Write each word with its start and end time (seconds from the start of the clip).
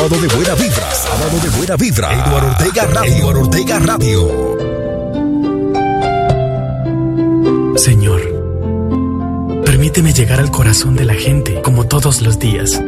Sábado 0.00 0.16
de 0.18 0.34
buena 0.34 0.54
vibra, 0.54 0.94
sábado 0.94 1.40
de 1.42 1.50
buena 1.58 1.76
vibra. 1.76 2.14
Eduardo 2.14 2.48
Ortega 2.48 2.86
Radio. 2.86 3.26
Ortega 3.26 3.78
Radio. 3.80 4.56
Señor, 7.76 8.22
permíteme 9.66 10.14
llegar 10.14 10.40
al 10.40 10.50
corazón 10.50 10.96
de 10.96 11.04
la 11.04 11.12
gente 11.12 11.60
como 11.60 11.86
todos 11.86 12.22
los 12.22 12.38
días. 12.38 12.80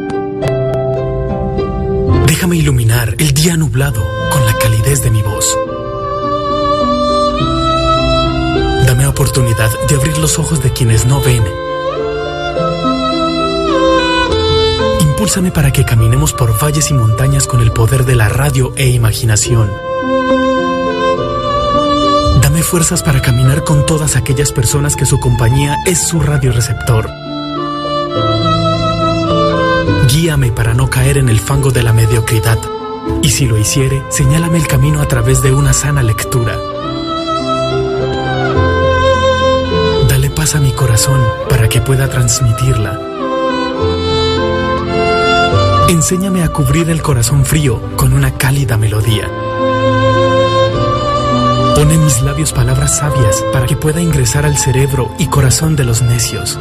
Déjame 2.25 2.57
iluminar 2.57 3.13
el 3.19 3.31
día 3.31 3.57
nublado 3.57 4.01
con 4.31 4.43
la 4.47 4.57
calidez 4.57 5.03
de 5.03 5.11
mi 5.11 5.21
voz. 5.21 5.55
Dame 8.87 9.05
oportunidad 9.05 9.69
de 9.87 9.95
abrir 9.95 10.17
los 10.17 10.39
ojos 10.39 10.63
de 10.63 10.73
quienes 10.73 11.05
no 11.05 11.21
ven 11.21 11.43
Impúlsame 15.23 15.51
para 15.51 15.71
que 15.71 15.85
caminemos 15.85 16.33
por 16.33 16.61
valles 16.61 16.91
y 16.91 16.93
montañas 16.93 17.47
con 17.47 17.61
el 17.61 17.71
poder 17.71 18.03
de 18.03 18.13
la 18.13 18.27
radio 18.27 18.73
e 18.75 18.89
imaginación. 18.89 19.71
Dame 22.41 22.61
fuerzas 22.61 23.01
para 23.03 23.21
caminar 23.21 23.63
con 23.63 23.85
todas 23.85 24.17
aquellas 24.17 24.51
personas 24.51 24.97
que 24.97 25.05
su 25.05 25.21
compañía 25.21 25.77
es 25.85 26.05
su 26.05 26.19
radioreceptor. 26.19 27.09
Guíame 30.09 30.51
para 30.51 30.73
no 30.73 30.89
caer 30.89 31.17
en 31.17 31.29
el 31.29 31.39
fango 31.39 31.71
de 31.71 31.83
la 31.83 31.93
mediocridad. 31.93 32.59
Y 33.21 33.29
si 33.29 33.45
lo 33.45 33.57
hiciere, 33.57 34.03
señálame 34.09 34.57
el 34.57 34.67
camino 34.67 35.01
a 35.01 35.07
través 35.07 35.41
de 35.41 35.53
una 35.53 35.71
sana 35.71 36.03
lectura. 36.03 36.59
Dale 40.09 40.29
paz 40.31 40.55
a 40.55 40.59
mi 40.59 40.73
corazón 40.73 41.23
para 41.47 41.69
que 41.69 41.79
pueda 41.79 42.09
transmitirla 42.09 43.12
Enséñame 45.89 46.43
a 46.43 46.49
cubrir 46.49 46.89
el 46.89 47.01
corazón 47.01 47.45
frío 47.45 47.81
con 47.95 48.13
una 48.13 48.31
cálida 48.37 48.77
melodía. 48.77 49.29
Pon 51.75 51.91
en 51.91 52.03
mis 52.03 52.21
labios 52.21 52.53
palabras 52.53 52.97
sabias 52.97 53.43
para 53.51 53.65
que 53.65 53.75
pueda 53.75 54.01
ingresar 54.01 54.45
al 54.45 54.57
cerebro 54.57 55.11
y 55.19 55.27
corazón 55.27 55.75
de 55.75 55.83
los 55.83 56.01
necios. 56.01 56.57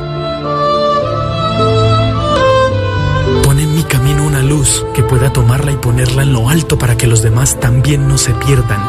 Pon 3.43 3.59
en 3.59 3.75
mi 3.75 3.85
camino 3.85 4.25
una 4.25 4.43
luz 4.43 4.85
que 4.95 5.03
pueda 5.03 5.33
tomarla 5.33 5.73
y 5.73 5.77
ponerla 5.77 6.23
en 6.23 6.33
lo 6.33 6.49
alto 6.49 6.77
para 6.79 6.97
que 6.97 7.07
los 7.07 7.23
demás 7.23 7.61
también 7.61 8.09
no 8.09 8.19
se 8.19 8.35
pierdan. 8.35 8.81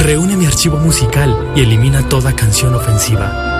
Reúne 0.00 0.36
mi 0.36 0.46
archivo 0.46 0.78
musical 0.78 1.52
y 1.54 1.60
elimina 1.60 2.08
toda 2.08 2.34
canción 2.34 2.74
ofensiva. 2.74 3.59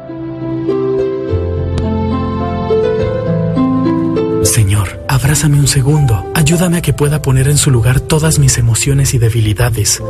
Abrázame 5.31 5.61
un 5.61 5.67
segundo, 5.67 6.29
ayúdame 6.35 6.79
a 6.79 6.81
que 6.81 6.91
pueda 6.91 7.21
poner 7.21 7.47
en 7.47 7.57
su 7.57 7.71
lugar 7.71 8.01
todas 8.01 8.37
mis 8.37 8.57
emociones 8.57 9.13
y 9.13 9.17
debilidades. 9.17 10.03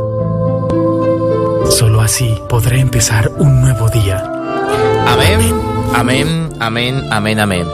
Solo 1.70 2.00
así 2.00 2.34
podré 2.48 2.80
empezar 2.80 3.30
un 3.38 3.60
nuevo 3.60 3.88
día. 3.88 4.20
Amén, 5.06 5.54
amén, 5.94 6.50
amén, 6.58 7.04
amén, 7.12 7.38
amén. 7.38 7.64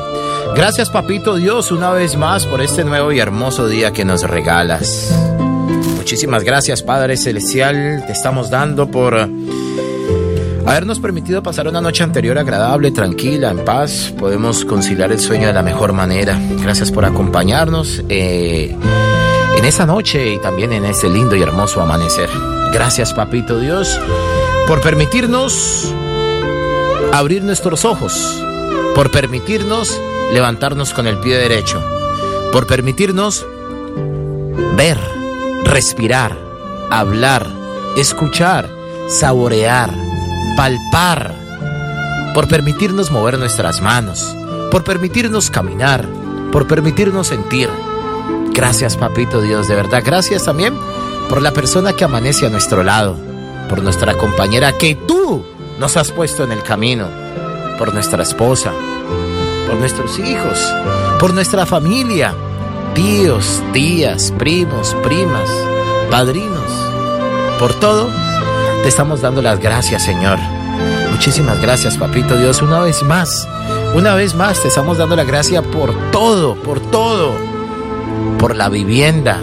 Gracias 0.55 0.91
papito 0.91 1.37
Dios 1.37 1.73
una 1.73 1.91
vez 1.91 2.19
más 2.19 2.45
por 2.45 2.61
este 2.61 2.85
nuevo 2.85 3.13
y 3.13 3.19
hermoso 3.19 3.67
día 3.67 3.95
que 3.95 4.05
nos 4.05 4.25
regalas. 4.25 5.11
Muchísimas 5.97 6.45
gracias 6.45 6.83
Padre 6.83 7.17
Celestial, 7.17 8.05
te 8.07 8.13
estamos 8.13 8.51
dando 8.51 8.91
por 8.91 9.27
habernos 10.69 11.01
permitido 11.01 11.43
pasar 11.43 11.67
una 11.67 11.81
noche 11.81 12.05
anterior 12.05 12.37
agradable, 12.37 12.91
tranquila, 12.91 13.51
en 13.51 13.65
paz, 13.65 14.13
podemos 14.19 14.67
conciliar 14.67 15.11
el 15.11 15.19
sueño 15.19 15.47
de 15.47 15.55
la 15.55 15.63
mejor 15.63 15.95
manera. 15.95 16.39
Gracias 16.63 16.93
por 16.93 17.07
acompañarnos 17.07 18.03
eh, 18.11 18.77
en 19.57 19.65
esa 19.65 19.87
noche 19.87 20.35
y 20.35 20.39
también 20.39 20.75
en 20.75 20.85
este 20.85 21.09
lindo 21.09 21.35
y 21.37 21.43
hermoso 21.43 21.81
amanecer. 21.81 22.29
Gracias, 22.73 23.15
Papito 23.15 23.59
Dios, 23.59 23.99
por 24.67 24.83
permitirnos 24.83 25.95
abrir 27.15 27.43
nuestros 27.45 27.87
ojos, 27.87 28.43
por 28.95 29.11
permitirnos 29.11 29.99
levantarnos 30.35 30.93
con 30.93 31.07
el 31.07 31.19
pie 31.19 31.39
derecho, 31.39 31.83
por 32.53 32.67
permitirnos 32.67 33.47
ver, 34.77 34.99
respirar, 35.65 36.37
hablar, 36.91 37.47
escuchar, 37.97 38.69
saborear 39.09 40.08
palpar, 40.59 41.37
por 42.35 42.49
permitirnos 42.49 43.13
mover 43.13 43.39
nuestras 43.39 43.81
manos, 43.81 44.35
por 44.73 44.83
permitirnos 44.83 45.51
caminar, 45.51 46.05
por 46.51 46.67
permitirnos 46.67 47.29
sentir. 47.29 47.71
Gracias, 48.55 48.97
Papito 48.97 49.41
Dios, 49.41 49.69
de 49.69 49.77
verdad. 49.77 50.03
Gracias 50.05 50.47
también 50.47 50.75
por 51.29 51.43
la 51.43 51.53
persona 51.53 51.93
que 51.93 52.03
amanece 52.03 52.49
a 52.49 52.51
nuestro 52.51 52.83
lado, 52.83 53.17
por 53.69 53.85
nuestra 53.85 54.15
compañera 54.15 54.77
que 54.77 54.97
tú 54.97 55.47
nos 55.79 55.97
has 55.97 56.11
puesto 56.11 56.43
en 56.43 56.51
el 56.51 56.65
camino, 56.65 57.07
por 57.79 57.95
nuestra 57.95 58.25
esposa, 58.25 58.73
por 59.69 59.77
nuestros 59.77 60.19
hijos, 60.19 60.59
por 61.21 61.35
nuestra 61.35 61.67
familia, 61.67 62.35
tíos, 62.97 63.63
tías, 63.73 64.35
primos, 64.37 64.97
primas, 65.05 65.49
padrinos, 66.11 66.73
por 67.61 67.75
todo 67.75 68.28
te 68.83 68.89
estamos 68.89 69.21
dando 69.21 69.43
las 69.43 69.61
gracias, 69.61 70.03
Señor. 70.03 70.39
Muchísimas 71.11 71.61
gracias, 71.61 71.97
Papito 71.97 72.37
Dios, 72.37 72.63
una 72.63 72.81
vez 72.81 73.03
más. 73.03 73.49
Una 73.95 74.15
vez 74.15 74.35
más 74.35 74.61
te 74.63 74.69
estamos 74.69 74.99
dando 74.99 75.17
la 75.17 75.25
gracia 75.25 75.63
por 75.63 75.93
todo, 76.11 76.55
por 76.55 76.81
todo. 76.81 77.33
Por 78.39 78.55
la 78.55 78.69
vivienda, 78.69 79.41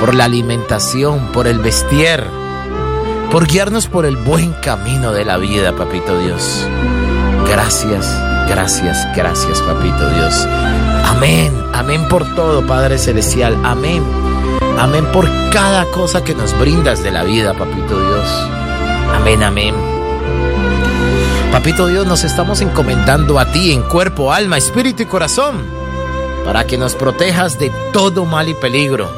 por 0.00 0.14
la 0.14 0.24
alimentación, 0.24 1.32
por 1.32 1.46
el 1.46 1.58
vestir, 1.58 2.24
por 3.30 3.46
guiarnos 3.46 3.88
por 3.88 4.06
el 4.06 4.16
buen 4.16 4.52
camino 4.54 5.12
de 5.12 5.24
la 5.24 5.36
vida, 5.36 5.72
Papito 5.76 6.18
Dios. 6.18 6.66
Gracias, 7.48 8.18
gracias, 8.48 9.06
gracias, 9.14 9.60
Papito 9.60 10.08
Dios. 10.10 10.46
Amén, 11.04 11.52
amén 11.74 12.08
por 12.08 12.24
todo, 12.34 12.66
Padre 12.66 12.96
Celestial. 12.96 13.56
Amén. 13.64 14.21
Amén 14.82 15.06
por 15.12 15.28
cada 15.52 15.84
cosa 15.92 16.24
que 16.24 16.34
nos 16.34 16.58
brindas 16.58 17.04
de 17.04 17.12
la 17.12 17.22
vida, 17.22 17.54
Papito 17.54 18.00
Dios. 18.00 18.28
Amén, 19.14 19.40
amén. 19.44 19.76
Papito 21.52 21.86
Dios, 21.86 22.04
nos 22.04 22.24
estamos 22.24 22.60
encomendando 22.62 23.38
a 23.38 23.52
ti 23.52 23.70
en 23.70 23.82
cuerpo, 23.82 24.32
alma, 24.32 24.58
espíritu 24.58 25.04
y 25.04 25.06
corazón, 25.06 25.64
para 26.44 26.66
que 26.66 26.78
nos 26.78 26.96
protejas 26.96 27.60
de 27.60 27.70
todo 27.92 28.24
mal 28.24 28.48
y 28.48 28.54
peligro, 28.54 29.08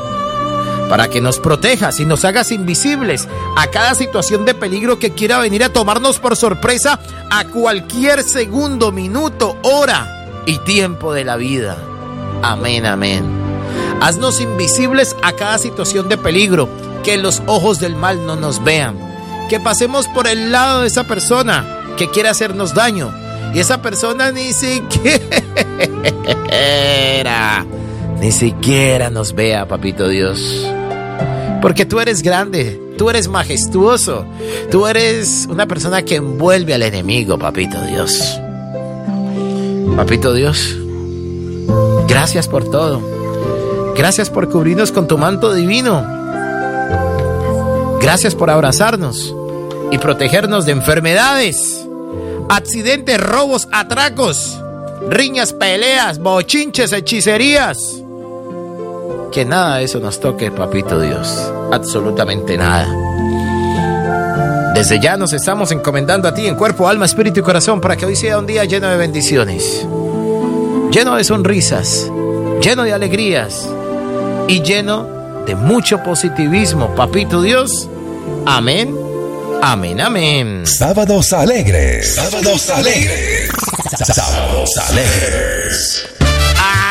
para 0.91 1.09
que 1.09 1.23
nos 1.23 1.39
protejas 1.39 1.99
y 1.99 2.05
nos 2.05 2.27
hagas 2.27 2.53
invisibles 2.53 3.27
a 3.57 3.69
cada 3.69 3.95
situación 3.95 4.45
de 4.45 4.53
peligro 4.53 4.99
que 4.99 5.15
quiera 5.15 5.39
venir 5.39 5.65
a 5.65 5.73
tomarnos 5.73 6.19
por 6.19 6.37
sorpresa 6.37 7.01
a 7.31 7.47
cualquier 7.47 8.23
segundo, 8.23 8.93
minuto, 8.93 9.57
hora 9.63 10.43
y 10.45 10.59
tiempo 10.59 11.15
de 11.15 11.25
la 11.25 11.37
vida. 11.37 11.79
Amén, 12.43 12.85
amén. 12.85 13.34
Haznos 14.01 14.41
invisibles 14.41 15.17
a 15.23 15.33
cada 15.33 15.59
situación 15.59 16.09
de 16.09 16.17
peligro, 16.17 16.69
que 17.03 17.17
los 17.17 17.43
ojos 17.47 17.81
del 17.81 17.97
mal 17.97 18.27
no 18.27 18.37
nos 18.37 18.63
vean, 18.63 18.97
que 19.49 19.61
pasemos 19.61 20.09
por 20.09 20.27
el 20.27 20.53
lado 20.53 20.83
de 20.83 20.89
esa 20.89 21.05
persona 21.05 21.65
que 21.97 22.11
quiere 22.11 22.29
hacernos 22.29 22.75
daño 22.75 23.15
y 23.55 23.61
esa 23.61 23.81
persona 23.83 24.33
ni 24.33 24.53
siquiera, 24.53 25.21
ni 28.21 28.33
siquiera 28.33 29.11
nos 29.11 29.35
vea, 29.35 29.67
papito 29.67 30.09
Dios. 30.09 30.67
Porque 31.63 31.87
tú 31.87 32.01
eres 32.01 32.23
grande, 32.23 32.85
Tú 32.97 33.11
eres 33.11 33.29
majestuoso. 33.29 34.25
Tú 34.71 34.87
eres 34.87 35.47
una 35.51 35.67
persona 35.67 36.03
que 36.03 36.17
envuelve 36.17 36.75
al 36.75 36.83
enemigo, 36.83 37.39
papito 37.39 37.81
Dios. 37.83 38.41
Papito 39.97 40.33
Dios, 40.33 40.77
gracias 42.09 42.49
por 42.49 42.69
todo. 42.69 43.14
Gracias 43.97 44.29
por 44.29 44.49
cubrirnos 44.49 44.91
con 44.91 45.07
tu 45.07 45.17
manto 45.19 45.55
divino. 45.55 46.05
Gracias 48.01 48.35
por 48.35 48.51
abrazarnos 48.51 49.35
y 49.91 49.99
protegernos 49.99 50.67
de 50.67 50.73
enfermedades, 50.73 51.87
accidentes, 52.49 53.21
robos, 53.21 53.69
atracos, 53.71 54.61
riñas, 55.09 55.53
peleas, 55.53 56.19
bochinches, 56.19 56.93
hechicerías. 56.93 57.79
Que 59.33 59.45
nada 59.45 59.77
de 59.77 59.85
eso 59.85 60.01
nos 60.01 60.21
toque, 60.21 60.51
papito 60.51 61.01
Dios. 61.01 61.51
Absolutamente 61.73 62.59
nada. 62.59 62.87
Desde 64.75 65.01
ya 65.01 65.17
nos 65.17 65.33
estamos 65.33 65.71
encomendando 65.71 66.27
a 66.29 66.35
ti 66.35 66.47
en 66.47 66.57
cuerpo, 66.57 66.89
alma, 66.89 67.07
espíritu 67.07 67.41
y 67.41 67.43
corazón 67.45 67.81
para 67.81 67.97
que 67.97 68.07
hoy 68.07 68.17
sea 68.17 68.39
un 68.39 68.47
día 68.47 68.65
lleno 68.65 68.89
de 68.89 68.97
bendiciones, 68.97 69.87
lleno 70.91 71.15
de 71.15 71.23
sonrisas, 71.23 72.11
lleno 72.61 72.83
de 72.83 72.93
alegrías 72.93 73.69
y 74.49 74.63
lleno 74.63 75.45
de 75.47 75.55
mucho 75.55 76.03
positivismo. 76.03 76.95
Papito 76.95 77.43
Dios, 77.43 77.89
amén, 78.47 78.95
amén, 79.63 80.01
amén. 80.01 80.67
Sábados 80.67 81.33
alegres. 81.33 82.15
Sábados 82.15 82.71
alegres. 82.71 83.49
Sábados 84.07 84.71
alegres. 84.89 86.07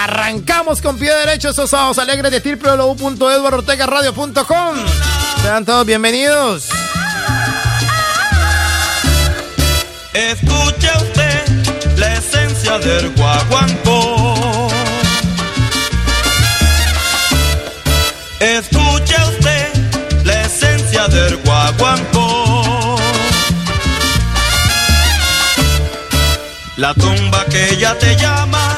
Arrancamos 0.03 0.81
con 0.81 0.97
pie 0.97 1.13
derecho 1.13 1.49
estos 1.49 1.69
sábados 1.69 1.99
alegres 1.99 2.31
de 2.31 2.39
www.eduardortegaradio.com. 2.55 4.75
Sean 5.41 5.65
todos 5.65 5.85
bienvenidos. 5.85 6.69
Escuche 10.13 10.89
usted 10.95 11.97
la 11.97 12.13
esencia 12.13 12.77
del 12.79 13.09
guaguancó. 13.15 14.02
La 26.83 26.93
tumba 26.93 27.45
que 27.45 27.77
ya 27.77 27.97
te 27.97 28.13
llama 28.17 28.77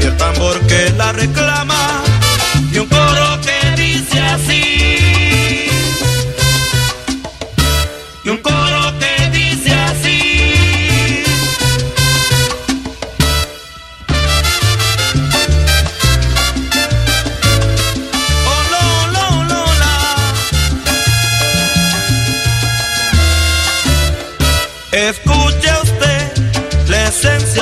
y 0.00 0.04
el 0.04 0.16
tambor 0.16 0.58
que 0.66 0.88
la 0.96 1.12
reclama 1.12 1.77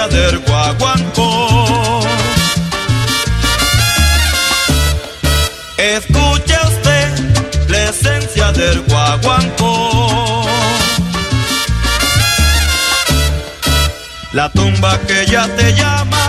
del 0.05 0.39
guaguancó. 0.41 2.01
Escuche 5.79 6.57
usted 6.65 7.69
la 7.69 7.85
esencia 7.89 8.53
del 8.53 8.83
guaguancó. 8.83 10.45
La 14.33 14.51
tumba 14.51 14.99
que 15.09 15.27
ya 15.27 15.49
te 15.57 15.75
llama 15.75 16.29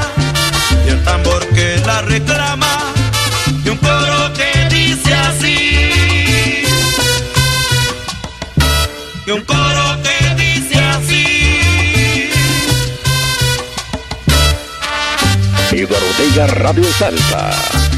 y 0.85 0.89
el 0.89 1.03
tambor 1.03 1.45
que 1.49 1.77
la 1.85 2.01
reclama 2.01 2.66
Ortega 16.37 16.53
Radio 16.53 16.83
Salsa. 16.83 17.96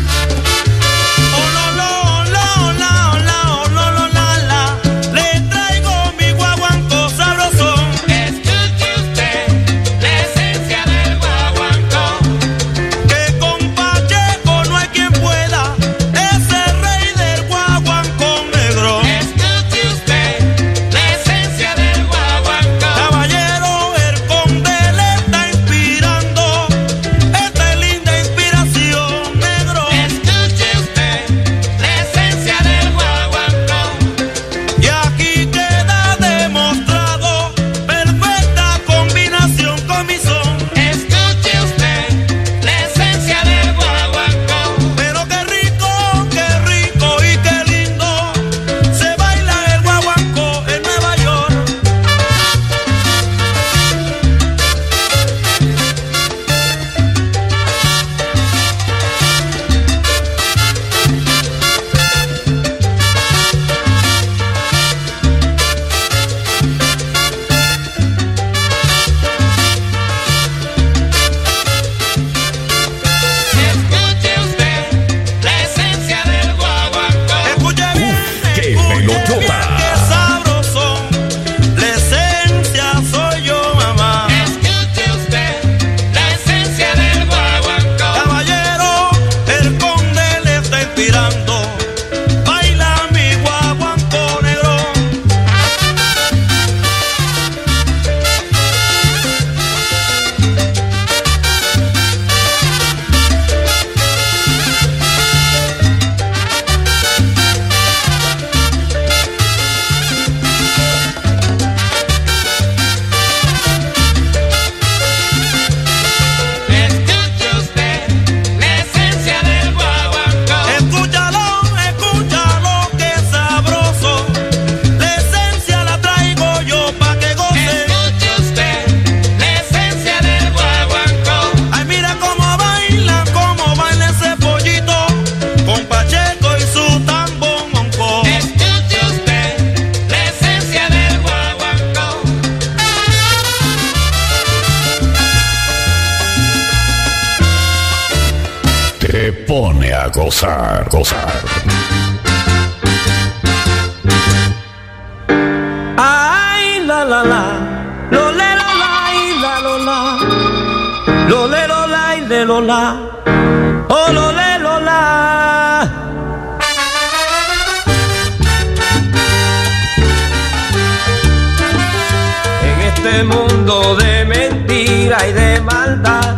Este 173.01 173.23
mundo 173.23 173.95
de 173.95 174.25
mentira 174.25 175.25
y 175.27 175.31
de 175.31 175.61
maldad 175.61 176.35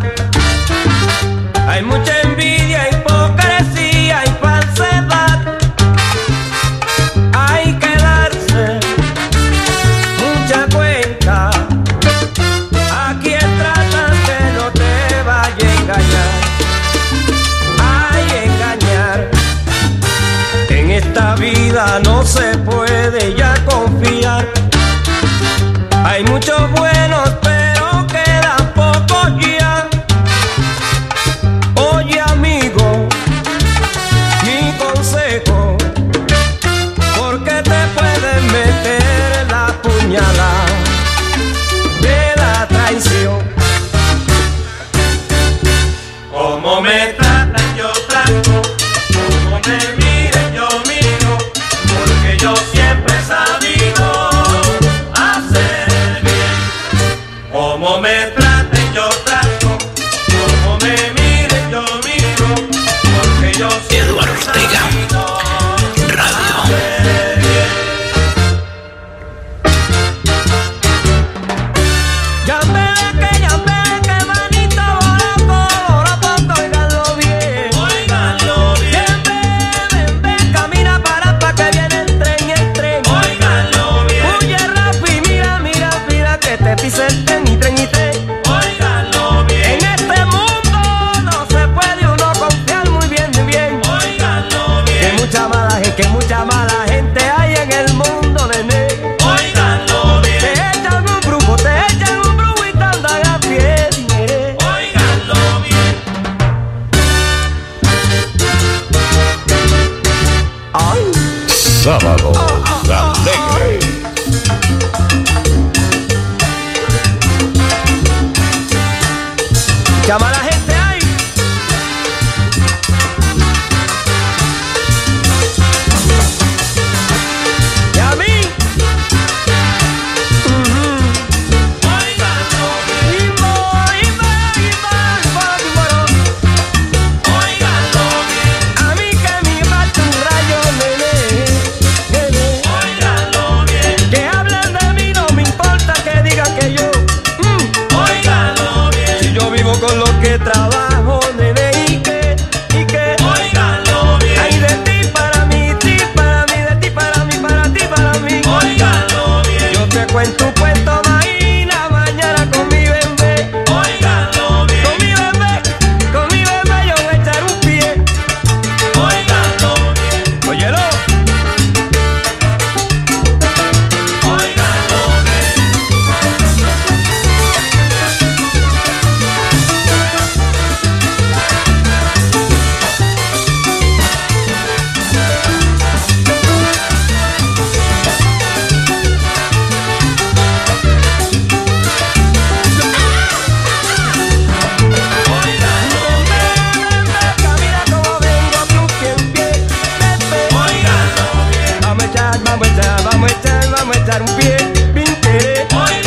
pie. 204.38 204.58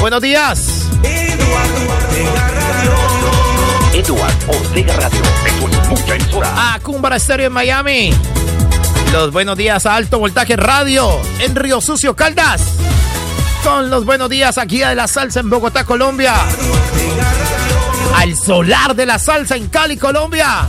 Buenos 0.00 0.20
días. 0.20 0.86
Eduard 3.92 4.34
Ortega 4.48 4.96
Radio. 4.96 5.22
Es 5.46 5.88
mucha 5.88 6.14
emisora. 6.14 6.74
A 6.74 6.80
Cumbara 6.80 7.16
Estéreo 7.16 7.46
en 7.46 7.52
Miami. 7.52 8.14
Los 9.12 9.32
buenos 9.32 9.56
días 9.56 9.86
a 9.86 9.94
Alto 9.94 10.18
Voltaje 10.18 10.56
Radio 10.56 11.08
en 11.40 11.56
Río 11.56 11.80
Sucio, 11.80 12.14
Caldas. 12.14 12.62
Con 13.64 13.90
los 13.90 14.04
buenos 14.04 14.28
días 14.28 14.58
aquí 14.58 14.78
de 14.78 14.94
la 14.94 15.08
salsa 15.08 15.40
en 15.40 15.48
Bogotá, 15.48 15.84
Colombia. 15.84 16.34
Al 18.14 18.36
Solar 18.36 18.94
de 18.94 19.06
la 19.06 19.18
Salsa 19.18 19.56
en 19.56 19.68
Cali, 19.68 19.96
Colombia. 19.96 20.66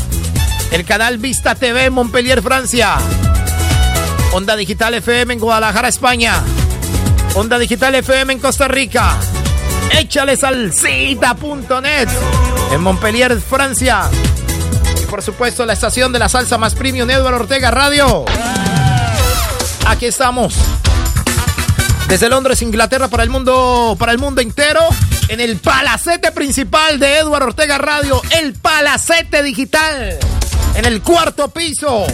El 0.71 0.83
canal 0.85 1.17
Vista 1.17 1.55
TV 1.55 1.85
en 1.85 1.93
Montpellier, 1.93 2.41
Francia. 2.41 2.97
Onda 4.37 4.55
Digital 4.55 4.93
FM 4.93 5.33
en 5.33 5.39
Guadalajara, 5.39 5.87
España. 5.87 6.43
Onda 7.33 7.57
Digital 7.57 7.95
FM 7.95 8.33
en 8.33 8.39
Costa 8.39 8.67
Rica. 8.67 9.17
Échale 9.97 10.37
salsita.net 10.37 12.07
en 12.71 12.81
Montpellier, 12.81 13.41
Francia. 13.41 14.03
Y 15.01 15.07
por 15.07 15.23
supuesto 15.23 15.65
la 15.65 15.73
estación 15.73 16.13
de 16.13 16.19
la 16.19 16.29
salsa 16.29 16.59
más 16.59 16.75
premium, 16.75 17.09
Eduardo 17.09 17.39
Ortega 17.39 17.71
Radio. 17.71 18.25
Aquí 19.87 20.05
estamos. 20.05 20.53
Desde 22.07 22.29
Londres, 22.29 22.61
Inglaterra, 22.61 23.07
para 23.07 23.23
el 23.23 23.31
mundo, 23.31 23.95
para 23.97 24.11
el 24.11 24.19
mundo 24.19 24.39
entero, 24.41 24.81
en 25.29 25.39
el 25.39 25.57
palacete 25.57 26.31
principal 26.31 26.99
de 26.99 27.17
Eduardo 27.17 27.47
Ortega 27.47 27.79
Radio, 27.79 28.21
el 28.29 28.53
palacete 28.53 29.41
digital, 29.41 30.19
en 30.75 30.85
el 30.85 31.01
cuarto 31.01 31.47
piso, 31.47 32.05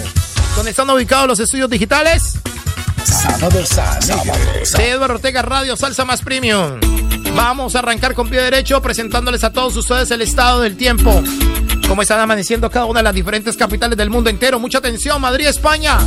donde 0.55 0.71
están 0.71 0.89
ubicados 0.89 1.27
los 1.27 1.39
estudios 1.39 1.69
digitales 1.69 2.35
Sábado, 3.03 3.65
sábado. 3.65 4.33
de 4.77 4.89
Eduardo 4.89 5.15
Ortega 5.15 5.41
Radio, 5.41 5.75
Salsa 5.75 6.05
Más 6.05 6.21
Premium. 6.21 6.79
Vamos 7.35 7.75
a 7.75 7.79
arrancar 7.79 8.13
con 8.13 8.29
pie 8.29 8.41
derecho 8.41 8.81
presentándoles 8.81 9.43
a 9.43 9.51
todos 9.51 9.75
ustedes 9.75 10.09
el 10.11 10.21
estado 10.21 10.61
del 10.61 10.77
tiempo. 10.77 11.21
Cómo 11.87 12.01
están 12.01 12.19
amaneciendo 12.19 12.69
cada 12.69 12.85
una 12.85 12.99
de 12.99 13.03
las 13.03 13.13
diferentes 13.15 13.57
capitales 13.57 13.97
del 13.97 14.09
mundo 14.09 14.29
entero. 14.29 14.59
Mucha 14.59 14.77
atención, 14.77 15.19
Madrid, 15.19 15.47
España. 15.47 15.97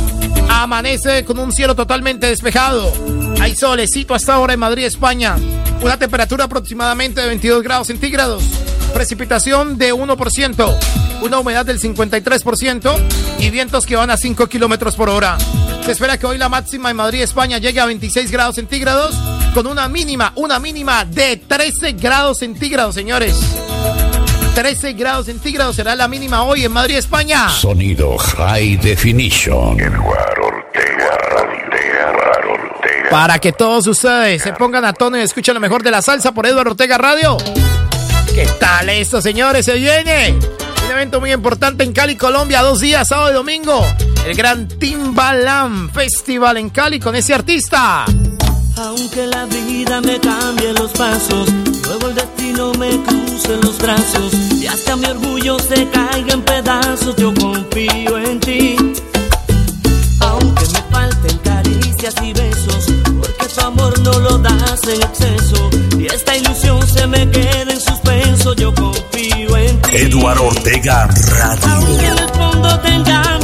Amanece 0.49 1.23
con 1.23 1.37
un 1.39 1.51
cielo 1.51 1.75
totalmente 1.75 2.27
despejado. 2.27 2.91
Hay 3.39 3.55
solecito 3.55 4.15
hasta 4.15 4.33
ahora 4.33 4.53
en 4.53 4.59
Madrid, 4.59 4.85
España. 4.85 5.35
Una 5.81 5.97
temperatura 5.97 6.45
aproximadamente 6.45 7.21
de 7.21 7.27
22 7.27 7.61
grados 7.63 7.87
centígrados. 7.87 8.43
Precipitación 8.93 9.77
de 9.77 9.93
1%. 9.93 11.06
Una 11.21 11.39
humedad 11.39 11.65
del 11.65 11.79
53% 11.79 12.95
y 13.39 13.49
vientos 13.49 13.85
que 13.85 13.95
van 13.95 14.09
a 14.09 14.17
5 14.17 14.47
kilómetros 14.47 14.95
por 14.95 15.09
hora. 15.09 15.37
Se 15.83 15.91
espera 15.91 16.17
que 16.17 16.25
hoy 16.25 16.37
la 16.37 16.49
máxima 16.49 16.91
en 16.91 16.97
Madrid, 16.97 17.21
España, 17.21 17.57
llegue 17.57 17.79
a 17.79 17.85
26 17.85 18.29
grados 18.31 18.55
centígrados 18.55 19.15
con 19.53 19.67
una 19.67 19.87
mínima, 19.87 20.31
una 20.35 20.59
mínima 20.59 21.05
de 21.05 21.37
13 21.37 21.93
grados 21.93 22.39
centígrados, 22.39 22.93
señores. 22.93 23.35
13 24.53 24.93
grados 24.93 25.27
centígrados 25.27 25.75
será 25.75 25.95
la 25.95 26.07
mínima 26.07 26.43
hoy 26.43 26.65
en 26.65 26.71
Madrid, 26.71 26.97
España. 26.97 27.49
Sonido 27.49 28.17
High 28.17 28.77
Definition. 28.77 29.77
Para 33.09 33.39
que 33.39 33.53
todos 33.53 33.87
ustedes 33.87 34.41
se 34.41 34.53
pongan 34.53 34.83
a 34.83 34.93
tono 34.93 35.17
y 35.17 35.21
escuchen 35.21 35.53
lo 35.53 35.59
mejor 35.59 35.81
de 35.81 35.91
la 35.91 36.01
salsa 36.01 36.33
por 36.33 36.45
Eduardo 36.45 36.71
Ortega 36.71 36.97
Radio. 36.97 37.37
¿Qué 38.35 38.47
tal 38.59 38.89
esto, 38.89 39.21
señores? 39.21 39.65
Se 39.65 39.75
viene 39.75 40.37
evento 40.97 41.19
muy 41.19 41.31
importante 41.31 41.83
en 41.83 41.93
Cali, 41.93 42.15
Colombia, 42.15 42.63
dos 42.63 42.79
días, 42.79 43.07
sábado 43.07 43.29
y 43.29 43.33
domingo. 43.35 43.85
El 44.25 44.35
gran 44.35 44.67
Timbaland 44.67 45.91
Festival 45.93 46.57
en 46.57 46.71
Cali 46.71 46.99
con 46.99 47.15
ese 47.15 47.35
artista. 47.35 48.03
Aunque 48.77 49.27
la 49.27 49.45
vida 49.45 50.01
me 50.01 50.19
cambie 50.19 50.73
los 50.73 50.91
pasos, 50.93 51.49
luego 51.85 52.07
el 52.07 52.15
destino 52.15 52.71
me 52.79 52.89
cruce 53.03 53.57
los 53.61 53.77
brazos 53.77 54.33
y 54.59 54.65
hasta 54.65 54.95
mi 54.95 55.05
orgullo 55.05 55.59
se 55.59 55.87
caiga 55.89 56.33
en 56.33 56.41
pedazos, 56.41 57.15
yo 57.15 57.31
confío 57.35 58.17
en 58.17 58.39
ti. 58.39 58.75
Aunque 60.21 60.65
me 60.65 60.81
falten 60.89 61.37
caricias 61.43 62.15
y 62.23 62.33
besos, 62.33 62.87
tu 63.57 63.65
amor 63.65 63.99
no 63.99 64.19
lo 64.19 64.37
das 64.37 64.83
en 64.87 65.01
exceso 65.01 65.69
y 65.97 66.05
esta 66.05 66.35
ilusión 66.35 66.85
se 66.87 67.07
me 67.07 67.29
queda 67.29 67.71
en 67.73 67.79
suspenso, 67.79 68.53
yo 68.53 68.73
confío 68.73 69.57
en 69.57 69.81
ti. 69.81 69.97
Eduard 69.97 70.39
Ortega 70.39 71.07
Radio. 71.07 71.67
Aunque 71.67 72.05
en 72.05 72.17
el 72.17 72.29
fondo 72.29 72.79
tenga 72.79 73.36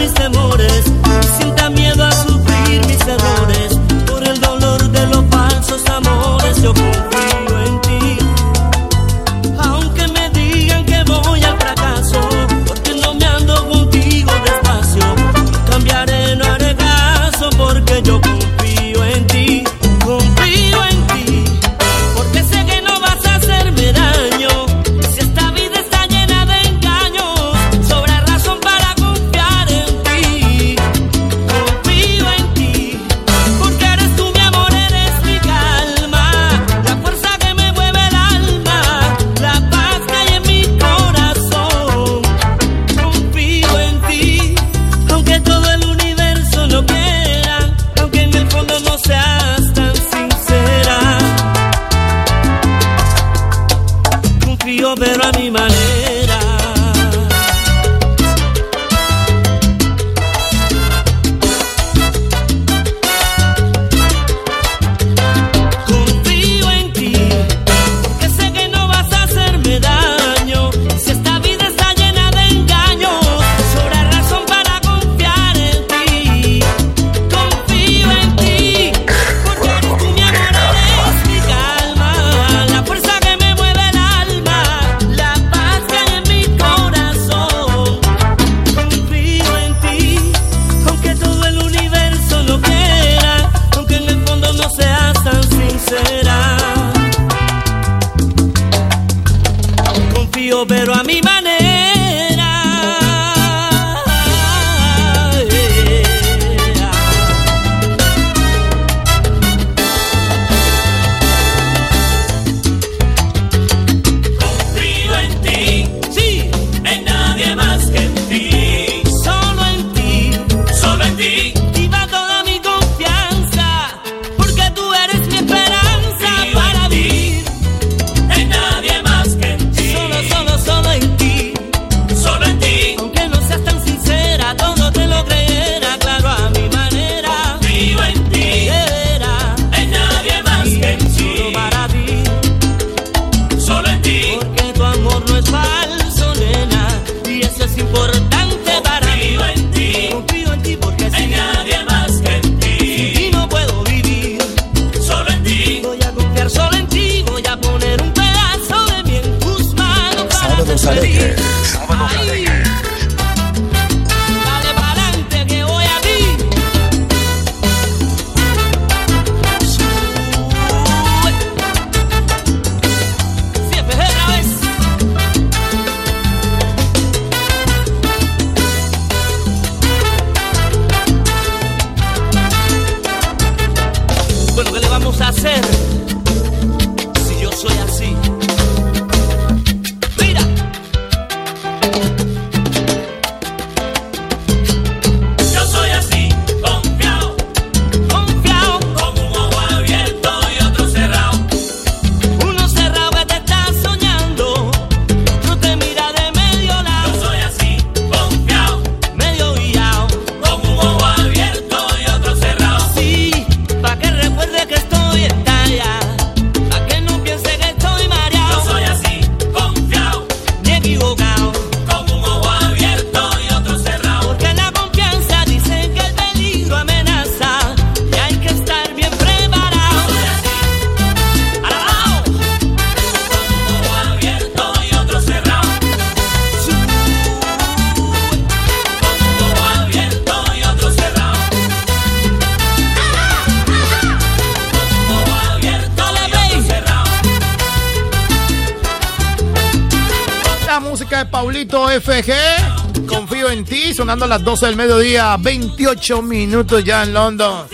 sonando 254.14 254.26
a 254.26 254.38
las 254.38 254.44
12 254.44 254.68
del 254.68 254.76
mediodía, 254.76 255.36
28 255.40 256.22
minutos 256.22 256.84
ya 256.84 257.02
en 257.02 257.16
London. 257.16 257.68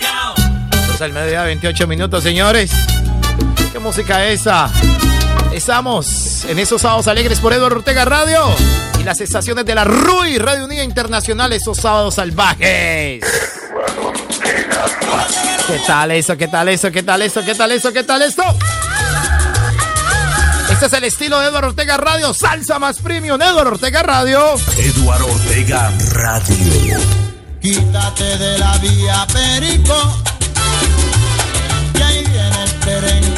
12 0.86 1.04
del 1.04 1.12
mediodía, 1.12 1.42
28 1.42 1.86
minutos, 1.86 2.22
señores. 2.22 2.70
¿Qué 3.70 3.78
música 3.78 4.26
esa? 4.26 4.70
Estamos 5.52 6.46
en 6.46 6.58
esos 6.58 6.80
sábados 6.80 7.08
alegres 7.08 7.40
por 7.40 7.52
Eduardo 7.52 7.76
Ortega 7.76 8.06
Radio 8.06 8.38
y 8.98 9.02
las 9.02 9.20
estaciones 9.20 9.66
de 9.66 9.74
la 9.74 9.84
RUI, 9.84 10.38
Radio 10.38 10.64
Unida 10.64 10.82
Internacional, 10.82 11.52
esos 11.52 11.76
sábados 11.76 12.14
salvajes. 12.14 13.22
¿Qué 15.66 15.78
tal 15.86 16.10
eso? 16.12 16.38
¿Qué 16.38 16.48
tal 16.48 16.68
eso? 16.70 16.90
¿Qué 16.90 17.02
tal 17.02 17.20
eso? 17.20 17.44
¿Qué 17.44 17.54
tal 17.54 17.72
eso? 17.72 17.92
¿Qué 17.92 18.02
tal 18.02 18.22
eso? 18.22 18.42
Este 20.80 20.96
es 20.96 21.02
el 21.02 21.08
estilo 21.08 21.38
de 21.38 21.48
Eduardo 21.48 21.68
Ortega 21.68 21.98
Radio. 21.98 22.32
Salsa 22.32 22.78
más 22.78 23.00
premium, 23.00 23.38
Eduardo 23.38 23.72
Ortega 23.72 24.02
Radio. 24.02 24.54
Eduardo 24.78 25.26
Ortega 25.26 25.92
Radio. 26.14 26.98
Quítate 27.60 28.38
de 28.38 28.58
la 28.58 28.78
vía, 28.78 29.26
Perico. 29.30 30.16
Y 31.94 32.00
ahí 32.00 32.24
viene 32.24 32.64
el 32.64 32.80
tren. 32.80 33.34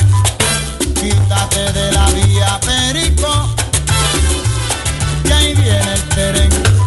Quítate 0.94 1.72
de 1.72 1.90
la 1.90 2.06
vía, 2.10 2.60
Perico. 2.60 3.56
Y 5.24 5.32
ahí 5.32 5.54
viene 5.54 5.94
el 5.94 6.02
tren. 6.10 6.81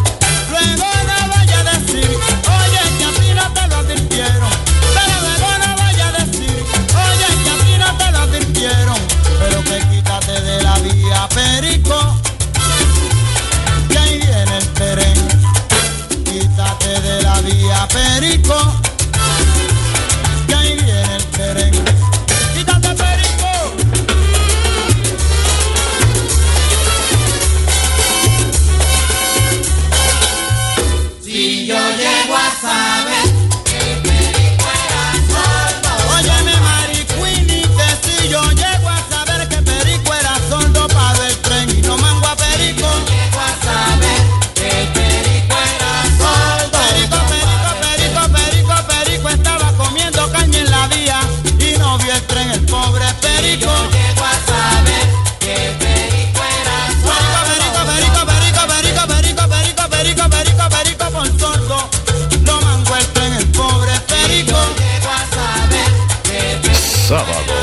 sábado 67.06 67.54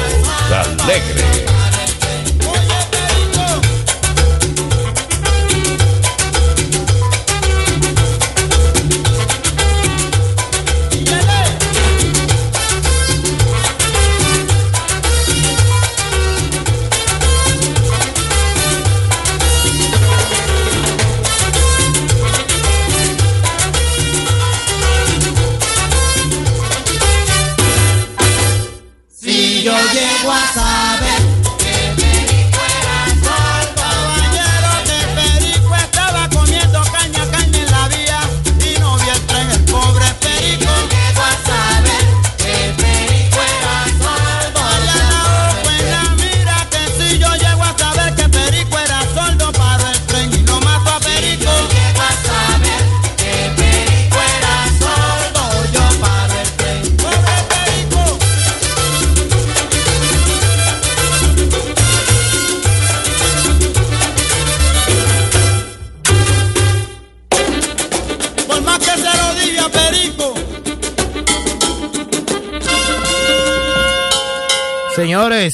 alegre. 0.49 1.42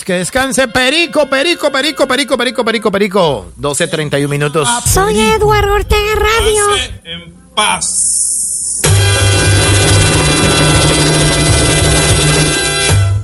que 0.10 0.16
descanse. 0.16 0.68
Perico, 0.68 1.30
perico, 1.30 1.72
perico, 1.72 2.08
perico, 2.08 2.36
perico, 2.36 2.66
perico, 2.66 2.92
perico. 2.92 3.46
12.31 3.60 4.28
minutos. 4.28 4.68
Soy 4.88 5.20
Eduardo 5.20 5.76
Ortega 5.76 6.16
Radio. 6.16 6.66
En 7.04 7.32
paz. 7.54 8.82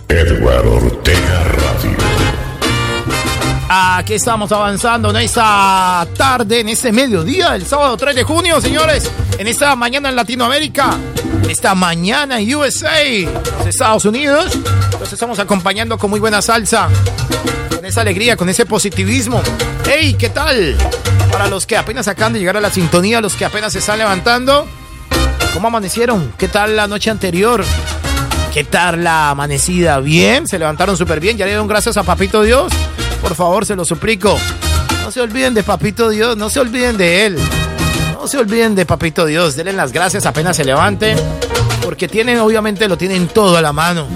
Eduardo 0.09 0.75
Ortega 0.75 1.43
Radio. 1.43 1.97
Aquí 3.67 4.13
estamos 4.13 4.51
avanzando 4.51 5.09
en 5.09 5.15
esta 5.15 6.07
tarde, 6.15 6.59
en 6.59 6.69
este 6.69 6.91
mediodía, 6.91 7.55
el 7.55 7.65
sábado 7.65 7.97
3 7.97 8.15
de 8.15 8.23
junio, 8.23 8.61
señores. 8.61 9.09
En 9.39 9.47
esta 9.47 9.75
mañana 9.75 10.09
en 10.09 10.15
Latinoamérica. 10.15 10.95
En 11.43 11.49
esta 11.49 11.73
mañana 11.73 12.39
en 12.39 12.55
USA, 12.55 13.01
Estados 13.65 14.05
Unidos. 14.05 14.55
Estamos 15.15 15.39
acompañando 15.39 15.97
con 15.97 16.09
muy 16.09 16.19
buena 16.19 16.41
salsa, 16.41 16.89
con 17.73 17.85
esa 17.85 18.01
alegría, 18.01 18.35
con 18.35 18.49
ese 18.49 18.65
positivismo. 18.65 19.41
¡Hey! 19.85 20.17
¿Qué 20.19 20.27
tal? 20.27 20.75
Para 21.31 21.47
los 21.47 21.65
que 21.65 21.77
apenas 21.77 22.09
acaban 22.09 22.33
de 22.33 22.39
llegar 22.39 22.57
a 22.57 22.59
la 22.59 22.69
sintonía, 22.69 23.21
los 23.21 23.35
que 23.35 23.45
apenas 23.45 23.71
se 23.71 23.79
están 23.79 23.97
levantando, 23.97 24.67
¿cómo 25.53 25.69
amanecieron? 25.69 26.33
¿Qué 26.37 26.49
tal 26.49 26.75
la 26.75 26.87
noche 26.87 27.11
anterior? 27.11 27.63
¿Qué 28.53 28.65
tal 28.65 29.05
la 29.05 29.29
amanecida? 29.29 30.01
¿Bien? 30.01 30.49
¿Se 30.49 30.59
levantaron 30.59 30.97
súper 30.97 31.21
bien? 31.21 31.37
¿Ya 31.37 31.45
le 31.45 31.51
dieron 31.51 31.69
gracias 31.69 31.95
a 31.95 32.03
Papito 32.03 32.41
Dios? 32.41 32.73
Por 33.21 33.35
favor, 33.35 33.65
se 33.65 33.77
lo 33.77 33.85
suplico. 33.85 34.37
No 35.01 35.11
se 35.11 35.21
olviden 35.21 35.53
de 35.53 35.63
Papito 35.63 36.09
Dios, 36.09 36.35
no 36.35 36.49
se 36.49 36.59
olviden 36.59 36.97
de 36.97 37.25
Él. 37.25 37.39
No 38.11 38.27
se 38.27 38.37
olviden 38.37 38.75
de 38.75 38.85
Papito 38.85 39.25
Dios. 39.25 39.55
Denle 39.55 39.71
las 39.71 39.93
gracias 39.93 40.25
apenas 40.25 40.57
se 40.57 40.65
levanten. 40.65 41.17
Porque 41.81 42.09
tienen, 42.09 42.37
obviamente, 42.39 42.89
lo 42.89 42.97
tienen 42.97 43.29
todo 43.29 43.55
a 43.55 43.61
la 43.61 43.71
mano. 43.71 44.09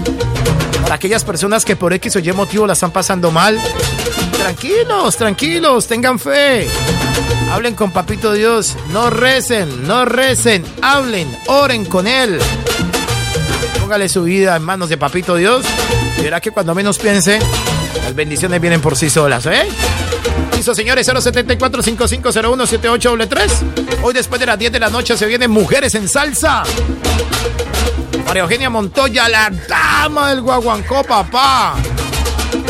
Para 0.90 0.96
aquellas 0.96 1.22
personas 1.22 1.64
que 1.64 1.76
por 1.76 1.92
X 1.92 2.16
o 2.16 2.18
Y 2.18 2.32
motivo 2.32 2.66
la 2.66 2.72
están 2.72 2.90
pasando 2.90 3.30
mal, 3.30 3.56
tranquilos, 4.36 5.16
tranquilos, 5.16 5.86
tengan 5.86 6.18
fe. 6.18 6.66
Hablen 7.52 7.76
con 7.76 7.92
Papito 7.92 8.32
Dios. 8.32 8.74
No 8.92 9.08
recen, 9.08 9.86
no 9.86 10.04
recen. 10.04 10.64
Hablen, 10.82 11.28
oren 11.46 11.84
con 11.84 12.08
Él. 12.08 12.40
Póngale 13.80 14.08
su 14.08 14.24
vida 14.24 14.56
en 14.56 14.64
manos 14.64 14.88
de 14.88 14.96
Papito 14.96 15.36
Dios. 15.36 15.64
Y 16.18 16.22
verá 16.22 16.40
que 16.40 16.50
cuando 16.50 16.74
menos 16.74 16.98
piense, 16.98 17.38
las 18.02 18.16
bendiciones 18.16 18.60
vienen 18.60 18.80
por 18.80 18.96
sí 18.96 19.08
solas, 19.08 19.46
¿eh? 19.46 19.68
Listo, 20.56 20.74
señores, 20.74 21.08
074-5501-7833. 21.08 24.02
Hoy 24.02 24.12
después 24.12 24.40
de 24.40 24.46
las 24.46 24.58
10 24.58 24.72
de 24.72 24.80
la 24.80 24.90
noche 24.90 25.16
se 25.16 25.26
vienen 25.26 25.52
Mujeres 25.52 25.94
en 25.94 26.08
Salsa. 26.08 26.64
María 28.30 28.44
Eugenia 28.44 28.70
Montoya, 28.70 29.28
la 29.28 29.50
dama 29.50 30.30
del 30.30 30.40
guaguancó, 30.42 31.02
papá. 31.02 31.74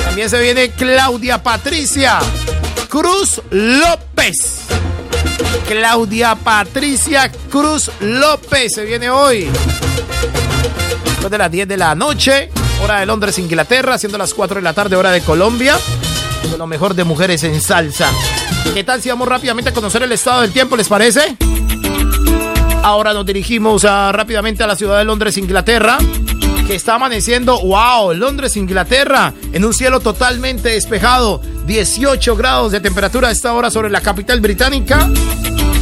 También 0.06 0.30
se 0.30 0.40
viene 0.40 0.70
Claudia 0.70 1.42
Patricia 1.42 2.18
Cruz 2.88 3.42
López. 3.50 4.62
Claudia 5.68 6.34
Patricia 6.34 7.30
Cruz 7.50 7.90
López 8.00 8.72
se 8.72 8.86
viene 8.86 9.10
hoy. 9.10 9.50
Después 11.04 11.30
de 11.30 11.36
las 11.36 11.50
10 11.50 11.68
de 11.68 11.76
la 11.76 11.94
noche, 11.94 12.50
hora 12.82 13.00
de 13.00 13.04
Londres, 13.04 13.38
Inglaterra, 13.38 13.98
siendo 13.98 14.16
las 14.16 14.32
4 14.32 14.54
de 14.54 14.62
la 14.62 14.72
tarde, 14.72 14.96
hora 14.96 15.10
de 15.10 15.20
Colombia. 15.20 15.78
Lo 16.56 16.66
mejor 16.66 16.94
de 16.94 17.04
mujeres 17.04 17.44
en 17.44 17.60
salsa. 17.60 18.10
¿Qué 18.72 18.82
tal 18.82 19.02
si 19.02 19.10
vamos 19.10 19.28
rápidamente 19.28 19.68
a 19.68 19.74
conocer 19.74 20.02
el 20.04 20.12
estado 20.12 20.40
del 20.40 20.54
tiempo, 20.54 20.74
les 20.74 20.88
parece? 20.88 21.36
Ahora 22.90 23.14
nos 23.14 23.24
dirigimos 23.24 23.84
a, 23.84 24.10
rápidamente 24.10 24.64
a 24.64 24.66
la 24.66 24.74
ciudad 24.74 24.98
de 24.98 25.04
Londres, 25.04 25.38
Inglaterra, 25.38 25.98
que 26.66 26.74
está 26.74 26.96
amaneciendo, 26.96 27.60
wow, 27.60 28.12
Londres, 28.12 28.56
Inglaterra, 28.56 29.32
en 29.52 29.64
un 29.64 29.72
cielo 29.72 30.00
totalmente 30.00 30.70
despejado, 30.70 31.40
18 31.66 32.34
grados 32.34 32.72
de 32.72 32.80
temperatura 32.80 33.28
a 33.28 33.30
esta 33.30 33.52
hora 33.52 33.70
sobre 33.70 33.90
la 33.90 34.00
capital 34.00 34.40
británica, 34.40 35.08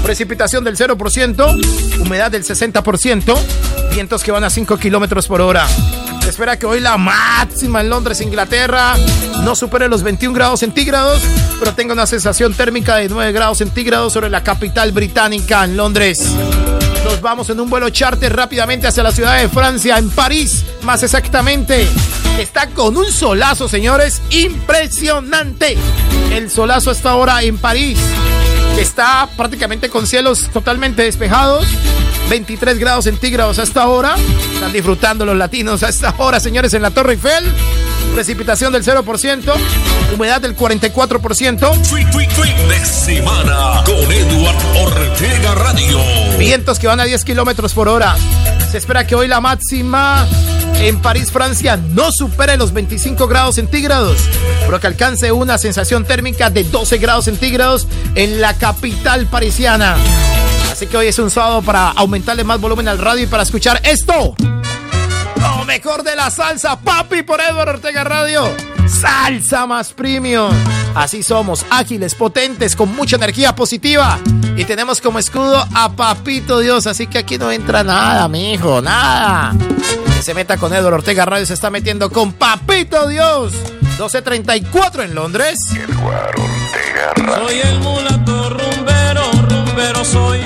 precipitación 0.02 0.64
del 0.64 0.76
0%, 0.76 1.98
humedad 2.02 2.30
del 2.30 2.44
60%, 2.44 3.38
vientos 3.90 4.22
que 4.22 4.30
van 4.30 4.44
a 4.44 4.50
5 4.50 4.76
kilómetros 4.76 5.26
por 5.28 5.40
hora. 5.40 5.66
Se 6.20 6.28
espera 6.28 6.58
que 6.58 6.66
hoy 6.66 6.80
la 6.80 6.98
máxima 6.98 7.80
en 7.80 7.88
Londres, 7.88 8.20
Inglaterra, 8.20 8.96
no 9.44 9.56
supere 9.56 9.88
los 9.88 10.02
21 10.02 10.34
grados 10.34 10.60
centígrados, 10.60 11.22
pero 11.58 11.72
tenga 11.72 11.94
una 11.94 12.06
sensación 12.06 12.52
térmica 12.52 12.96
de 12.96 13.08
9 13.08 13.32
grados 13.32 13.56
centígrados 13.56 14.12
sobre 14.12 14.28
la 14.28 14.44
capital 14.44 14.92
británica 14.92 15.64
en 15.64 15.78
Londres. 15.78 16.34
Nos 17.04 17.20
vamos 17.20 17.48
en 17.50 17.60
un 17.60 17.70
vuelo 17.70 17.90
charter 17.90 18.34
rápidamente 18.34 18.86
hacia 18.86 19.02
la 19.02 19.12
ciudad 19.12 19.40
de 19.40 19.48
Francia, 19.48 19.98
en 19.98 20.10
París, 20.10 20.64
más 20.82 21.02
exactamente. 21.02 21.86
Está 22.38 22.68
con 22.68 22.96
un 22.96 23.10
solazo, 23.10 23.68
señores, 23.68 24.20
impresionante. 24.30 25.76
El 26.32 26.50
solazo 26.50 26.90
está 26.90 27.10
ahora 27.10 27.42
en 27.42 27.58
París. 27.58 27.98
Está 28.78 29.28
prácticamente 29.36 29.88
con 29.88 30.06
cielos 30.06 30.48
totalmente 30.52 31.02
despejados. 31.02 31.66
23 32.28 32.78
grados 32.78 33.04
centígrados 33.04 33.58
a 33.58 33.62
esta 33.62 33.88
hora. 33.88 34.16
Están 34.54 34.72
disfrutando 34.72 35.24
los 35.24 35.36
latinos 35.36 35.82
a 35.82 35.88
esta 35.88 36.14
hora, 36.18 36.38
señores, 36.40 36.74
en 36.74 36.82
la 36.82 36.90
Torre 36.90 37.14
Eiffel. 37.14 37.44
Precipitación 38.18 38.72
del 38.72 38.82
0%, 38.82 39.52
humedad 40.12 40.40
del 40.40 40.56
44%. 40.56 41.84
Fin, 41.84 42.12
fin, 42.12 42.28
fin 42.28 42.68
de 42.68 42.84
semana 42.84 43.84
con 43.86 43.94
Eduard 44.10 44.56
Ortega 44.76 45.54
Radio. 45.54 46.00
Vientos 46.36 46.80
que 46.80 46.88
van 46.88 46.98
a 46.98 47.04
10 47.04 47.24
kilómetros 47.24 47.74
por 47.74 47.86
hora. 47.86 48.16
Se 48.72 48.78
espera 48.78 49.06
que 49.06 49.14
hoy 49.14 49.28
la 49.28 49.40
máxima 49.40 50.26
en 50.80 51.00
París, 51.00 51.30
Francia, 51.30 51.76
no 51.76 52.10
supere 52.10 52.56
los 52.56 52.72
25 52.72 53.28
grados 53.28 53.54
centígrados, 53.54 54.18
pero 54.66 54.80
que 54.80 54.88
alcance 54.88 55.30
una 55.30 55.56
sensación 55.56 56.04
térmica 56.04 56.50
de 56.50 56.64
12 56.64 56.98
grados 56.98 57.26
centígrados 57.26 57.86
en 58.16 58.40
la 58.40 58.54
capital 58.54 59.28
parisiana. 59.28 59.96
Así 60.72 60.88
que 60.88 60.96
hoy 60.96 61.06
es 61.06 61.20
un 61.20 61.30
sábado 61.30 61.62
para 61.62 61.90
aumentarle 61.90 62.42
más 62.42 62.60
volumen 62.60 62.88
al 62.88 62.98
radio 62.98 63.22
y 63.22 63.26
para 63.28 63.44
escuchar 63.44 63.80
esto. 63.84 64.34
Lo 65.40 65.64
mejor 65.64 66.02
de 66.02 66.16
la 66.16 66.30
salsa, 66.30 66.78
papi, 66.78 67.22
por 67.22 67.40
Eduardo 67.40 67.72
Ortega 67.72 68.04
Radio. 68.04 68.54
Salsa 68.88 69.66
más 69.66 69.92
premium. 69.92 70.50
Así 70.94 71.22
somos, 71.22 71.64
ágiles, 71.70 72.14
potentes, 72.14 72.74
con 72.74 72.94
mucha 72.94 73.16
energía 73.16 73.54
positiva. 73.54 74.18
Y 74.56 74.64
tenemos 74.64 75.00
como 75.00 75.18
escudo 75.18 75.64
a 75.74 75.92
Papito 75.92 76.58
Dios. 76.58 76.86
Así 76.86 77.06
que 77.06 77.18
aquí 77.18 77.38
no 77.38 77.52
entra 77.52 77.84
nada, 77.84 78.26
mijo, 78.28 78.80
nada. 78.80 79.54
Que 80.16 80.22
se 80.22 80.34
meta 80.34 80.56
con 80.56 80.72
Eduardo 80.72 80.96
Ortega 80.96 81.24
Radio 81.24 81.46
se 81.46 81.54
está 81.54 81.70
metiendo 81.70 82.10
con 82.10 82.32
Papito 82.32 83.06
Dios. 83.08 83.52
12.34 83.98 85.04
en 85.04 85.14
Londres. 85.14 85.60
Soy 85.68 87.60
el 87.60 87.78
mulato 87.80 88.50
rumbero, 88.50 89.22
rumbero 89.48 90.04
soy. 90.04 90.40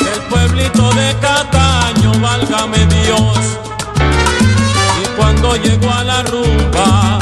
Del 0.00 0.22
pueblito 0.28 0.92
de 0.92 1.16
Cataño, 1.20 1.49
válgame 2.20 2.86
Dios. 2.86 3.38
Y 5.02 5.06
cuando 5.16 5.56
llego 5.56 5.90
a 5.90 6.04
la 6.04 6.22
rumba, 6.22 7.18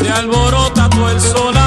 se 0.00 0.10
alborota 0.10 0.88
todo 0.88 1.10
el 1.10 1.20
solar. 1.20 1.59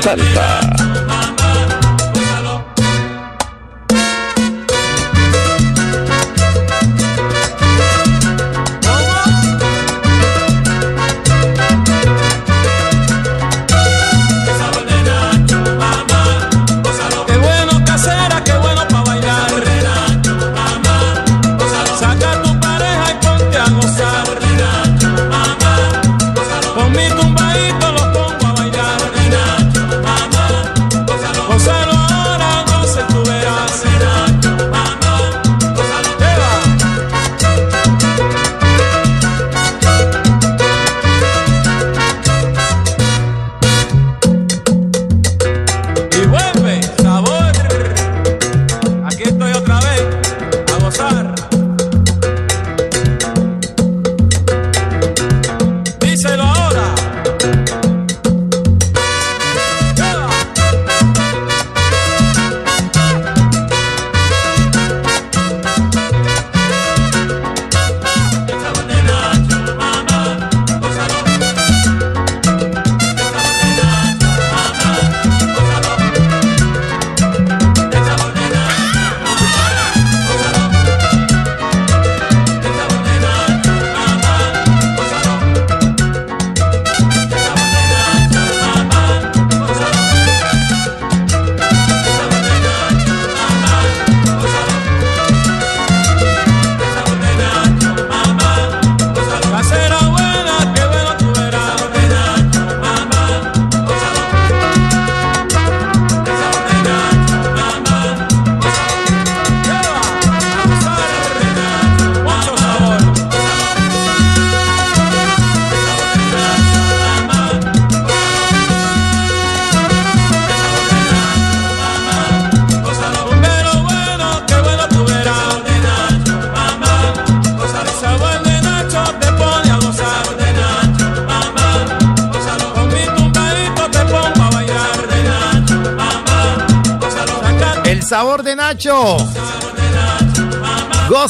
Radio. 0.00 0.81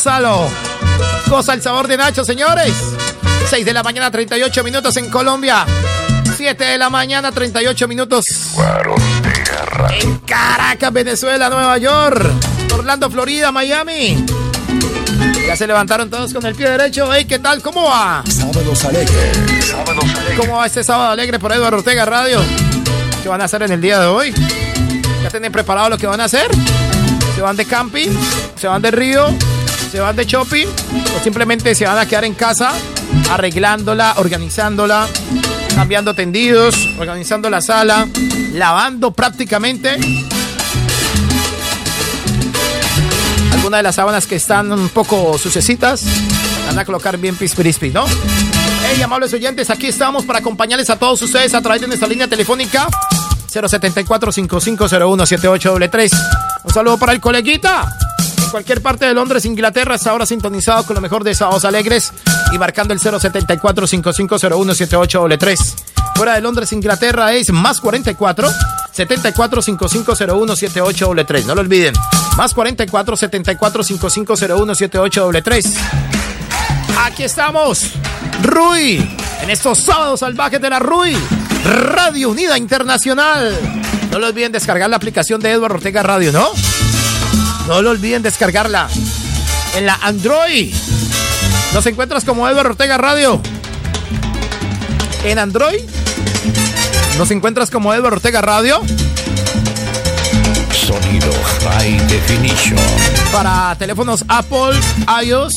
Gózalo. 0.02 0.48
Goza 1.28 1.54
el 1.54 1.62
sabor 1.62 1.86
de 1.86 1.96
Nacho, 1.96 2.24
señores. 2.24 2.74
6 3.48 3.64
de 3.64 3.72
la 3.72 3.84
mañana, 3.84 4.10
38 4.10 4.64
minutos 4.64 4.96
en 4.96 5.08
Colombia. 5.08 5.64
7 6.36 6.64
de 6.64 6.76
la 6.76 6.90
mañana, 6.90 7.30
38 7.30 7.86
minutos. 7.86 8.24
En 10.02 10.18
Caracas, 10.26 10.92
Venezuela, 10.92 11.48
Nueva 11.48 11.78
York. 11.78 12.32
Orlando, 12.74 13.08
Florida, 13.12 13.52
Miami. 13.52 14.26
Ya 15.46 15.54
se 15.54 15.68
levantaron 15.68 16.10
todos 16.10 16.32
con 16.32 16.44
el 16.46 16.56
pie 16.56 16.68
derecho. 16.70 17.08
Hey, 17.14 17.24
¿qué 17.24 17.38
tal? 17.38 17.62
¿Cómo 17.62 17.84
va? 17.84 18.24
Sábados 18.28 18.84
alegres. 18.84 19.38
Sábados 19.70 20.02
alegres. 20.02 20.36
¿Cómo 20.36 20.56
va 20.56 20.66
este 20.66 20.82
sábado 20.82 21.12
alegre 21.12 21.38
por 21.38 21.52
Eduardo 21.52 21.76
Ortega 21.76 22.04
Radio? 22.04 22.40
¿Qué 23.22 23.28
van 23.28 23.40
a 23.40 23.44
hacer 23.44 23.62
en 23.62 23.70
el 23.70 23.80
día 23.80 24.00
de 24.00 24.06
hoy? 24.06 24.34
¿Ya 25.22 25.30
tienen 25.30 25.52
preparado 25.52 25.90
lo 25.90 25.96
que 25.96 26.08
van 26.08 26.20
a 26.20 26.24
hacer? 26.24 26.48
¿Se 27.36 27.40
van 27.40 27.54
de 27.54 27.64
camping? 27.66 28.10
¿Se 28.56 28.66
van 28.66 28.82
de 28.82 28.90
río? 28.90 29.32
¿Se 29.92 30.00
van 30.00 30.16
de 30.16 30.24
shopping? 30.24 30.66
¿O 31.14 31.20
simplemente 31.22 31.74
se 31.74 31.84
van 31.84 31.98
a 31.98 32.06
quedar 32.06 32.24
en 32.24 32.32
casa 32.32 32.72
arreglándola, 33.30 34.14
organizándola, 34.16 35.06
cambiando 35.74 36.14
tendidos, 36.14 36.88
organizando 36.98 37.50
la 37.50 37.60
sala, 37.60 38.08
lavando 38.54 39.10
prácticamente? 39.10 39.98
Algunas 43.52 43.80
de 43.80 43.82
las 43.82 43.94
sábanas 43.94 44.26
que 44.26 44.36
están 44.36 44.72
un 44.72 44.88
poco 44.88 45.36
sucesitas 45.36 46.04
van 46.68 46.78
a 46.78 46.86
colocar 46.86 47.18
bien 47.18 47.36
pispirispi, 47.36 47.90
¿no? 47.90 48.06
Hey, 48.88 49.02
amables 49.02 49.34
oyentes, 49.34 49.68
aquí 49.68 49.88
estamos 49.88 50.24
para 50.24 50.38
acompañarles 50.38 50.88
a 50.88 50.98
todos 50.98 51.20
ustedes 51.20 51.52
a 51.52 51.60
través 51.60 51.82
de 51.82 51.88
nuestra 51.88 52.08
línea 52.08 52.28
telefónica 52.28 52.88
074-5501-7833. 53.52 56.10
Un 56.64 56.72
saludo 56.72 56.96
para 56.96 57.12
el 57.12 57.20
coleguita. 57.20 57.94
Cualquier 58.52 58.80
parte 58.82 59.06
de 59.06 59.14
Londres, 59.14 59.46
Inglaterra, 59.46 59.94
está 59.94 60.10
ahora 60.10 60.26
sintonizado 60.26 60.84
con 60.84 60.94
lo 60.94 61.00
mejor 61.00 61.24
de 61.24 61.34
Sábados 61.34 61.64
Alegres 61.64 62.12
y 62.52 62.58
marcando 62.58 62.92
el 62.92 63.00
074-5501-7833. 63.00 65.56
Fuera 66.14 66.34
de 66.34 66.42
Londres, 66.42 66.70
Inglaterra 66.74 67.32
es 67.32 67.50
más 67.50 67.80
44 67.80 68.50
74 68.92 69.62
5501 69.62 70.56
7833. 70.56 71.46
No 71.46 71.54
lo 71.54 71.62
olviden. 71.62 71.94
Más 72.36 72.52
44 72.52 73.16
74 73.16 73.84
5501 73.84 74.74
7833. 74.74 75.74
Aquí 77.06 77.22
estamos. 77.22 77.92
Rui. 78.42 78.96
En 79.40 79.48
estos 79.48 79.78
sábados 79.78 80.20
salvajes 80.20 80.60
de 80.60 80.68
la 80.68 80.78
Rui. 80.78 81.16
Radio 81.64 82.28
Unida 82.28 82.58
Internacional. 82.58 83.58
No 84.10 84.18
lo 84.18 84.26
olviden 84.26 84.52
descargar 84.52 84.90
la 84.90 84.96
aplicación 84.96 85.40
de 85.40 85.52
Eduardo 85.52 85.76
Ortega 85.76 86.02
Radio, 86.02 86.32
¿no? 86.32 86.50
No 87.66 87.80
lo 87.80 87.90
olviden 87.90 88.22
descargarla. 88.22 88.88
En 89.76 89.86
la 89.86 89.94
Android. 90.02 90.74
Nos 91.72 91.86
encuentras 91.86 92.24
como 92.24 92.48
Eduardo 92.48 92.70
Ortega 92.70 92.98
Radio. 92.98 93.40
En 95.24 95.38
Android. 95.38 95.80
Nos 97.18 97.30
encuentras 97.30 97.70
como 97.70 97.94
Eduardo 97.94 98.16
Ortega 98.16 98.40
Radio. 98.40 98.80
Sonido 100.72 101.32
High 101.62 101.98
Definition. 102.08 102.78
Para 103.30 103.74
teléfonos 103.78 104.24
Apple, 104.28 104.78
iOS, 105.24 105.54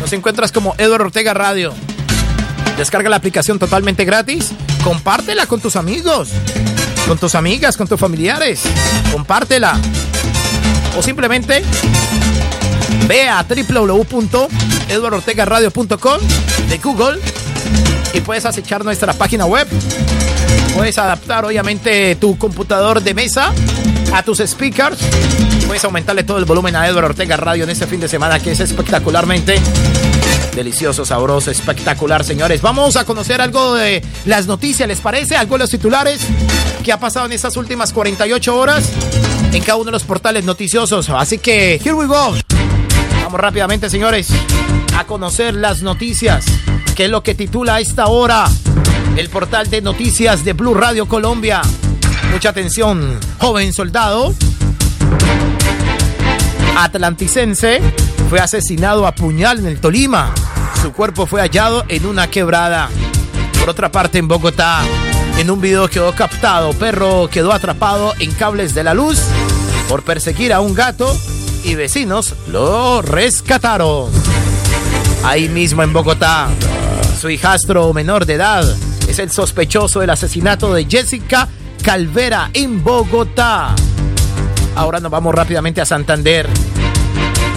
nos 0.00 0.12
encuentras 0.12 0.52
como 0.52 0.74
Eduardo 0.78 1.06
Ortega 1.06 1.34
Radio. 1.34 1.74
Descarga 2.76 3.10
la 3.10 3.16
aplicación 3.16 3.58
totalmente 3.58 4.04
gratis. 4.04 4.52
Compártela 4.84 5.46
con 5.46 5.60
tus 5.60 5.76
amigos, 5.76 6.28
con 7.06 7.18
tus 7.18 7.34
amigas, 7.34 7.76
con 7.76 7.88
tus 7.88 7.98
familiares. 7.98 8.62
Compártela. 9.12 9.78
O 10.96 11.02
simplemente 11.02 11.62
ve 13.06 13.28
a 13.28 13.44
www.eduardortegaradio.com 13.44 16.20
de 16.68 16.78
Google 16.78 17.20
y 18.14 18.20
puedes 18.20 18.44
acechar 18.44 18.84
nuestra 18.84 19.12
página 19.12 19.46
web. 19.46 19.66
Puedes 20.74 20.98
adaptar 20.98 21.44
obviamente 21.44 22.16
tu 22.16 22.38
computador 22.38 23.02
de 23.02 23.14
mesa 23.14 23.52
a 24.12 24.22
tus 24.22 24.38
speakers. 24.38 24.98
Puedes 25.66 25.84
aumentarle 25.84 26.24
todo 26.24 26.38
el 26.38 26.44
volumen 26.44 26.76
a 26.76 26.86
Eduardo 26.86 27.10
Ortega 27.10 27.36
Radio 27.36 27.64
en 27.64 27.70
este 27.70 27.86
fin 27.86 28.00
de 28.00 28.08
semana 28.08 28.40
que 28.40 28.52
es 28.52 28.60
espectacularmente 28.60 29.58
delicioso, 30.54 31.04
sabroso, 31.04 31.50
espectacular, 31.50 32.24
señores. 32.24 32.60
Vamos 32.60 32.96
a 32.96 33.04
conocer 33.04 33.40
algo 33.40 33.74
de 33.74 34.02
las 34.26 34.46
noticias, 34.46 34.86
¿les 34.86 35.00
parece? 35.00 35.36
Algo 35.36 35.54
de 35.54 35.60
los 35.60 35.70
titulares 35.70 36.20
que 36.84 36.92
ha 36.92 37.00
pasado 37.00 37.26
en 37.26 37.32
estas 37.32 37.56
últimas 37.56 37.92
48 37.92 38.56
horas 38.56 38.84
en 39.52 39.62
cada 39.62 39.76
uno 39.76 39.86
de 39.86 39.92
los 39.92 40.04
portales 40.04 40.44
noticiosos. 40.44 41.08
Así 41.10 41.38
que, 41.38 41.74
here 41.74 41.94
we 41.94 42.06
go. 42.06 42.34
Vamos 43.24 43.40
rápidamente, 43.40 43.88
señores, 43.88 44.28
a 44.96 45.04
conocer 45.04 45.54
las 45.54 45.82
noticias, 45.82 46.44
que 46.94 47.04
es 47.04 47.10
lo 47.10 47.22
que 47.22 47.34
titula 47.34 47.80
esta 47.80 48.06
hora 48.06 48.46
el 49.16 49.28
portal 49.28 49.68
de 49.68 49.82
noticias 49.82 50.44
de 50.44 50.54
Blue 50.54 50.74
Radio 50.74 51.06
Colombia. 51.06 51.62
Mucha 52.32 52.50
atención, 52.50 53.18
joven 53.38 53.72
soldado 53.72 54.34
atlanticense 56.76 57.80
fue 58.28 58.40
asesinado 58.40 59.06
a 59.06 59.14
puñal 59.14 59.58
en 59.58 59.66
el 59.66 59.80
Tolima. 59.80 60.32
Su 60.80 60.92
cuerpo 60.92 61.26
fue 61.26 61.40
hallado 61.40 61.84
en 61.88 62.06
una 62.06 62.28
quebrada. 62.28 62.88
Por 63.58 63.70
otra 63.70 63.92
parte, 63.92 64.18
en 64.18 64.26
Bogotá, 64.26 64.82
en 65.38 65.50
un 65.50 65.60
video 65.60 65.88
quedó 65.88 66.12
captado, 66.14 66.72
perro 66.72 67.28
quedó 67.28 67.52
atrapado 67.52 68.14
en 68.18 68.32
cables 68.32 68.74
de 68.74 68.84
la 68.84 68.94
luz 68.94 69.20
por 69.88 70.02
perseguir 70.02 70.52
a 70.52 70.60
un 70.60 70.74
gato 70.74 71.16
y 71.64 71.74
vecinos 71.74 72.34
lo 72.48 73.02
rescataron. 73.02 74.10
Ahí 75.24 75.48
mismo 75.48 75.82
en 75.82 75.92
Bogotá, 75.92 76.48
su 77.20 77.30
hijastro 77.30 77.92
menor 77.92 78.26
de 78.26 78.34
edad 78.34 78.76
es 79.08 79.18
el 79.18 79.30
sospechoso 79.30 80.00
del 80.00 80.10
asesinato 80.10 80.72
de 80.74 80.84
Jessica 80.84 81.48
Calvera 81.82 82.50
en 82.52 82.82
Bogotá. 82.82 83.74
Ahora 84.74 85.00
nos 85.00 85.10
vamos 85.10 85.34
rápidamente 85.34 85.80
a 85.80 85.86
Santander. 85.86 86.48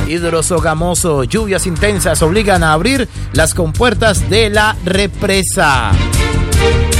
Hidrosogamoso, 0.07 1.23
lluvias 1.23 1.65
intensas 1.65 2.21
obligan 2.21 2.63
a 2.63 2.73
abrir 2.73 3.07
las 3.33 3.53
compuertas 3.53 4.29
de 4.29 4.49
la 4.49 4.75
represa. 4.83 5.91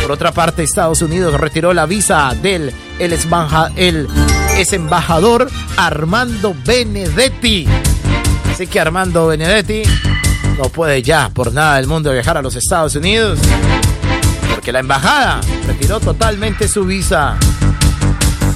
Por 0.06 0.12
otra 0.12 0.32
parte, 0.32 0.62
Estados 0.62 1.02
Unidos 1.02 1.34
retiró 1.34 1.74
la 1.74 1.88
visa 1.88 2.32
del 2.40 2.72
el, 3.00 3.18
el 3.76 4.08
ex 4.56 4.74
embajador 4.74 5.50
Armando 5.78 6.56
Benedetti. 6.64 7.68
Así 8.52 8.68
que 8.68 8.80
Armando 8.80 9.26
Benedetti 9.26 9.82
no 10.60 10.70
puede 10.70 11.02
ya 11.02 11.30
por 11.30 11.52
nada 11.52 11.78
del 11.78 11.88
mundo 11.88 12.12
viajar 12.12 12.38
a 12.38 12.44
los 12.44 12.56
Estados 12.56 12.96
Unidos. 12.96 13.40
Porque 14.54 14.72
la 14.72 14.82
embajada 14.82 15.42
retiró 15.66 16.00
totalmente 16.00 16.68
su 16.68 16.86
visa. 16.86 17.36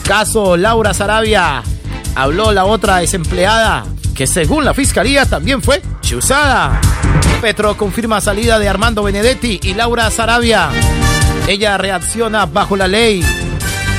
Caso 0.04 0.56
Laura 0.56 0.94
Sarabia. 0.94 1.64
Habló 2.14 2.52
la 2.52 2.66
otra 2.66 2.98
desempleada 2.98 3.86
que 4.14 4.28
según 4.28 4.66
la 4.66 4.76
fiscalía 4.76 5.26
también 5.26 5.64
fue 5.64 5.82
chuzada. 6.02 6.80
Petro 7.42 7.76
confirma 7.76 8.22
salida 8.22 8.60
de 8.60 8.70
Armando 8.70 9.02
Benedetti 9.02 9.60
y 9.64 9.74
Laura 9.74 10.12
Sarabia. 10.12 10.70
Ella 11.50 11.80
reacciona 11.80 12.46
bajo 12.46 12.78
la 12.78 12.88
ley. 12.88 13.26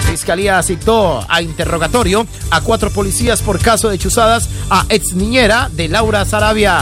Fiscalía 0.09 0.63
citó 0.63 1.27
a 1.29 1.43
interrogatorio 1.43 2.25
a 2.49 2.61
cuatro 2.61 2.93
policías 2.93 3.43
por 3.43 3.59
caso 3.59 3.89
de 3.89 3.99
chuzadas 3.99 4.49
a 4.71 4.87
ex 4.89 5.15
niñera 5.15 5.69
de 5.73 5.89
Laura 5.89 6.25
Sarabia. 6.25 6.79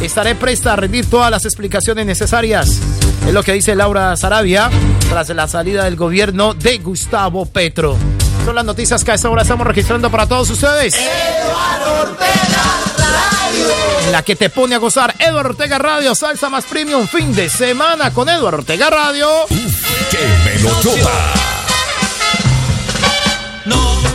Estaré 0.00 0.36
presta 0.36 0.74
a 0.74 0.76
rendir 0.76 1.10
todas 1.10 1.28
las 1.28 1.44
explicaciones 1.44 2.06
necesarias. 2.06 2.78
Es 3.26 3.32
lo 3.34 3.42
que 3.42 3.54
dice 3.54 3.74
Laura 3.74 4.16
Sarabia 4.16 4.70
tras 5.08 5.30
la 5.30 5.48
salida 5.48 5.82
del 5.82 5.96
gobierno 5.96 6.54
de 6.54 6.78
Gustavo 6.78 7.44
Petro. 7.44 7.96
Son 8.44 8.54
las 8.54 8.64
noticias 8.64 9.02
que 9.02 9.10
a 9.10 9.14
esta 9.14 9.28
hora 9.28 9.42
estamos 9.42 9.66
registrando 9.66 10.08
para 10.08 10.28
todos 10.28 10.50
ustedes. 10.50 10.94
Eduardo 10.94 12.12
Ortega 12.12 12.93
Radio. 13.14 13.68
La 14.10 14.22
que 14.22 14.36
te 14.36 14.50
pone 14.50 14.74
a 14.74 14.78
gozar 14.78 15.14
Eduardo 15.18 15.50
Ortega 15.50 15.78
Radio, 15.78 16.14
salsa 16.14 16.48
más 16.48 16.64
premium, 16.64 17.06
fin 17.06 17.34
de 17.34 17.48
semana 17.48 18.12
con 18.12 18.28
Eduardo 18.28 18.58
Ortega 18.58 18.90
Radio. 18.90 19.28
¡Qué 20.10 20.18
melotota! 20.44 21.32
No, 23.64 23.76
no, 23.76 24.00
no, 24.02 24.13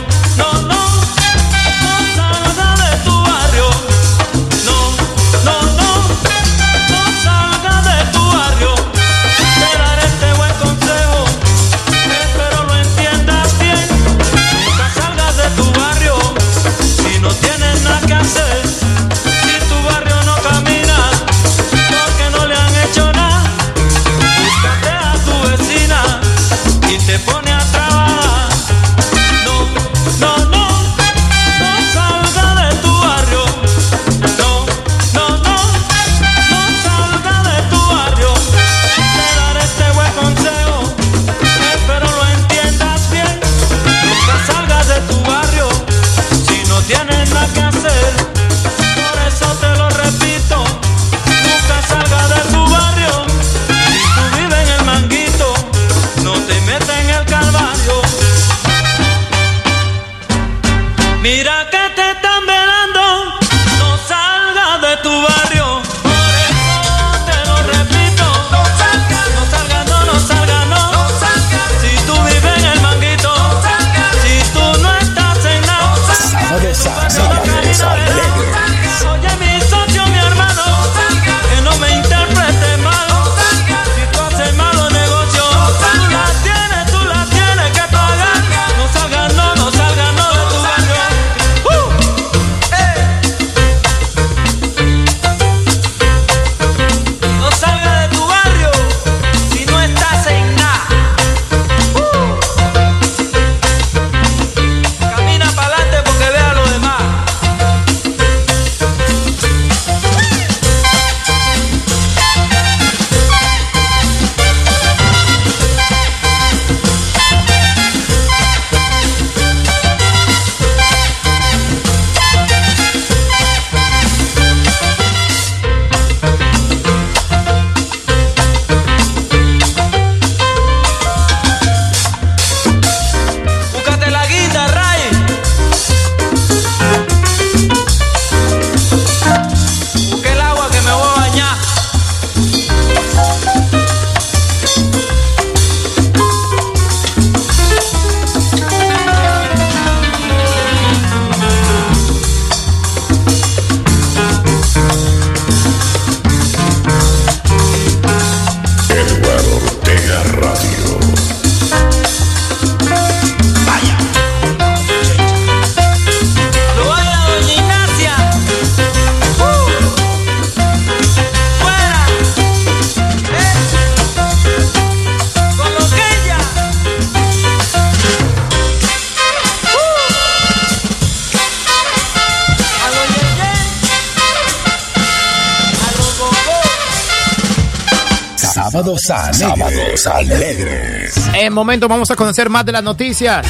Sábados 189.10 190.06
alegres. 190.06 191.16
En 191.34 191.52
momento 191.52 191.88
vamos 191.88 192.12
a 192.12 192.14
conocer 192.14 192.48
más 192.48 192.64
de 192.64 192.70
las 192.70 192.84
noticias 192.84 193.44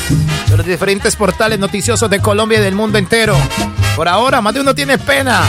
de 0.49 0.57
los 0.57 0.65
diferentes 0.65 1.15
portales 1.17 1.59
noticiosos 1.59 2.09
de 2.09 2.19
Colombia 2.19 2.59
y 2.61 2.63
del 2.63 2.75
mundo 2.75 2.97
entero. 2.97 3.37
Por 3.95 4.09
ahora, 4.09 4.41
más 4.41 4.55
de 4.55 4.61
uno 4.61 4.75
tiene 4.75 4.97
pena. 4.97 5.43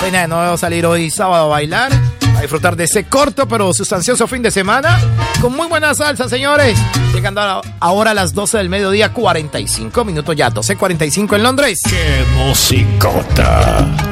Pena 0.00 0.20
de 0.20 0.28
no 0.28 0.56
salir 0.56 0.86
hoy 0.86 1.10
sábado 1.10 1.46
a 1.46 1.48
bailar, 1.48 1.90
a 2.36 2.42
disfrutar 2.42 2.76
de 2.76 2.84
ese 2.84 3.06
corto 3.06 3.48
pero 3.48 3.74
sustancioso 3.74 4.28
fin 4.28 4.40
de 4.40 4.52
semana 4.52 5.00
con 5.40 5.56
muy 5.56 5.66
buena 5.66 5.94
salsa, 5.94 6.28
señores. 6.28 6.78
Llegando 7.12 7.40
ahora 7.80 8.12
a 8.12 8.14
las 8.14 8.34
12 8.34 8.58
del 8.58 8.68
mediodía, 8.68 9.12
45 9.12 10.04
minutos 10.04 10.36
ya, 10.36 10.48
12.45 10.48 11.34
en 11.34 11.42
Londres. 11.42 11.80
¡Qué 11.88 12.24
musicota! 12.36 14.05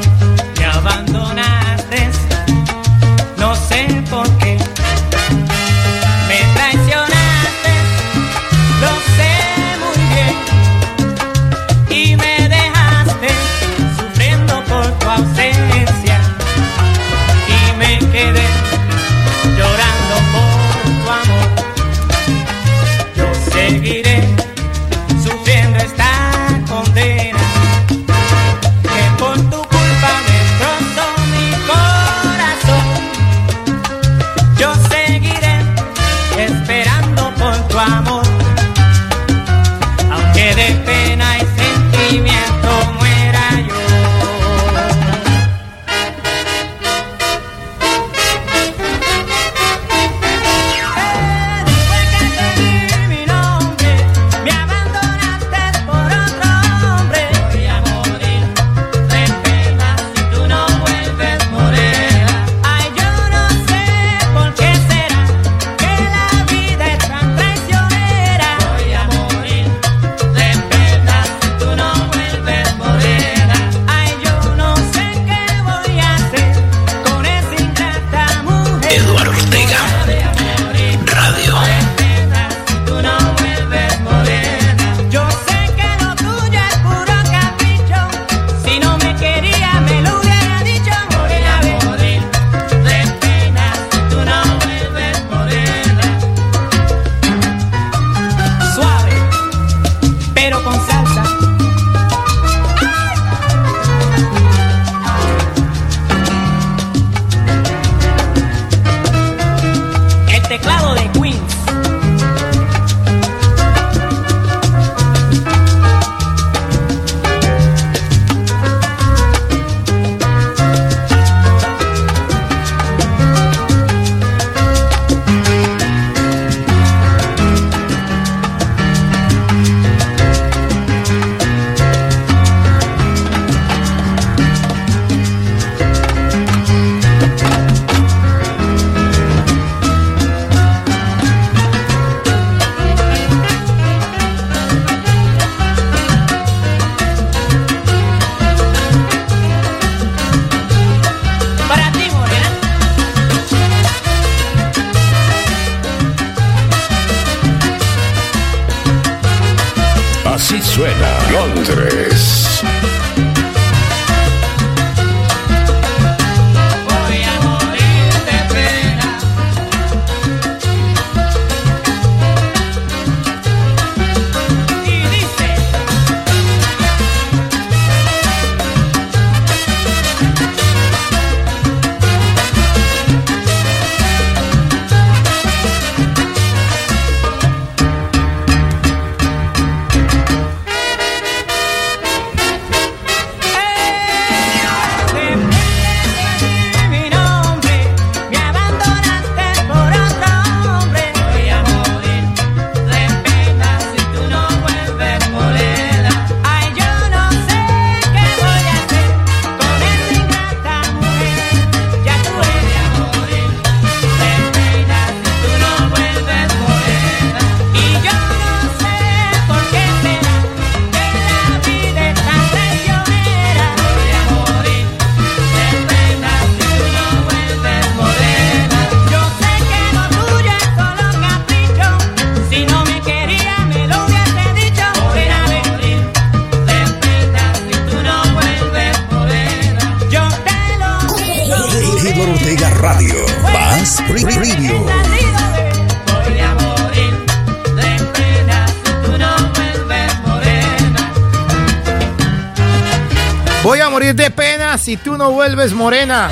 Si 254.95 254.99
tú 254.99 255.19
no 255.19 255.33
vuelves 255.33 255.73
morena. 255.73 256.31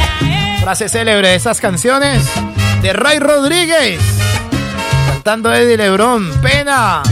Frase 0.61 0.89
célebre 0.89 1.27
de 1.31 1.35
esas 1.35 1.61
canciones 1.61 2.23
de 2.81 2.93
Ray 2.93 3.19
Rodríguez. 3.19 4.01
Cantando 5.09 5.53
Eddie 5.53 5.77
Lebrón. 5.77 6.31
Pena. 6.41 7.03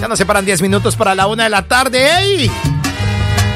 Ya 0.00 0.08
nos 0.08 0.18
separan 0.18 0.44
10 0.44 0.60
minutos 0.60 0.96
para 0.96 1.14
la 1.14 1.28
una 1.28 1.44
de 1.44 1.50
la 1.50 1.62
tarde. 1.62 2.04
¡Ey! 2.18 2.50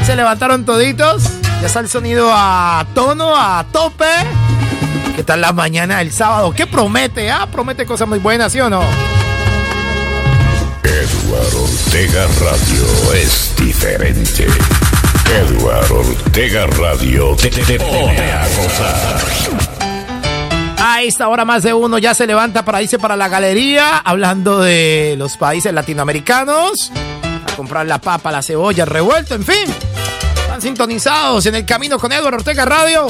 Se 0.07 0.15
levantaron 0.15 0.65
toditos. 0.65 1.25
Ya 1.61 1.67
está 1.67 1.81
el 1.81 1.89
sonido 1.89 2.31
a 2.33 2.87
tono, 2.95 3.35
a 3.35 3.67
tope. 3.73 4.05
¿Qué 5.17 5.25
tal 5.25 5.41
la 5.41 5.53
mañana 5.53 5.99
del 5.99 6.13
sábado? 6.13 6.53
¿Qué 6.53 6.69
promete? 6.69 7.29
Ah, 7.29 7.49
promete 7.51 7.85
cosas 7.87 8.07
muy 8.07 8.21
buenas, 8.21 8.53
¿sí 8.53 8.61
o 8.61 8.71
no? 8.71 8.85
Eduardo 10.85 11.65
Ortega 11.65 12.25
Radio 12.41 13.15
es 13.15 13.53
diferente. 13.57 14.47
Eduardo 15.33 16.01
Ortega 16.01 16.67
Radio 16.67 17.35
te, 17.37 17.49
te- 17.51 17.63
te 17.63 17.79
pone 17.79 18.33
a 18.33 18.47
gozar. 18.49 19.21
A 20.79 21.03
esta 21.03 21.29
hora 21.29 21.45
más 21.45 21.63
de 21.63 21.73
uno 21.73 21.99
ya 21.99 22.13
se 22.15 22.27
levanta 22.27 22.65
para 22.65 22.83
irse 22.83 22.99
para 22.99 23.17
la 23.17 23.29
galería, 23.29 23.99
hablando 23.99 24.61
de 24.61 25.15
los 25.17 25.37
países 25.37 25.73
latinoamericanos, 25.73 26.91
a 27.51 27.57
comprar 27.57 27.87
la 27.87 27.99
papa, 27.99 28.31
la 28.31 28.43
cebolla, 28.43 28.85
el 28.85 28.91
revuelto, 28.91 29.35
en 29.35 29.45
fin. 29.45 29.65
Están 30.43 30.61
sintonizados 30.61 31.47
en 31.47 31.55
el 31.55 31.65
camino 31.65 31.99
con 31.99 32.13
Eduardo 32.13 32.39
Ortega 32.39 32.65
Radio 32.65 33.07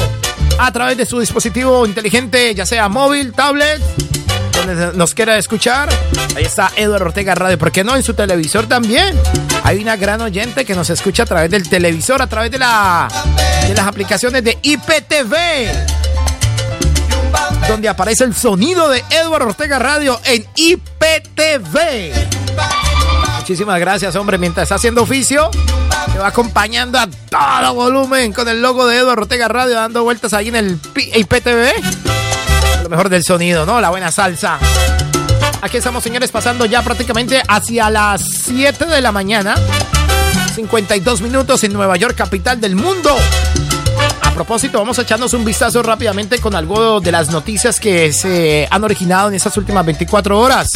a 0.58 0.70
través 0.72 0.96
de 0.96 1.06
su 1.06 1.18
dispositivo 1.18 1.84
inteligente, 1.86 2.54
ya 2.54 2.66
sea 2.66 2.88
móvil, 2.88 3.32
tablet, 3.32 3.80
donde 4.52 4.92
nos 4.96 5.14
quiera 5.14 5.38
escuchar. 5.38 5.88
Ahí 6.36 6.44
está 6.44 6.70
Eduardo 6.76 7.06
Ortega 7.06 7.34
Radio, 7.34 7.58
¿por 7.58 7.72
qué 7.72 7.82
no? 7.82 7.96
En 7.96 8.02
su 8.02 8.14
televisor 8.14 8.66
también. 8.66 9.18
Hay 9.64 9.78
una 9.80 9.96
gran 9.96 10.20
oyente 10.20 10.64
que 10.64 10.74
nos 10.74 10.90
escucha 10.90 11.22
a 11.22 11.26
través 11.26 11.50
del 11.50 11.68
televisor, 11.68 12.20
a 12.20 12.26
través 12.26 12.50
de, 12.50 12.58
la, 12.58 13.08
de 13.66 13.74
las 13.74 13.86
aplicaciones 13.86 14.42
de 14.44 14.58
IPTV 14.62 15.34
donde 17.68 17.88
aparece 17.88 18.24
el 18.24 18.34
sonido 18.34 18.88
de 18.88 19.02
Eduardo 19.10 19.46
Ortega 19.48 19.78
Radio 19.78 20.20
en 20.24 20.44
IPTV. 20.56 22.12
Muchísimas 23.38 23.80
gracias, 23.80 24.14
hombre. 24.16 24.38
Mientras 24.38 24.64
está 24.64 24.74
haciendo 24.74 25.02
oficio, 25.02 25.50
te 26.12 26.18
va 26.18 26.28
acompañando 26.28 26.98
a 26.98 27.06
todo 27.06 27.74
volumen 27.74 28.32
con 28.32 28.48
el 28.48 28.60
logo 28.60 28.86
de 28.86 28.98
Eduardo 28.98 29.22
Ortega 29.22 29.48
Radio, 29.48 29.74
dando 29.76 30.02
vueltas 30.04 30.32
ahí 30.32 30.48
en 30.48 30.56
el 30.56 30.78
IPTV. 30.94 32.82
Lo 32.82 32.88
mejor 32.88 33.08
del 33.08 33.24
sonido, 33.24 33.64
¿no? 33.64 33.80
La 33.80 33.90
buena 33.90 34.10
salsa. 34.10 34.58
Aquí 35.62 35.76
estamos, 35.76 36.02
señores, 36.02 36.32
pasando 36.32 36.66
ya 36.66 36.82
prácticamente 36.82 37.40
hacia 37.46 37.88
las 37.88 38.20
7 38.46 38.84
de 38.84 39.00
la 39.00 39.12
mañana. 39.12 39.54
52 40.56 41.22
minutos 41.22 41.62
en 41.62 41.72
Nueva 41.72 41.96
York, 41.96 42.16
capital 42.16 42.60
del 42.60 42.74
mundo. 42.74 43.16
A 44.22 44.32
propósito, 44.32 44.80
vamos 44.80 44.98
a 44.98 45.02
echarnos 45.02 45.34
un 45.34 45.44
vistazo 45.44 45.80
rápidamente 45.84 46.40
con 46.40 46.56
algo 46.56 47.00
de 47.00 47.12
las 47.12 47.30
noticias 47.30 47.78
que 47.78 48.12
se 48.12 48.66
han 48.72 48.82
originado 48.82 49.28
en 49.28 49.36
estas 49.36 49.56
últimas 49.56 49.86
24 49.86 50.36
horas. 50.36 50.68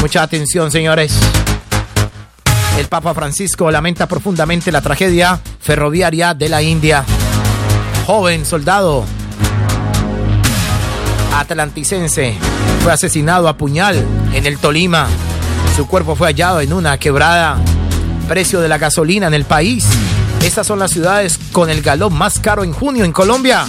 Mucha 0.00 0.22
atención, 0.22 0.70
señores. 0.70 1.12
El 2.78 2.86
Papa 2.86 3.14
Francisco 3.14 3.68
lamenta 3.68 4.06
profundamente 4.06 4.70
la 4.70 4.80
tragedia 4.80 5.40
ferroviaria 5.58 6.34
de 6.34 6.48
la 6.48 6.62
India. 6.62 7.04
Joven 8.06 8.46
soldado 8.46 9.04
atlanticense 11.38 12.36
fue 12.82 12.92
asesinado 12.92 13.48
a 13.48 13.56
puñal 13.56 14.04
en 14.32 14.46
el 14.46 14.58
Tolima. 14.58 15.08
Su 15.76 15.86
cuerpo 15.86 16.16
fue 16.16 16.28
hallado 16.28 16.60
en 16.60 16.72
una 16.72 16.98
quebrada. 16.98 17.56
Precio 18.28 18.60
de 18.60 18.68
la 18.68 18.78
gasolina 18.78 19.26
en 19.26 19.34
el 19.34 19.44
país. 19.44 19.86
Estas 20.42 20.66
son 20.66 20.78
las 20.78 20.90
ciudades 20.90 21.38
con 21.52 21.70
el 21.70 21.82
galón 21.82 22.14
más 22.14 22.38
caro 22.38 22.64
en 22.64 22.72
junio 22.72 23.04
en 23.04 23.12
Colombia. 23.12 23.66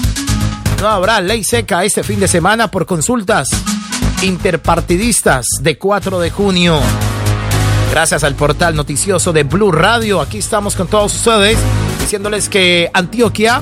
No 0.82 0.88
habrá 0.88 1.22
ley 1.22 1.43
seca 1.43 1.84
este 1.84 2.03
fin 2.03 2.20
de 2.20 2.28
semana 2.28 2.70
por 2.70 2.86
consultas 2.86 3.49
interpartidistas 4.22 5.45
de 5.61 5.78
4 5.78 6.20
de 6.20 6.32
junio. 6.32 6.80
Gracias 7.91 8.24
al 8.24 8.36
portal 8.36 8.76
noticioso 8.76 9.32
de 9.32 9.43
Blue 9.43 9.72
Radio, 9.72 10.20
aquí 10.20 10.39
estamos 10.39 10.76
con 10.76 10.88
todos 10.88 11.16
ustedes 11.16 11.57
diciéndoles 11.99 12.49
que 12.49 12.89
Antioquia 12.93 13.61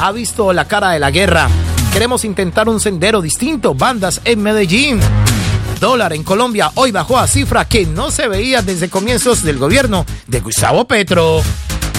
ha 0.00 0.12
visto 0.12 0.52
la 0.52 0.66
cara 0.66 0.90
de 0.90 1.00
la 1.00 1.10
guerra. 1.10 1.48
Queremos 1.94 2.24
intentar 2.24 2.68
un 2.68 2.80
sendero 2.80 3.22
distinto, 3.22 3.72
bandas 3.72 4.20
en 4.24 4.42
Medellín. 4.42 4.98
Dólar 5.78 6.12
en 6.12 6.24
Colombia 6.24 6.72
hoy 6.74 6.90
bajó 6.90 7.20
a 7.20 7.28
cifra 7.28 7.68
que 7.68 7.86
no 7.86 8.10
se 8.10 8.26
veía 8.26 8.62
desde 8.62 8.90
comienzos 8.90 9.44
del 9.44 9.58
gobierno 9.58 10.04
de 10.26 10.40
Gustavo 10.40 10.88
Petro. 10.88 11.40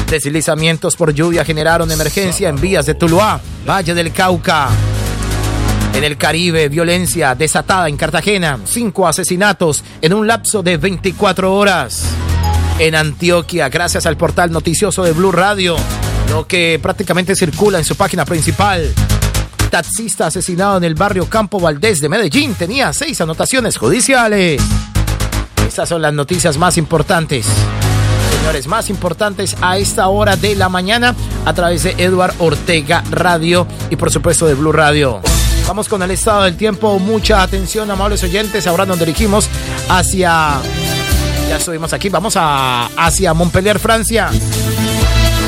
Deslizamientos 0.10 0.98
por 0.98 1.14
lluvia 1.14 1.46
generaron 1.46 1.90
emergencia 1.92 2.50
en 2.50 2.60
vías 2.60 2.86
de 2.86 2.96
Tuluá, 2.96 3.40
Valle 3.66 3.94
del 3.94 4.12
Cauca. 4.12 4.68
En 5.94 6.04
el 6.04 6.18
Caribe, 6.18 6.68
violencia 6.68 7.34
desatada 7.34 7.88
en 7.88 7.96
Cartagena, 7.96 8.60
cinco 8.66 9.08
asesinatos 9.08 9.82
en 10.02 10.14
un 10.14 10.28
lapso 10.28 10.62
de 10.62 10.76
24 10.76 11.56
horas. 11.56 12.04
En 12.80 12.96
Antioquia, 12.96 13.70
gracias 13.70 14.06
al 14.06 14.18
portal 14.18 14.52
noticioso 14.52 15.04
de 15.04 15.14
Blue 15.14 15.32
Radio, 15.32 15.78
lo 16.30 16.46
que 16.46 16.82
prácticamente 16.84 17.34
circula 17.34 17.80
en 17.80 17.86
su 17.86 17.96
página 17.96 18.26
principal. 18.26 18.94
Taxista 19.70 20.28
asesinado 20.28 20.78
en 20.78 20.84
el 20.84 20.96
barrio 20.96 21.30
Campo 21.30 21.60
Valdés 21.60 22.00
de 22.00 22.10
Medellín 22.10 22.56
tenía 22.56 22.94
seis 22.94 23.20
anotaciones 23.22 23.78
judiciales. 23.78 24.62
Estas 25.68 25.90
son 25.90 26.02
las 26.02 26.14
noticias 26.14 26.58
más 26.58 26.78
importantes 26.78 27.46
señores, 28.46 28.68
más 28.68 28.92
importantes 28.92 29.56
a 29.60 29.80
esta 29.80 30.08
hora 30.08 30.36
de 30.36 30.56
la 30.56 30.70
mañana 30.70 31.16
a 31.46 31.54
través 31.54 31.82
de 31.82 31.96
Eduard 31.98 32.36
Ortega 32.38 33.04
Radio 33.10 33.66
y 33.90 33.96
por 33.96 34.12
supuesto 34.12 34.46
de 34.46 34.54
Blue 34.54 34.72
Radio. 34.72 35.20
Vamos 35.68 35.88
con 35.90 36.04
el 36.04 36.12
estado 36.12 36.44
del 36.44 36.56
tiempo. 36.56 37.00
Mucha 37.00 37.42
atención, 37.42 37.90
amables 37.90 38.22
oyentes. 38.24 38.68
Ahora 38.68 38.86
nos 38.86 39.00
dirigimos 39.00 39.50
hacia. 39.90 40.60
Ya 41.50 41.60
subimos 41.60 41.92
aquí. 41.94 42.10
Vamos 42.10 42.36
a 42.38 42.86
hacia 42.96 43.34
Montpellier, 43.34 43.80
Francia. 43.80 44.30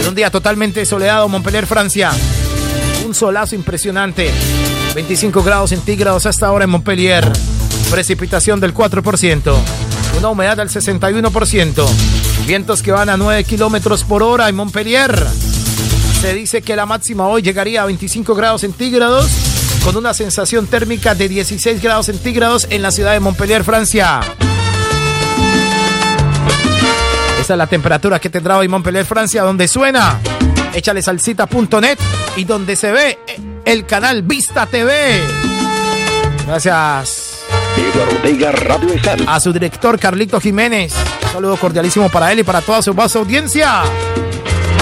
Un 0.07 0.15
día 0.15 0.31
totalmente 0.31 0.83
soleado, 0.83 1.29
Montpellier, 1.29 1.67
Francia. 1.67 2.11
Un 3.07 3.15
solazo 3.15 3.55
impresionante. 3.55 4.29
25 4.93 5.41
grados 5.41 5.69
centígrados 5.69 6.25
hasta 6.25 6.47
ahora 6.47 6.65
en 6.65 6.71
Montpellier. 6.71 7.25
Precipitación 7.89 8.59
del 8.59 8.73
4%. 8.73 9.55
Una 10.17 10.27
humedad 10.27 10.57
del 10.57 10.67
61%. 10.67 11.87
Vientos 12.45 12.83
que 12.83 12.91
van 12.91 13.07
a 13.07 13.15
9 13.15 13.45
kilómetros 13.45 14.03
por 14.03 14.23
hora 14.23 14.49
en 14.49 14.57
Montpellier. 14.57 15.25
Se 16.19 16.33
dice 16.33 16.61
que 16.61 16.75
la 16.75 16.85
máxima 16.85 17.29
hoy 17.29 17.41
llegaría 17.41 17.83
a 17.83 17.85
25 17.85 18.35
grados 18.35 18.59
centígrados 18.59 19.29
con 19.85 19.95
una 19.95 20.13
sensación 20.13 20.67
térmica 20.67 21.15
de 21.15 21.29
16 21.29 21.81
grados 21.81 22.07
centígrados 22.07 22.67
en 22.69 22.81
la 22.81 22.91
ciudad 22.91 23.13
de 23.13 23.21
Montpellier, 23.21 23.63
Francia. 23.63 24.19
Esa 27.39 27.53
es 27.53 27.57
la 27.57 27.67
temperatura 27.67 28.19
que 28.19 28.29
tendrá 28.29 28.57
hoy 28.57 28.67
Montpellier, 28.67 29.05
Francia, 29.05 29.43
donde 29.43 29.69
suena 29.69 30.19
échale 30.73 31.01
salsita.net 31.01 31.97
y 32.37 32.43
donde 32.43 32.75
se 32.75 32.91
ve 32.91 33.19
el 33.65 33.85
canal 33.85 34.21
Vista 34.21 34.67
TV. 34.67 35.21
Gracias. 36.45 37.39
A 39.27 39.39
su 39.39 39.51
director 39.51 39.99
Carlito 39.99 40.39
Jiménez. 40.39 40.93
Un 41.23 41.31
saludo 41.31 41.57
cordialísimo 41.57 42.09
para 42.09 42.31
él 42.31 42.39
y 42.39 42.43
para 42.43 42.61
toda 42.61 42.81
su 42.81 42.93
vasta 42.93 43.19
audiencia. 43.19 43.81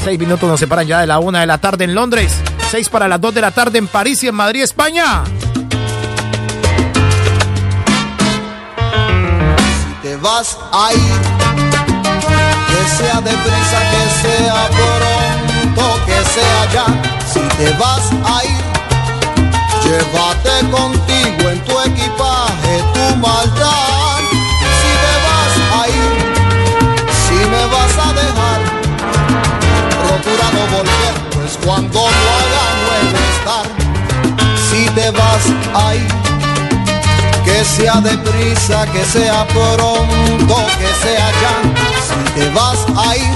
Seis 0.03 0.19
minutos 0.19 0.47
nos 0.47 0.59
separan 0.59 0.85
ya 0.85 0.99
de 0.99 1.07
la 1.07 1.19
una 1.19 1.39
de 1.39 1.47
la 1.47 1.57
tarde 1.57 1.85
en 1.85 1.95
Londres. 1.95 2.35
Seis 2.69 2.89
para 2.89 3.07
las 3.07 3.21
dos 3.21 3.33
de 3.33 3.41
la 3.41 3.51
tarde 3.51 3.79
en 3.79 3.87
París 3.87 4.21
y 4.23 4.27
en 4.27 4.35
Madrid, 4.35 4.61
España. 4.61 5.23
Si 9.79 10.07
te 10.07 10.17
vas 10.17 10.59
a 10.73 10.93
ir, 10.93 10.99
que 12.67 12.97
sea 12.97 13.21
deprisa, 13.21 13.79
que 13.91 14.27
sea 14.27 14.69
pronto, 14.69 16.05
que 16.05 16.25
sea 16.33 16.71
ya. 16.73 17.14
Si 17.36 17.41
te 17.41 17.69
vas 17.71 18.11
a 18.23 18.45
ir, 18.45 18.63
llévate 19.83 20.71
contigo 20.71 21.49
en 21.49 21.59
tu 21.65 21.77
equipaje 21.81 22.81
tu 22.93 23.15
maldad. 23.17 24.19
Si 24.79 24.91
te 25.03 25.13
vas 25.25 25.55
a 25.77 25.88
ir, 25.89 26.11
si 27.27 27.36
me 27.51 27.63
vas 27.73 27.93
a 28.07 28.13
dejar, 28.13 28.59
procura 30.07 30.47
no 30.53 30.77
volver, 30.77 31.13
pues 31.33 31.59
cuando 31.65 31.99
lo 31.99 32.07
haga 32.07 32.67
de 33.11 33.23
estar. 33.36 33.65
Si 34.69 34.86
te 34.91 35.11
vas 35.11 35.45
a 35.73 35.93
ir, 35.93 36.07
que 37.43 37.65
sea 37.65 37.99
deprisa, 37.99 38.86
que 38.93 39.03
sea 39.03 39.45
pronto, 39.47 40.55
que 40.79 41.05
sea 41.05 41.31
ya. 41.41 41.55
Si 42.07 42.39
te 42.39 42.49
vas 42.51 42.79
a 42.95 43.17
ir, 43.17 43.33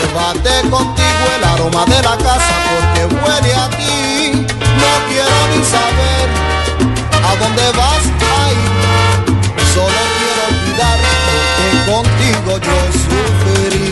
llévate 0.00 0.70
contigo 0.70 1.03
el 1.36 1.44
aroma 1.44 1.84
de 1.86 2.02
la 2.02 2.16
casa 2.16 2.54
porque 2.70 3.02
huele 3.14 3.54
a 3.54 3.68
ti. 3.70 4.46
No 4.82 4.90
quiero 5.08 5.36
ni 5.52 5.60
saber 5.64 6.26
a 7.28 7.36
dónde 7.40 7.66
vas 7.78 8.04
a 8.32 8.52
ir. 8.52 8.72
Solo 9.74 10.00
quiero 10.18 10.42
olvidar 10.50 10.98
porque 11.26 11.68
contigo 11.92 12.52
yo 12.66 12.78
sufrí. 13.04 13.88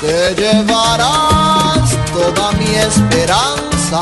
Te 0.00 0.34
llevarás 0.40 1.88
toda 2.12 2.52
mi 2.52 2.74
esperanza, 2.76 4.00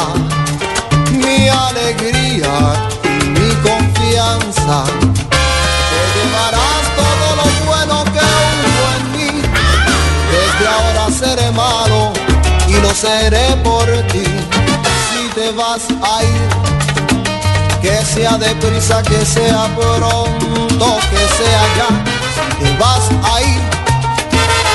mi 1.11 1.49
alegría 1.49 2.77
mi 3.37 3.55
confianza. 3.69 4.85
Te 5.91 6.01
llevarás 6.15 6.76
seré 12.97 13.55
por 13.63 13.87
ti. 14.13 14.25
Si 15.11 15.29
te 15.35 15.53
vas 15.53 15.83
a 16.03 16.23
ir, 16.25 16.49
que 17.83 17.95
sea 18.05 18.39
deprisa, 18.39 19.03
que 19.03 19.25
sea 19.25 19.69
pronto, 19.77 20.99
que 21.11 21.23
sea 21.37 21.63
ya. 21.77 21.89
Si 22.39 22.65
te 22.65 22.71
vas 22.79 23.07
a 23.33 23.43
ir, 23.43 23.61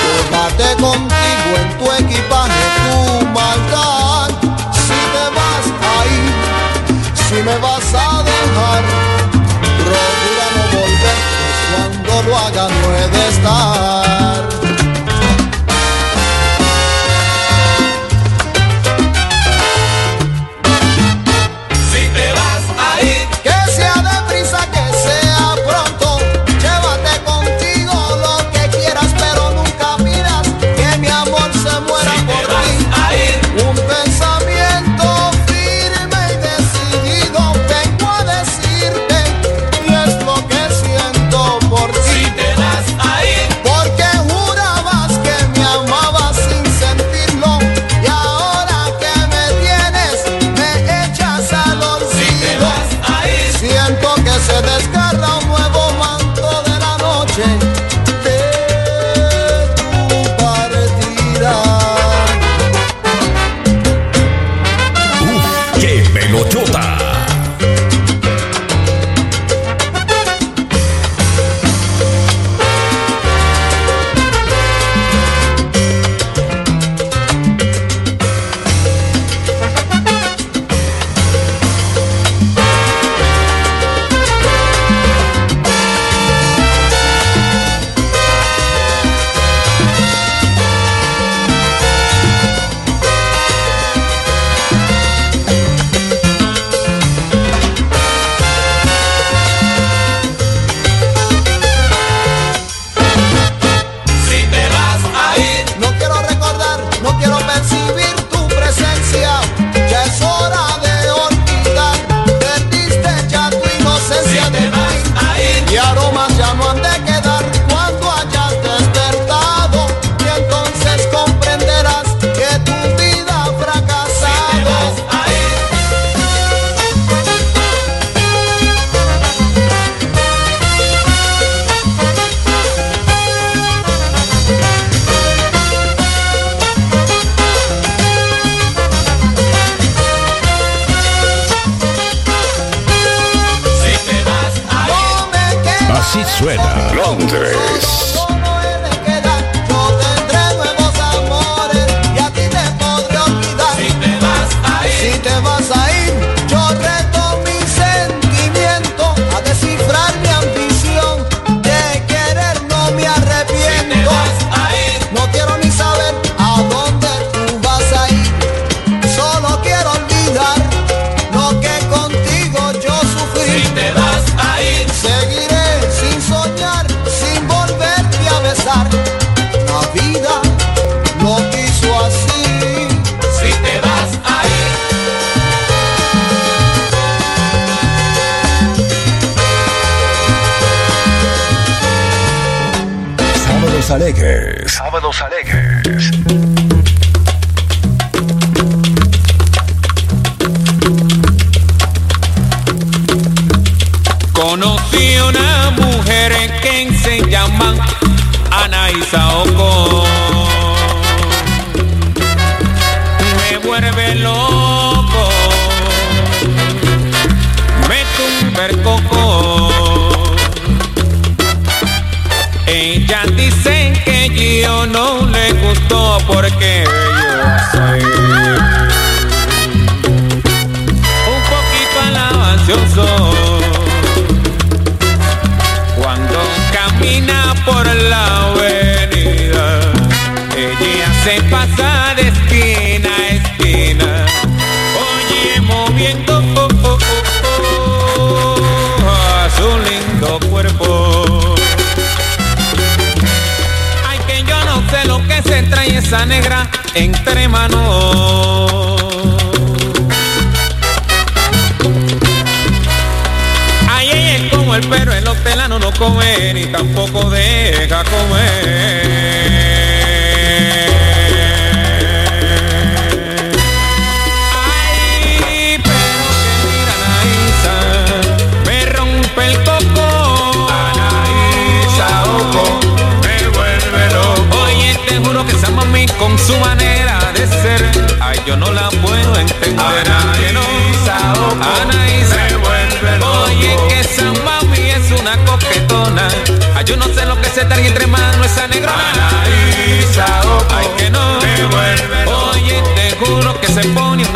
llévate 0.03 0.69
contigo 0.81 1.51
en 1.61 1.69
tu 1.79 1.85
equipaje 2.03 2.63
tu 2.77 3.25
maldad. 3.37 4.29
Si 4.85 4.99
te 5.13 5.25
vas 5.37 5.65
a 5.89 5.97
ir, 6.17 6.31
si 7.27 7.37
me 7.47 7.57
vas 7.57 7.89
a 8.05 8.21
dejar, 8.29 8.81
procura 9.87 10.47
no 10.55 10.63
volver, 10.77 11.19
cuando 12.05 12.29
lo 12.29 12.37
haga 12.37 12.67
no 12.69 12.87
he 12.95 13.07
de 13.07 13.29
estar. 13.29 14.70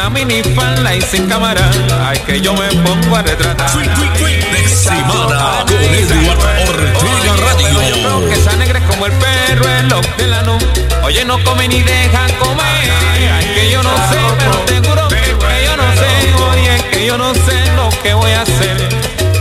Una 0.06 0.10
minifalda 0.10 0.96
y 0.96 1.02
sin 1.02 1.28
cámara. 1.28 1.70
Ay, 2.06 2.20
que 2.20 2.40
yo 2.40 2.54
me 2.54 2.68
pongo 2.84 3.16
a 3.16 3.22
retratar. 3.24 3.70
de 3.72 4.68
semana 4.68 5.66
con 5.66 5.84
Edward 5.84 6.40
Ortega 6.70 7.36
Radio. 7.38 7.82
Yo 7.82 7.96
creo 7.96 8.30
que 8.30 8.34
esa 8.36 8.56
negra 8.56 8.80
es 8.80 8.86
como 8.86 9.08
el 9.08 9.14
perro, 9.14 9.68
el 9.68 9.94
hortelano. 9.94 10.58
Oye, 11.04 11.26
no 11.26 11.44
come 11.44 11.68
ni 11.68 11.82
deja 11.82 12.28
comer. 12.40 12.92
Ay, 13.34 13.54
que 13.56 13.72
yo 13.72 13.82
no 13.82 13.90
sé, 13.90 14.20
pero 14.38 14.58
te 14.66 14.88
juro 14.88 15.08
que, 15.08 15.66
yo 15.66 15.78
no 15.78 15.84
sé. 15.94 16.34
Oye, 16.52 16.84
que 16.92 17.06
yo 17.06 17.18
no 17.18 17.34
sé 17.34 17.72
lo 17.76 17.90
que 18.04 18.14
voy 18.14 18.32
a 18.32 18.42
hacer. 18.42 18.90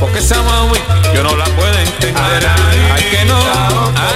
Porque 0.01 0.21
esa 0.21 0.43
mami 0.43 0.79
yo 1.15 1.23
no 1.23 1.37
la 1.37 1.45
puedo 1.45 1.79
entender. 1.79 2.47
Ay, 2.95 3.03
que 3.11 3.25
no, 3.27 3.39
Anaísa, 3.39 4.14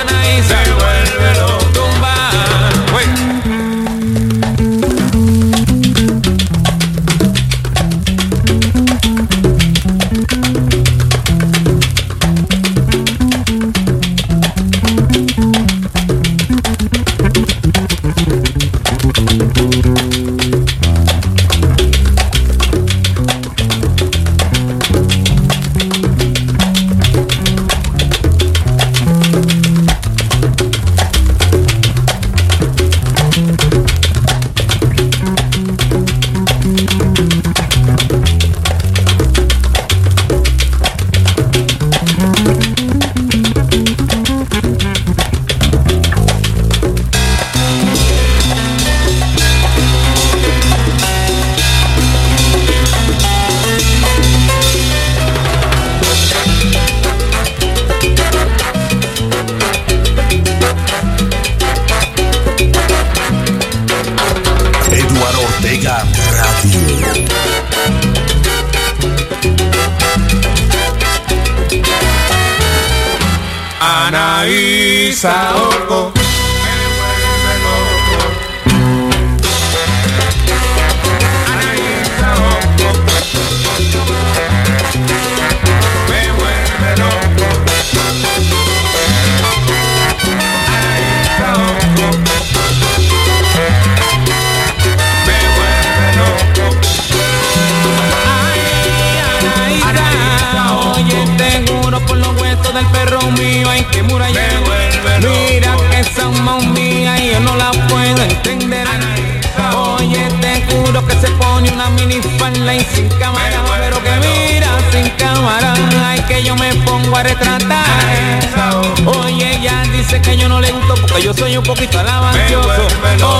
porque 121.18 121.24
yo 121.26 121.34
soy 121.34 121.56
un 121.56 121.64
poquito 121.64 121.98
alabancioso. 121.98 122.86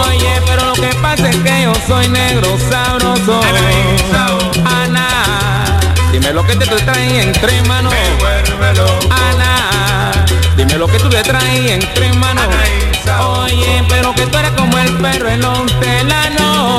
Oye, 0.07 0.43
pero 0.47 0.66
lo 0.66 0.72
que 0.74 0.95
pasa 1.01 1.29
es 1.29 1.37
que 1.37 1.62
yo 1.62 1.72
soy 1.87 2.09
negro 2.09 2.57
sabroso. 2.70 3.41
Ana, 4.64 5.79
dime 6.12 6.33
lo 6.33 6.45
que 6.45 6.57
te 6.57 6.66
traes 6.66 7.24
entre 7.24 7.62
manos. 7.62 7.95
Ana, 9.11 10.24
dime 10.57 10.74
lo 10.74 10.87
que 10.89 10.99
tú 10.99 11.09
le 11.09 11.22
traes 11.22 11.70
entre 11.70 12.12
manos. 12.14 12.47
Oye, 13.45 13.85
pero 13.89 14.14
que 14.14 14.26
tú 14.26 14.39
eres 14.39 14.51
como 14.53 14.79
el 14.79 14.93
perro 14.95 15.29
el 15.29 15.45
hortelano. 15.45 16.79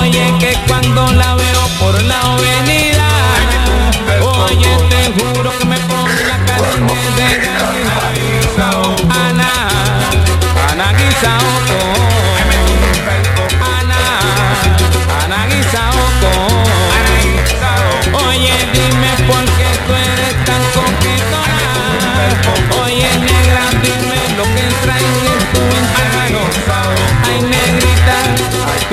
Oye, 0.00 0.34
que 0.40 0.56
cuando 0.66 1.12
la 1.12 1.34
veo 1.34 1.68
por 1.78 2.02
la 2.02 2.20
avenida, 2.20 3.08
oye, 4.22 4.93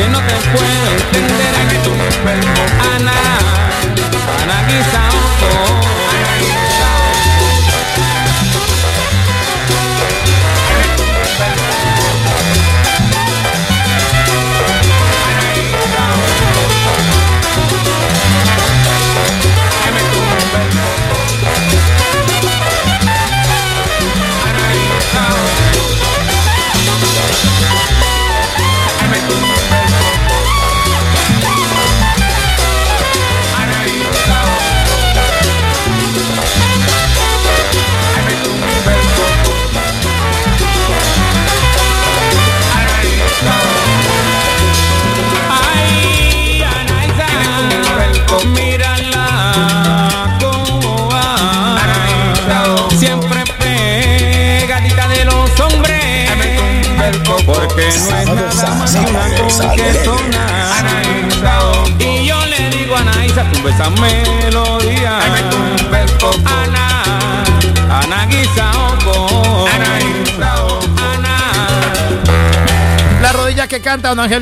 que 0.01 0.09
no 0.09 0.19
te 0.19 0.33
encuentre 0.33 1.20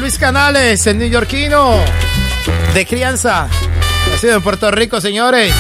Luis 0.10 0.18
Canales, 0.18 0.88
el 0.88 0.98
neoyorquino 0.98 1.76
de 2.74 2.84
crianza. 2.88 3.48
Nacido 4.10 4.38
en 4.38 4.42
Puerto 4.42 4.72
Rico, 4.72 5.00
señores. 5.00 5.54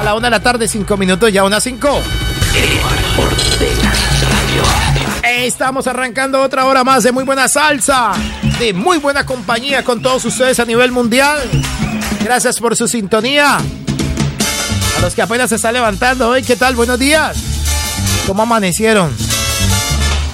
A 0.00 0.02
la 0.02 0.14
una 0.14 0.28
de 0.28 0.30
la 0.30 0.40
tarde, 0.40 0.66
cinco 0.66 0.96
minutos, 0.96 1.30
ya 1.30 1.44
una 1.44 1.60
cinco. 1.60 2.00
Estamos 5.22 5.86
arrancando 5.86 6.40
otra 6.40 6.64
hora 6.64 6.84
más 6.84 7.02
de 7.02 7.12
muy 7.12 7.24
buena 7.24 7.48
salsa, 7.48 8.12
de 8.58 8.72
muy 8.72 8.96
buena 8.96 9.26
compañía 9.26 9.84
con 9.84 10.00
todos 10.00 10.24
ustedes 10.24 10.58
a 10.58 10.64
nivel 10.64 10.90
mundial. 10.90 11.38
Gracias 12.24 12.58
por 12.58 12.76
su 12.76 12.88
sintonía. 12.88 13.58
A 13.58 15.00
los 15.02 15.14
que 15.14 15.20
apenas 15.20 15.50
se 15.50 15.56
están 15.56 15.74
levantando 15.74 16.30
hoy, 16.30 16.42
¿qué 16.42 16.56
tal? 16.56 16.76
Buenos 16.76 16.98
días. 16.98 17.36
¿Cómo 18.26 18.44
amanecieron? 18.44 19.14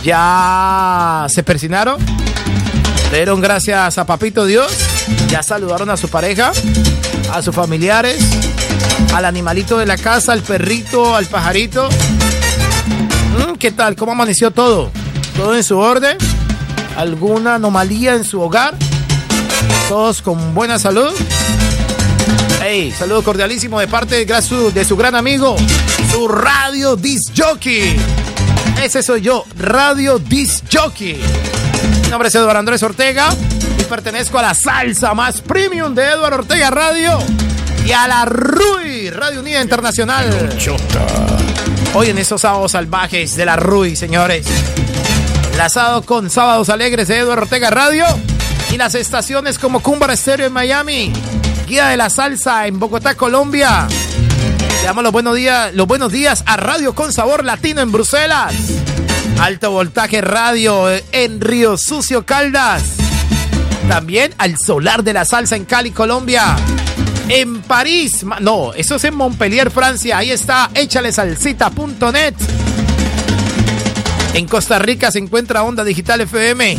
¿Ya 0.05 1.27
se 1.29 1.43
persinaron? 1.43 2.22
¿Le 3.13 3.19
dieron 3.19 3.43
gracias 3.43 3.99
a 3.99 4.07
Papito 4.07 4.47
Dios? 4.47 4.73
¿Ya 5.29 5.43
saludaron 5.43 5.91
a 5.91 5.99
su 5.99 6.09
pareja? 6.09 6.51
¿A 7.31 7.43
sus 7.43 7.55
familiares? 7.55 8.25
¿Al 9.15 9.27
animalito 9.27 9.77
de 9.77 9.85
la 9.85 9.99
casa? 9.99 10.33
¿Al 10.33 10.41
perrito? 10.41 11.15
¿Al 11.15 11.27
pajarito? 11.27 11.91
¿Mm? 13.37 13.57
¿Qué 13.59 13.71
tal? 13.71 13.97
¿Cómo 13.97 14.13
amaneció 14.13 14.51
todo? 14.51 14.91
¿Todo 15.37 15.55
en 15.55 15.63
su 15.63 15.77
orden? 15.77 16.17
¿Alguna 16.97 17.57
anomalía 17.57 18.15
en 18.15 18.25
su 18.25 18.41
hogar? 18.41 18.75
¿Todos 19.91 20.23
con 20.23 20.55
buena 20.55 20.79
salud? 20.79 21.13
Hey, 22.63 22.95
saludo 22.99 23.23
cordialísimo 23.23 23.79
de 23.79 23.89
parte 23.89 24.25
de, 24.25 24.73
de 24.73 24.85
su 24.87 24.97
gran 24.97 25.17
amigo, 25.17 25.57
su 26.11 26.29
Radio 26.29 26.97
Disc 26.97 27.35
Jockey. 27.37 27.95
Ese 28.83 29.03
soy 29.03 29.21
yo, 29.21 29.45
Radio 29.59 30.19
Disc 30.19 30.65
Jockey. 30.73 31.21
Nombre 32.13 32.29
es 32.29 32.35
Eduardo 32.35 32.59
Andrés 32.59 32.83
Ortega 32.83 33.31
y 33.79 33.85
pertenezco 33.85 34.39
a 34.39 34.43
la 34.43 34.55
salsa 34.55 35.15
más 35.15 35.41
premium 35.41 35.95
de 35.95 36.05
Eduardo 36.05 36.41
Ortega 36.41 36.71
Radio 36.71 37.19
y 37.87 37.93
a 37.93 38.07
la 38.07 38.27
RUI, 38.27 39.09
Radio 39.09 39.41
Unida 39.41 39.63
Internacional. 39.63 40.29
Hoy 41.95 42.11
en 42.11 42.19
esos 42.19 42.43
sábados 42.43 42.73
salvajes 42.73 43.35
de 43.35 43.47
la 43.47 43.57
RUI, 43.57 43.97
señores. 43.97 44.47
Enlazado 45.53 46.03
con 46.03 46.29
Sábados 46.29 46.69
Alegres 46.69 47.09
de 47.09 47.17
Eduardo 47.17 47.45
Ortega 47.45 47.71
Radio 47.71 48.05
y 48.71 48.77
las 48.77 48.95
estaciones 48.95 49.59
como 49.59 49.81
Cumbar 49.81 50.11
Estéreo 50.11 50.49
en 50.49 50.53
Miami, 50.53 51.15
Guía 51.67 51.87
de 51.87 51.97
la 51.97 52.11
Salsa 52.11 52.67
en 52.67 52.79
Bogotá, 52.79 53.15
Colombia. 53.15 53.89
Le 53.89 54.85
damos 54.85 55.03
los 55.03 55.13
buenos 55.13 55.35
días, 55.35 55.73
los 55.73 55.87
buenos 55.87 56.13
días 56.13 56.45
a 56.45 56.59
Radio 56.59 56.95
con 56.95 57.11
Sabor 57.11 57.43
Latino 57.43 57.81
en 57.81 57.91
Bruselas. 57.91 58.53
Alto 59.41 59.71
Voltaje 59.71 60.21
Radio 60.21 60.89
en 61.13 61.41
Río 61.41 61.77
Sucio, 61.77 62.25
Caldas. 62.25 62.83
También 63.89 64.33
al 64.39 64.57
Solar 64.59 65.03
de 65.03 65.13
la 65.13 65.25
Salsa 65.25 65.57
en 65.57 65.65
Cali, 65.65 65.91
Colombia. 65.91 66.57
En 67.29 67.63
París, 67.63 68.25
no, 68.41 68.73
eso 68.75 68.97
es 68.97 69.05
en 69.05 69.15
Montpellier, 69.15 69.71
Francia. 69.71 70.19
Ahí 70.19 70.31
está, 70.31 70.71
échalesalcita.net. 70.75 72.35
En 74.35 74.47
Costa 74.47 74.79
Rica 74.79 75.11
se 75.11 75.19
encuentra 75.19 75.63
Onda 75.63 75.85
Digital 75.85 76.23
FM. 76.23 76.79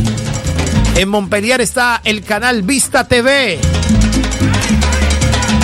En 0.96 1.10
Montpellier 1.10 1.62
está 1.62 2.02
el 2.04 2.24
canal 2.24 2.62
Vista 2.64 3.08
TV. 3.08 3.60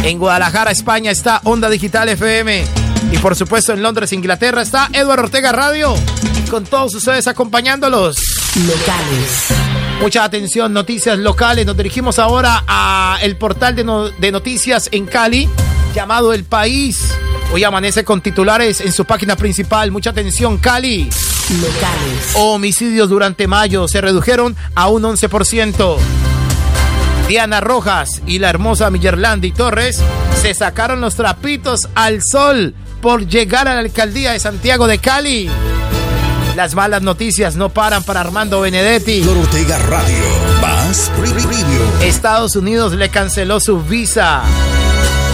En 0.03 0.17
Guadalajara, 0.17 0.71
España 0.71 1.11
está 1.11 1.41
Onda 1.43 1.69
Digital 1.69 2.09
FM. 2.09 2.78
Y 3.11 3.17
por 3.17 3.35
supuesto 3.35 3.73
en 3.73 3.81
Londres, 3.81 4.13
Inglaterra 4.13 4.61
está 4.61 4.89
Eduardo 4.93 5.23
Ortega 5.23 5.51
Radio. 5.51 5.95
Con 6.49 6.65
todos 6.65 6.95
ustedes 6.95 7.27
acompañándolos. 7.27 8.17
Locales. 8.55 9.47
Mucha 10.01 10.23
atención, 10.23 10.73
noticias 10.73 11.17
locales. 11.17 11.65
Nos 11.65 11.75
dirigimos 11.75 12.19
ahora 12.19 12.63
a 12.67 13.17
el 13.21 13.35
portal 13.35 13.75
de, 13.75 14.11
de 14.17 14.31
noticias 14.31 14.89
en 14.91 15.05
Cali 15.05 15.49
llamado 15.93 16.33
El 16.33 16.43
País. 16.43 16.97
Hoy 17.51 17.63
amanece 17.63 18.03
con 18.03 18.21
titulares 18.21 18.81
en 18.81 18.91
su 18.91 19.05
página 19.05 19.35
principal. 19.35 19.91
Mucha 19.91 20.11
atención, 20.11 20.57
Cali. 20.57 21.09
Locales. 21.49 22.31
Homicidios 22.35 23.09
durante 23.09 23.47
mayo 23.47 23.87
se 23.87 24.01
redujeron 24.01 24.55
a 24.75 24.87
un 24.87 25.03
11%. 25.03 25.97
Diana 27.27 27.61
Rojas 27.61 28.21
y 28.25 28.39
la 28.39 28.49
hermosa 28.49 28.89
Millerlandi 28.89 29.51
Torres 29.51 29.99
se 30.41 30.53
sacaron 30.53 31.01
los 31.01 31.15
trapitos 31.15 31.87
al 31.93 32.21
sol 32.23 32.73
por 33.01 33.27
llegar 33.27 33.67
a 33.67 33.73
la 33.73 33.79
alcaldía 33.79 34.31
de 34.31 34.39
Santiago 34.39 34.87
de 34.87 34.99
Cali. 34.99 35.49
Las 36.55 36.75
malas 36.75 37.01
noticias 37.01 37.55
no 37.55 37.69
paran 37.69 38.03
para 38.03 38.21
Armando 38.21 38.61
Benedetti. 38.61 39.25
Ortega 39.27 39.77
Radio, 39.77 40.23
más 40.61 41.11
Estados 42.01 42.55
Unidos 42.55 42.93
le 42.93 43.09
canceló 43.09 43.59
su 43.59 43.81
visa. 43.81 44.41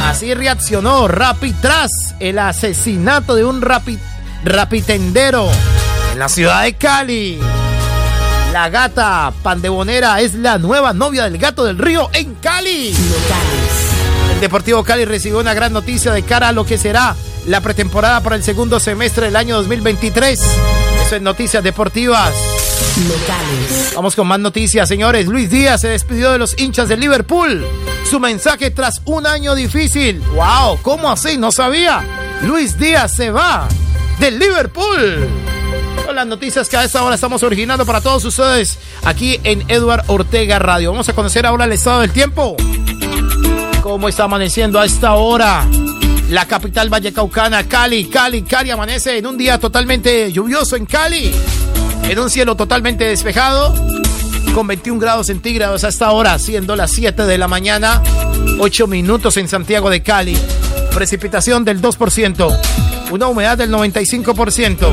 Así 0.03 0.34
reaccionó 0.34 1.07
Rapid 1.07 1.55
tras 1.61 1.89
el 2.20 2.38
asesinato 2.38 3.36
de 3.36 3.43
un 3.43 3.61
rapi, 3.61 3.97
rapitendero 4.43 5.49
en 6.13 6.20
la 6.20 6.30
ciudad 6.30 6.63
de 6.63 6.74
Cali. 6.74 7.39
La 8.53 8.70
gata 8.70 9.34
pandebonera 9.41 10.22
es 10.22 10.36
la 10.36 10.59
nueva 10.59 10.93
novia 10.93 11.24
del 11.24 11.38
gato 11.38 11.66
del 11.66 11.78
río 11.78 12.09
en 12.13 12.36
Cali. 12.36 12.93
El 14.34 14.39
Deportivo 14.39 14.84
Cali 14.84 15.05
recibió 15.05 15.39
una 15.39 15.53
gran 15.53 15.74
noticia 15.74 16.11
de 16.11 16.24
cara 16.24 16.49
a 16.49 16.51
lo 16.51 16.66
que 16.66 16.78
será 16.78 17.16
la 17.46 17.62
pretemporada 17.62 18.22
para 18.22 18.36
el 18.36 18.43
segundo 18.43 18.80
semestre 18.80 19.28
del 19.28 19.36
año 19.36 19.56
2023. 19.58 20.39
Eso 21.06 21.16
es 21.16 21.22
Noticias 21.22 21.64
Deportivas. 21.64 22.34
Locales. 23.08 23.93
Vamos 23.96 24.16
con 24.16 24.28
más 24.28 24.39
noticias, 24.39 24.88
señores. 24.88 25.28
Luis 25.28 25.50
Díaz 25.50 25.82
se 25.82 25.89
despidió 25.89 26.32
de 26.32 26.38
los 26.38 26.60
hinchas 26.60 26.89
de 26.89 26.98
Liverpool. 26.98 27.66
Su 28.10 28.20
mensaje 28.20 28.72
tras 28.72 29.02
un 29.06 29.28
año 29.28 29.54
difícil. 29.54 30.22
¡Wow! 30.34 30.80
¿Cómo 30.82 31.12
así? 31.12 31.38
No 31.38 31.52
sabía. 31.52 32.04
Luis 32.43 32.78
Díaz 32.78 33.14
se 33.16 33.32
va 33.32 33.68
del 34.20 34.39
Liverpool. 34.39 35.28
Son 36.06 36.16
las 36.16 36.28
noticias 36.28 36.70
que 36.70 36.78
a 36.78 36.84
esta 36.84 37.04
hora 37.04 37.16
estamos 37.16 37.43
originando 37.43 37.86
para 37.86 38.02
todos 38.02 38.24
ustedes 38.26 38.78
aquí 39.04 39.39
en 39.43 39.64
Edward 39.70 40.06
Ortega 40.08 40.60
Radio. 40.60 40.91
Vamos 40.91 41.10
a 41.10 41.14
conocer 41.14 41.46
ahora 41.46 41.66
el 41.66 41.74
estado 41.74 42.02
del 42.02 42.12
tiempo. 42.12 42.56
¿Cómo 43.82 44.10
está 44.10 44.24
amaneciendo 44.24 44.80
a 44.80 44.86
esta 44.86 45.14
hora? 45.14 45.68
la 46.30 46.46
capital 46.46 46.90
vallecaucana, 46.90 47.68
Cali, 47.68 48.06
Cali, 48.06 48.42
Cali 48.42 48.72
amanece 48.72 49.18
en 49.18 49.28
un 49.28 49.38
día 49.38 49.60
totalmente 49.60 50.32
lluvioso 50.32 50.76
en 50.76 50.86
Cali, 50.86 51.32
en 52.04 52.20
un 52.20 52.30
cielo 52.30 52.56
totalmente 52.56 53.04
despejado, 53.06 53.74
con 54.54 54.66
21 54.68 55.00
grados 55.00 55.28
centígrados 55.28 55.84
hasta 55.84 56.08
ahora, 56.08 56.40
siendo 56.40 56.76
las 56.76 56.92
7 56.92 57.26
de 57.26 57.38
la 57.38 57.48
mañana, 57.48 58.02
8 58.60 58.88
minutos 58.88 59.38
en 59.38 59.48
Santiago 59.48 59.90
de 59.90 60.02
Cali, 60.02 60.38
precipitación 60.94 61.64
del 61.64 61.82
2%, 61.82 62.60
una 63.12 63.28
humedad 63.28 63.58
del 63.58 63.72
95%, 63.72 64.90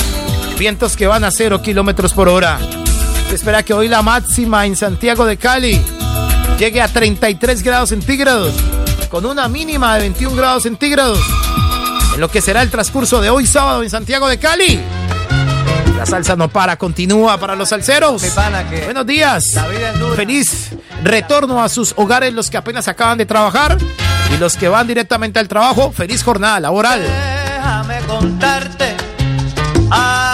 vientos 0.59 0.97
que 0.97 1.07
van 1.07 1.25
a 1.25 1.31
0 1.31 1.63
kilómetros 1.63 2.13
por 2.13 2.29
hora. 2.29 2.59
Se 3.31 3.37
espera 3.37 3.63
que 3.63 3.73
hoy 3.73 3.89
la 3.89 4.03
máxima 4.03 4.67
en 4.67 4.77
Santiago 4.77 5.25
de 5.25 5.39
Cali 5.39 5.81
llegue 6.59 6.83
a 6.83 6.89
33 6.89 7.63
grados 7.63 7.89
centígrados 7.89 8.53
con 9.13 9.27
una 9.27 9.47
mínima 9.47 9.93
de 9.95 10.01
21 10.01 10.35
grados 10.35 10.63
centígrados, 10.63 11.21
en 12.15 12.21
lo 12.21 12.31
que 12.31 12.41
será 12.41 12.63
el 12.63 12.71
transcurso 12.71 13.21
de 13.21 13.29
hoy 13.29 13.47
sábado 13.47 13.83
en 13.83 13.91
Santiago 13.91 14.27
de 14.27 14.39
Cali. 14.39 14.81
La 15.99 16.07
salsa 16.07 16.35
no 16.35 16.49
para, 16.49 16.79
continúa 16.79 17.37
para 17.37 17.55
los 17.55 17.69
salseros. 17.69 18.25
Buenos 18.87 19.07
días. 19.07 19.55
Feliz 20.17 20.71
retorno 21.05 21.63
a 21.63 21.69
sus 21.69 21.93
hogares 21.97 22.33
los 22.33 22.49
que 22.49 22.57
apenas 22.57 22.89
acaban 22.89 23.19
de 23.19 23.27
trabajar 23.27 23.77
y 24.35 24.39
los 24.39 24.57
que 24.57 24.69
van 24.69 24.87
directamente 24.87 25.39
al 25.39 25.47
trabajo. 25.47 25.93
Feliz 25.93 26.23
jornada 26.25 26.59
laboral. 26.59 27.03
Déjame 27.03 27.99
contarte. 28.07 28.97
Ah. 29.91 30.32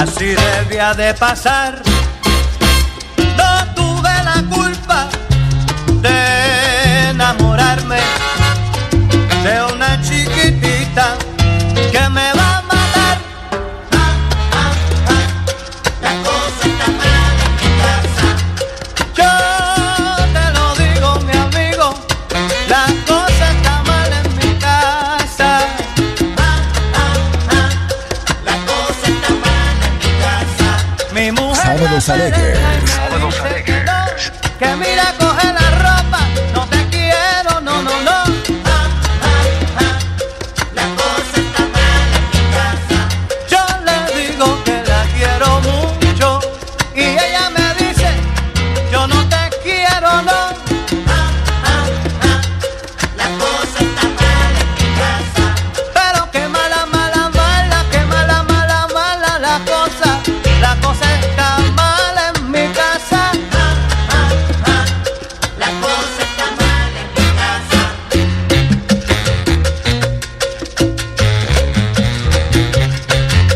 Así 0.00 0.34
debía 0.34 0.94
de 0.94 1.12
pasar. 1.12 1.82
González. 32.00 32.49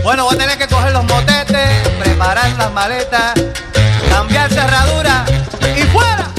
Bueno, 0.05 0.25
voy 0.25 0.35
a 0.35 0.39
tener 0.39 0.59
que 0.59 0.69
coger 0.69 0.93
los 0.93 1.03
motetes, 1.05 1.89
preparar 1.99 2.53
las 2.59 2.71
maletas, 2.73 3.33
cambiar 4.11 4.53
cerradura 4.53 5.25
y 5.75 5.83
fuera. 5.85 6.34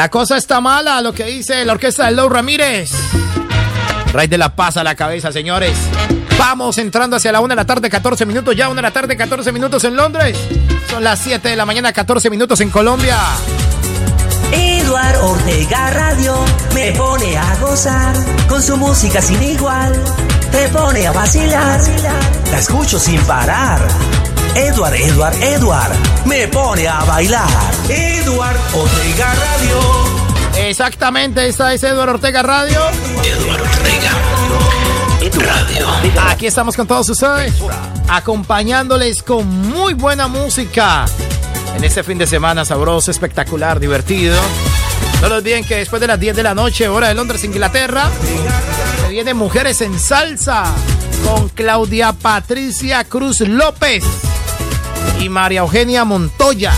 La 0.00 0.08
cosa 0.08 0.38
está 0.38 0.62
mala, 0.62 1.02
lo 1.02 1.12
que 1.12 1.24
dice 1.24 1.62
la 1.62 1.74
orquesta 1.74 2.06
de 2.06 2.12
Lou 2.12 2.30
Ramírez. 2.30 2.90
Ray 4.14 4.28
de 4.28 4.38
la 4.38 4.56
paz 4.56 4.78
a 4.78 4.82
la 4.82 4.94
cabeza, 4.94 5.30
señores. 5.30 5.76
Vamos 6.38 6.78
entrando 6.78 7.16
hacia 7.16 7.30
la 7.32 7.40
1 7.40 7.48
de 7.48 7.56
la 7.56 7.66
tarde, 7.66 7.90
14 7.90 8.24
minutos. 8.24 8.56
Ya 8.56 8.70
1 8.70 8.76
de 8.76 8.80
la 8.80 8.92
tarde, 8.92 9.14
14 9.14 9.52
minutos 9.52 9.84
en 9.84 9.96
Londres. 9.96 10.38
Son 10.88 11.04
las 11.04 11.18
7 11.18 11.50
de 11.50 11.54
la 11.54 11.66
mañana, 11.66 11.92
14 11.92 12.30
minutos 12.30 12.62
en 12.62 12.70
Colombia. 12.70 13.18
Eduard 14.50 15.22
Ortega 15.22 15.90
Radio 15.90 16.34
me 16.74 16.92
pone 16.92 17.36
a 17.36 17.56
gozar 17.56 18.16
con 18.48 18.62
su 18.62 18.78
música 18.78 19.20
sin 19.20 19.42
igual. 19.42 19.92
Te 20.50 20.66
pone 20.70 21.06
a 21.06 21.12
vacilar, 21.12 21.78
la 22.50 22.58
escucho 22.58 22.98
sin 22.98 23.20
parar. 23.24 23.86
Eduard, 24.54 24.94
Eduard, 24.94 25.42
Eduard 25.42 25.92
me 26.26 26.48
pone 26.48 26.86
a 26.86 27.04
bailar. 27.04 27.48
Eduard 27.88 28.56
Ortega 28.74 29.34
Radio. 29.34 30.68
Exactamente, 30.68 31.46
esta 31.46 31.72
es 31.72 31.82
Eduardo 31.84 32.14
Ortega 32.14 32.42
Radio. 32.42 32.80
Eduard 33.24 33.60
Ortega. 33.60 34.10
Radio. 35.46 35.86
Aquí 36.28 36.46
estamos 36.46 36.76
con 36.76 36.86
todos 36.86 37.08
ustedes, 37.08 37.54
acompañándoles 38.08 39.22
con 39.22 39.46
muy 39.46 39.94
buena 39.94 40.28
música 40.28 41.04
en 41.76 41.84
este 41.84 42.02
fin 42.02 42.18
de 42.18 42.26
semana 42.26 42.64
sabroso, 42.64 43.10
espectacular, 43.10 43.78
divertido. 43.78 44.38
No 45.22 45.28
lo 45.28 45.36
olviden 45.36 45.64
que 45.64 45.76
después 45.76 46.00
de 46.00 46.08
las 46.08 46.18
10 46.18 46.36
de 46.36 46.42
la 46.42 46.54
noche, 46.54 46.88
hora 46.88 47.08
de 47.08 47.14
Londres, 47.14 47.44
Inglaterra, 47.44 48.08
se 49.02 49.08
viene 49.10 49.34
Mujeres 49.34 49.80
en 49.82 49.98
Salsa 49.98 50.64
con 51.24 51.48
Claudia 51.50 52.12
Patricia 52.12 53.04
Cruz 53.04 53.40
López 53.40 54.02
y 55.18 55.28
María 55.28 55.60
Eugenia 55.60 56.04
Montoya, 56.04 56.72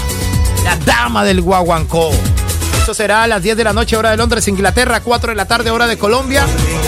la 0.64 0.76
dama 0.76 1.24
del 1.24 1.40
guaguancó. 1.40 2.10
Esto 2.78 2.94
será 2.94 3.22
a 3.22 3.26
las 3.26 3.42
10 3.42 3.56
de 3.56 3.64
la 3.64 3.72
noche, 3.72 3.96
hora 3.96 4.10
de 4.10 4.16
Londres, 4.16 4.48
Inglaterra, 4.48 5.00
4 5.00 5.30
de 5.30 5.36
la 5.36 5.46
tarde, 5.46 5.70
hora 5.70 5.86
de 5.86 5.98
Colombia, 5.98 6.46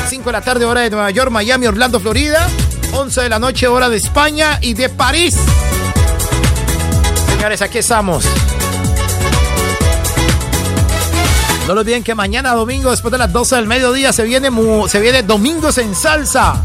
5 0.09 0.25
de 0.25 0.33
la 0.33 0.41
tarde, 0.41 0.65
hora 0.65 0.81
de 0.81 0.91
Nueva 0.91 1.11
York, 1.11 1.31
Miami, 1.31 1.67
Orlando, 1.67 2.01
Florida, 2.01 2.49
11 2.93 3.23
de 3.23 3.29
la 3.29 3.39
noche, 3.39 3.69
hora 3.69 3.89
de 3.89 3.97
España 3.97 4.59
y 4.61 4.75
de 4.75 4.89
París. 4.89 5.37
Señores, 7.29 7.63
aquí 7.63 7.79
estamos. 7.79 8.25
No 11.69 11.75
lo 11.75 11.81
olviden 11.81 12.03
que 12.03 12.15
mañana 12.15 12.53
domingo, 12.55 12.91
después 12.91 13.13
de 13.13 13.19
las 13.19 13.33
12 13.33 13.57
del 13.57 13.67
mediodía, 13.67 14.13
se 14.13 14.25
viene, 14.25 14.51
se 14.89 15.01
viene 15.01 15.23
Domingos 15.23 15.79
en 15.79 15.95
Salsa. 15.95 16.63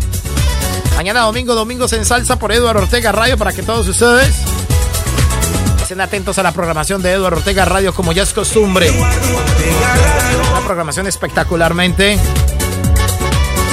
Mañana 0.95 1.21
domingo, 1.21 1.55
Domingos 1.55 1.93
en 1.93 2.03
Salsa 2.03 2.37
por 2.37 2.51
Eduardo 2.51 2.81
Ortega 2.81 3.11
Radio 3.11 3.37
para 3.37 3.53
que 3.53 3.63
todos 3.63 3.87
ustedes 3.87 4.48
estén 5.89 6.01
atentos 6.01 6.37
a 6.37 6.43
la 6.43 6.51
programación 6.51 7.01
de 7.01 7.13
Eduardo 7.13 7.37
Ortega 7.37 7.65
Radio 7.65 7.95
como 7.95 8.11
ya 8.11 8.21
es 8.21 8.31
costumbre. 8.31 8.91
Una 8.91 10.61
programación 10.63 11.07
espectacularmente 11.07 12.15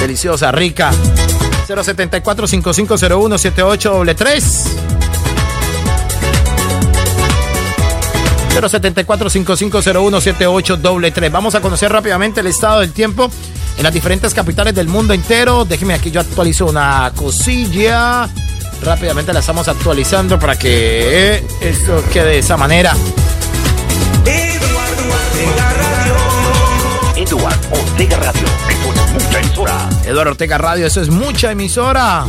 deliciosa, 0.01 0.51
rica. 0.51 0.89
074 1.67 2.47
5501 2.47 3.37
7833 3.37 4.77
074 8.67 9.29
5501 9.29 10.21
7833 10.21 11.31
Vamos 11.31 11.53
a 11.53 11.61
conocer 11.61 11.91
rápidamente 11.91 12.39
el 12.39 12.47
estado 12.47 12.79
del 12.79 12.93
tiempo 12.93 13.29
en 13.77 13.83
las 13.83 13.93
diferentes 13.93 14.33
capitales 14.33 14.73
del 14.73 14.87
mundo 14.87 15.13
entero. 15.13 15.65
Déjeme 15.65 15.93
aquí, 15.93 16.09
yo 16.09 16.21
actualizo 16.21 16.65
una 16.65 17.11
cosilla. 17.15 18.27
Rápidamente 18.81 19.33
la 19.33 19.39
estamos 19.39 19.67
actualizando 19.67 20.39
para 20.39 20.57
que 20.57 21.43
esto 21.61 22.03
quede 22.11 22.29
de 22.29 22.37
esa 22.39 22.57
manera. 22.57 22.93
Eduard 27.15 27.57
Ortega 27.71 28.17
Radio. 28.17 28.45
Esto 28.69 28.91
es 28.91 29.11
mucha 29.11 29.39
emisora. 29.39 29.89
Eduardo 30.05 30.31
Ortega 30.31 30.57
Radio, 30.57 30.87
eso 30.87 31.01
es 31.01 31.09
mucha 31.09 31.51
emisora. 31.51 32.25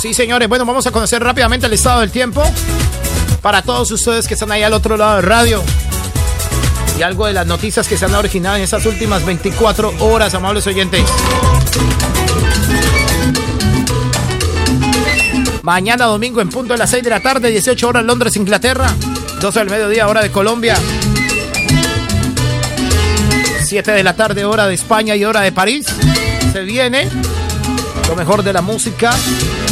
Sí, 0.00 0.14
señores, 0.14 0.48
bueno, 0.48 0.64
vamos 0.64 0.86
a 0.86 0.90
conocer 0.90 1.22
rápidamente 1.22 1.66
el 1.66 1.72
estado 1.74 2.00
del 2.00 2.10
tiempo 2.10 2.42
para 3.40 3.62
todos 3.62 3.90
ustedes 3.90 4.28
que 4.28 4.34
están 4.34 4.52
ahí 4.52 4.62
al 4.62 4.72
otro 4.72 4.96
lado 4.96 5.16
del 5.16 5.24
radio. 5.24 5.62
Y 6.98 7.02
algo 7.02 7.26
de 7.26 7.32
las 7.32 7.46
noticias 7.46 7.88
que 7.88 7.96
se 7.96 8.04
han 8.04 8.14
originado 8.14 8.56
en 8.56 8.62
estas 8.62 8.84
últimas 8.84 9.24
24 9.24 9.94
horas, 10.00 10.34
amables 10.34 10.66
oyentes. 10.66 11.02
Mañana 15.62 16.06
domingo 16.06 16.40
en 16.40 16.50
punto 16.50 16.74
de 16.74 16.78
las 16.78 16.90
6 16.90 17.02
de 17.02 17.10
la 17.10 17.20
tarde, 17.20 17.50
18 17.50 17.88
horas 17.88 18.04
Londres, 18.04 18.36
Inglaterra. 18.36 18.94
12 19.40 19.58
del 19.58 19.70
mediodía, 19.70 20.08
hora 20.08 20.22
de 20.22 20.30
Colombia. 20.30 20.76
7 23.64 23.92
de 23.92 24.02
la 24.02 24.14
tarde, 24.16 24.44
hora 24.44 24.66
de 24.66 24.74
España 24.74 25.16
y 25.16 25.24
hora 25.24 25.40
de 25.40 25.52
París. 25.52 25.86
Se 26.52 26.62
viene 26.62 27.08
lo 28.08 28.16
mejor 28.16 28.42
de 28.42 28.52
la 28.52 28.60
música 28.60 29.14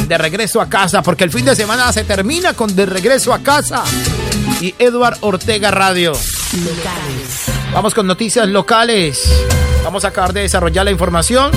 de 0.09 0.18
regreso 0.18 0.60
a 0.60 0.68
casa, 0.68 1.02
porque 1.02 1.24
el 1.24 1.30
fin 1.30 1.44
de 1.44 1.55
semana 1.55 1.93
se 1.93 2.05
termina 2.05 2.55
con 2.55 2.74
de 2.74 2.86
regreso 2.86 3.32
a 3.32 3.40
casa. 3.40 3.85
Y 4.60 4.74
Eduard 4.78 5.18
Ortega 5.20 5.70
Radio. 5.70 6.12
Vamos 7.72 7.94
con 7.94 8.06
noticias 8.06 8.48
locales. 8.48 9.30
Vamos 9.85 10.05
a 10.05 10.09
acabar 10.09 10.32
de 10.32 10.40
desarrollar 10.40 10.85
la 10.85 10.90
información 10.90 11.52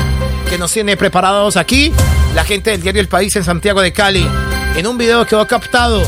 que 0.49 0.57
nos 0.57 0.71
tiene 0.71 0.97
preparados 0.97 1.57
aquí 1.57 1.91
la 2.35 2.43
gente 2.43 2.71
del 2.71 2.81
diario 2.81 3.01
El 3.01 3.07
País 3.07 3.35
en 3.35 3.43
Santiago 3.43 3.81
de 3.81 3.91
Cali. 3.91 4.27
En 4.75 4.87
un 4.87 4.97
video 4.97 5.25
quedó 5.25 5.45
captado 5.47 6.01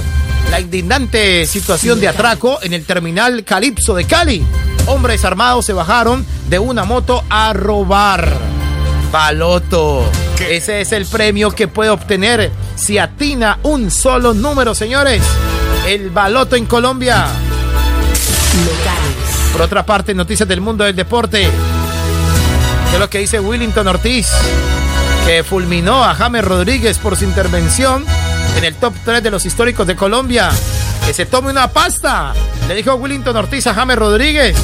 la 0.50 0.60
indignante 0.60 1.46
situación 1.46 2.00
de 2.00 2.08
atraco 2.08 2.60
en 2.62 2.74
el 2.74 2.86
terminal 2.86 3.44
Calipso 3.44 3.94
de 3.94 4.06
Cali. 4.06 4.46
Hombres 4.88 5.26
armados 5.26 5.66
se 5.66 5.74
bajaron 5.74 6.26
de 6.50 6.60
una 6.60 6.84
moto 6.84 7.24
a 7.30 7.54
robar. 7.54 8.38
Baloto. 9.12 10.10
Ese 10.50 10.82
es 10.82 10.92
el 10.92 11.06
premio 11.06 11.52
que 11.52 11.68
puede 11.68 11.90
obtener 11.90 12.52
si 12.76 12.98
atina 12.98 13.60
un 13.64 13.90
solo 13.90 14.34
número, 14.34 14.76
señores. 14.76 15.22
El 15.88 16.10
baloto 16.10 16.56
en 16.56 16.66
Colombia. 16.66 17.28
Por 19.52 19.62
otra 19.62 19.86
parte, 19.86 20.14
noticias 20.14 20.48
del 20.48 20.62
mundo 20.62 20.84
del 20.84 20.96
deporte. 20.96 21.50
¿Qué 22.90 22.94
es 22.94 23.00
lo 23.00 23.10
que 23.10 23.20
dice 23.20 23.40
Willington 23.40 23.88
Ortiz? 23.88 24.28
Que 25.26 25.44
fulminó 25.44 26.04
a 26.04 26.14
James 26.14 26.44
Rodríguez 26.44 27.00
por 27.00 27.16
su 27.16 27.24
intervención 27.24 28.06
en 28.58 28.64
el 28.64 28.76
top 28.76 28.94
3 29.06 29.24
de 29.24 29.32
los 29.32 29.46
históricos 29.46 29.88
de 29.88 29.96
Colombia. 29.96 30.52
Que 31.06 31.14
se 31.14 31.26
tome 31.26 31.52
una 31.52 31.70
pasta. 31.70 32.34
Le 32.68 32.76
dijo 32.76 32.96
Willington 32.96 33.36
Ortiz 33.36 33.68
a 33.68 33.74
James 33.74 33.98
Rodríguez. 33.98 34.56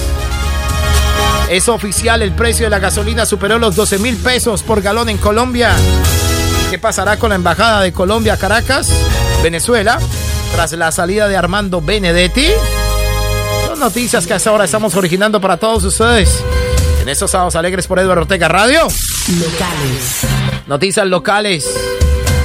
Es 1.49 1.67
oficial, 1.67 2.21
el 2.21 2.33
precio 2.33 2.67
de 2.67 2.69
la 2.69 2.77
gasolina 2.77 3.25
superó 3.25 3.57
los 3.57 3.75
12 3.75 3.97
mil 3.97 4.17
pesos 4.17 4.61
por 4.61 4.83
galón 4.83 5.09
en 5.09 5.17
Colombia. 5.17 5.75
¿Qué 6.69 6.77
pasará 6.77 7.17
con 7.17 7.29
la 7.29 7.35
embajada 7.35 7.81
de 7.81 7.91
Colombia 7.91 8.33
a 8.33 8.37
Caracas, 8.37 8.87
Venezuela, 9.41 9.97
tras 10.53 10.73
la 10.73 10.91
salida 10.91 11.27
de 11.27 11.35
Armando 11.35 11.81
Benedetti? 11.81 12.45
Son 13.65 13.79
noticias 13.79 14.27
que 14.27 14.35
hasta 14.35 14.51
ahora 14.51 14.65
estamos 14.65 14.93
originando 14.95 15.41
para 15.41 15.57
todos 15.57 15.83
ustedes. 15.85 16.43
En 17.01 17.09
estos 17.09 17.31
sábados 17.31 17.55
alegres 17.55 17.87
por 17.87 17.97
Eduardo 17.97 18.21
Ortega 18.21 18.47
Radio. 18.47 18.81
Locales. 18.83 20.27
Noticias 20.67 21.07
locales. 21.07 21.67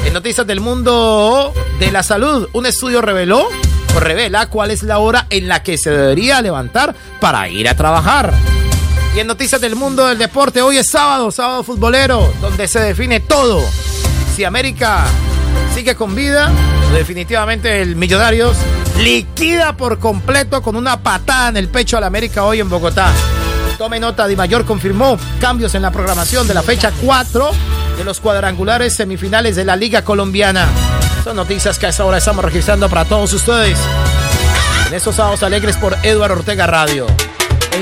En 0.07 0.15
noticias 0.15 0.47
del 0.47 0.61
mundo 0.61 1.53
de 1.79 1.93
la 1.93 2.03
salud, 2.03 2.49
un 2.55 2.65
estudio 2.65 3.03
reveló 3.03 3.51
o 3.95 4.01
revela 4.01 4.49
cuál 4.49 4.71
es 4.71 4.83
la 4.83 4.99
hora 4.99 5.27
en 5.29 5.47
la 5.47 5.63
que 5.63 5.77
se 5.77 5.91
debería 5.91 6.41
levantar 6.41 6.95
para 7.21 7.51
ir 7.51 7.69
a 7.69 7.77
trabajar. 7.77 8.33
Y 9.15 9.21
en 9.21 9.29
noticias 9.29 9.61
del 9.61 9.77
mundo 9.77 10.07
del 10.07 10.19
deporte, 10.19 10.61
hoy 10.61 10.79
es 10.79 10.91
sábado, 10.91 11.31
sábado 11.31 11.63
futbolero, 11.63 12.33
donde 12.41 12.67
se 12.67 12.81
define 12.81 13.21
todo. 13.21 13.63
Si 14.35 14.43
América 14.43 15.05
sigue 15.73 15.95
con 15.95 16.17
vida, 16.17 16.51
definitivamente 16.93 17.81
el 17.81 17.95
Millonarios 17.95 18.57
liquida 18.99 19.77
por 19.77 20.01
completo 20.01 20.63
con 20.63 20.75
una 20.75 21.01
patada 21.01 21.51
en 21.51 21.57
el 21.57 21.69
pecho 21.69 21.97
al 21.97 22.03
América 22.03 22.45
hoy 22.45 22.59
en 22.59 22.69
Bogotá. 22.69 23.13
Tome 23.79 24.01
nota, 24.01 24.27
Di 24.27 24.35
Mayor 24.35 24.65
confirmó 24.65 25.17
cambios 25.41 25.77
en 25.77 25.83
la 25.83 25.93
programación 25.93 26.49
de 26.49 26.55
la 26.55 26.63
fecha 26.63 26.93
4 27.05 27.51
de 27.97 28.05
los 28.05 28.19
cuadrangulares 28.19 28.97
semifinales 28.97 29.55
de 29.55 29.65
la 29.65 29.77
Liga 29.77 30.03
Colombiana. 30.03 30.67
Son 31.23 31.37
noticias 31.37 31.79
que 31.79 31.87
a 31.87 31.91
esta 31.91 32.05
hora 32.05 32.19
estamos 32.19 32.45
registrando 32.45 32.89
para 32.89 33.05
todos 33.05 33.33
ustedes. 33.33 33.79
En 34.89 34.95
estos 34.95 35.15
sábados 35.15 35.45
alegres 35.45 35.77
por 35.77 35.97
Eduardo 36.03 36.35
Ortega 36.35 36.67
Radio. 36.67 37.07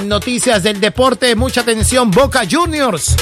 Noticias 0.05 0.63
del 0.63 0.81
deporte, 0.81 1.35
mucha 1.37 1.61
atención, 1.61 2.11
Boca 2.11 2.43
Juniors 2.51 3.17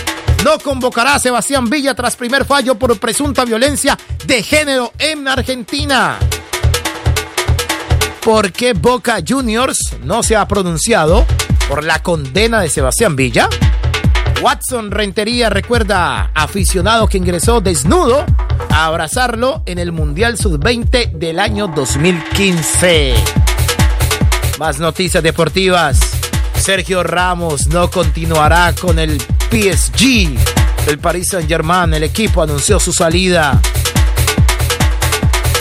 no 0.45 0.59
convocará 0.59 1.17
a 1.17 1.19
Sebastián 1.19 1.69
Villa 1.69 1.95
tras 1.95 2.17
primer 2.17 2.45
fallo 2.45 2.77
por 2.77 2.99
presunta 2.99 3.45
violencia 3.45 3.99
de 4.27 4.43
género 4.43 4.93
en 4.99 5.29
Argentina. 5.29 6.19
¿Por 8.25 8.53
qué 8.53 8.73
Boca 8.73 9.19
Juniors 9.27 9.97
no 10.03 10.23
se 10.23 10.37
ha 10.37 10.49
pronunciado 10.49 11.27
por 11.69 11.85
la 11.85 12.03
condena 12.03 12.61
de 12.61 12.71
Sebastián 12.71 13.17
Villa? 13.17 13.49
Watson 14.41 14.91
Rentería 14.91 15.51
recuerda 15.51 16.31
aficionado 16.35 17.07
que 17.09 17.19
ingresó 17.19 17.61
desnudo 17.61 18.25
a 18.71 18.87
abrazarlo 18.87 19.63
en 19.67 19.79
el 19.79 19.93
Mundial 19.93 20.39
Sub-20 20.39 21.13
del 21.13 21.39
año 21.39 21.69
2015. 21.69 23.15
Más 24.59 24.79
noticias 24.79 25.23
deportivas. 25.23 26.20
Sergio 26.61 27.03
Ramos 27.03 27.69
no 27.69 27.91
continuará 27.91 28.75
con 28.79 28.99
el 28.99 29.19
PSG. 29.51 30.37
El 30.87 30.99
Paris 30.99 31.29
Saint-Germain, 31.31 31.95
el 31.95 32.03
equipo 32.03 32.43
anunció 32.43 32.79
su 32.79 32.93
salida. 32.93 33.61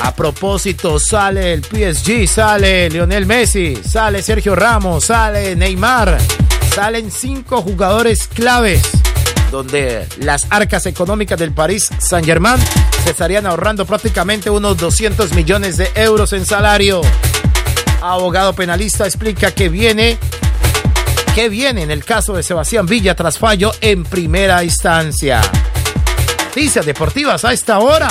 A 0.03 0.13
propósito, 0.13 0.99
sale 0.99 1.53
el 1.53 1.63
PSG, 1.63 2.27
sale 2.27 2.89
Lionel 2.89 3.25
Messi, 3.25 3.77
sale 3.77 4.21
Sergio 4.21 4.55
Ramos, 4.55 5.05
sale 5.05 5.55
Neymar, 5.55 6.17
salen 6.75 7.09
cinco 7.11 7.61
jugadores 7.61 8.27
claves 8.27 8.81
donde 9.51 10.05
las 10.19 10.47
arcas 10.49 10.85
económicas 10.85 11.39
del 11.39 11.53
Paris 11.53 11.89
Saint-Germain 11.99 12.59
se 13.03 13.11
estarían 13.11 13.45
ahorrando 13.45 13.85
prácticamente 13.85 14.49
unos 14.49 14.77
200 14.77 15.33
millones 15.33 15.77
de 15.77 15.89
euros 15.95 16.33
en 16.33 16.45
salario. 16.45 17.01
Abogado 18.01 18.53
penalista 18.53 19.05
explica 19.05 19.51
que 19.51 19.69
viene 19.69 20.17
que 21.39 21.47
viene 21.47 21.83
en 21.83 21.91
el 21.91 22.03
caso 22.03 22.33
de 22.33 22.43
Sebastián 22.43 22.85
Villa 22.85 23.15
tras 23.15 23.39
fallo 23.39 23.71
en 23.79 24.03
primera 24.03 24.61
instancia. 24.61 25.39
Noticias 26.47 26.85
deportivas 26.85 27.45
a 27.45 27.53
esta 27.53 27.79
hora. 27.79 28.09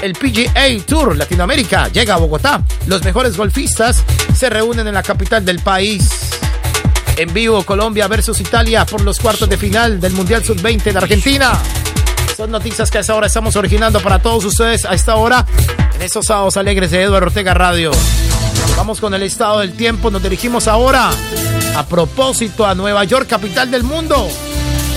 El 0.00 0.12
PGA 0.12 0.86
Tour 0.86 1.16
Latinoamérica 1.16 1.88
llega 1.88 2.14
a 2.14 2.18
Bogotá. 2.18 2.62
Los 2.86 3.02
mejores 3.02 3.36
golfistas 3.36 4.04
se 4.36 4.48
reúnen 4.48 4.86
en 4.86 4.94
la 4.94 5.02
capital 5.02 5.44
del 5.44 5.58
país. 5.58 6.08
En 7.16 7.34
vivo 7.34 7.64
Colombia 7.64 8.06
versus 8.06 8.38
Italia 8.38 8.86
por 8.86 9.00
los 9.00 9.18
cuartos 9.18 9.48
de 9.48 9.56
final 9.56 10.00
del 10.00 10.12
Mundial 10.12 10.44
Sub-20 10.44 10.92
de 10.92 10.98
Argentina. 10.98 11.54
Son 12.36 12.52
noticias 12.52 12.88
que 12.88 12.98
a 12.98 13.00
esta 13.00 13.16
hora 13.16 13.26
estamos 13.26 13.56
originando 13.56 13.98
para 13.98 14.20
todos 14.20 14.44
ustedes 14.44 14.84
a 14.84 14.94
esta 14.94 15.16
hora 15.16 15.44
en 15.96 16.02
esos 16.02 16.26
sábados 16.26 16.56
alegres 16.56 16.92
de 16.92 17.02
Eduardo 17.02 17.26
Ortega 17.26 17.52
Radio. 17.52 17.90
Vamos 18.76 19.00
con 19.00 19.12
el 19.12 19.24
estado 19.24 19.58
del 19.58 19.72
tiempo. 19.72 20.12
Nos 20.12 20.22
dirigimos 20.22 20.68
ahora 20.68 21.10
a 21.76 21.86
propósito 21.86 22.66
a 22.66 22.74
Nueva 22.74 23.04
York, 23.04 23.28
capital 23.28 23.70
del 23.70 23.82
mundo. 23.82 24.28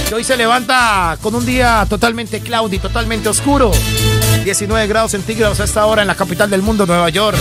Que 0.08 0.16
hoy 0.16 0.24
se 0.24 0.38
levanta 0.38 1.18
con 1.22 1.36
un 1.36 1.46
día 1.46 1.86
totalmente 1.90 2.40
cloudy, 2.40 2.80
totalmente 2.80 3.28
oscuro. 3.28 3.72
19 4.46 4.88
grados 4.88 5.12
centígrados 5.12 5.60
a 5.60 5.66
esta 5.66 5.86
hora 5.86 6.04
en 6.04 6.08
la 6.08 6.16
capital 6.16 6.50
del 6.50 6.62
mundo, 6.62 6.86
Nueva 6.86 7.10
York. 7.10 7.38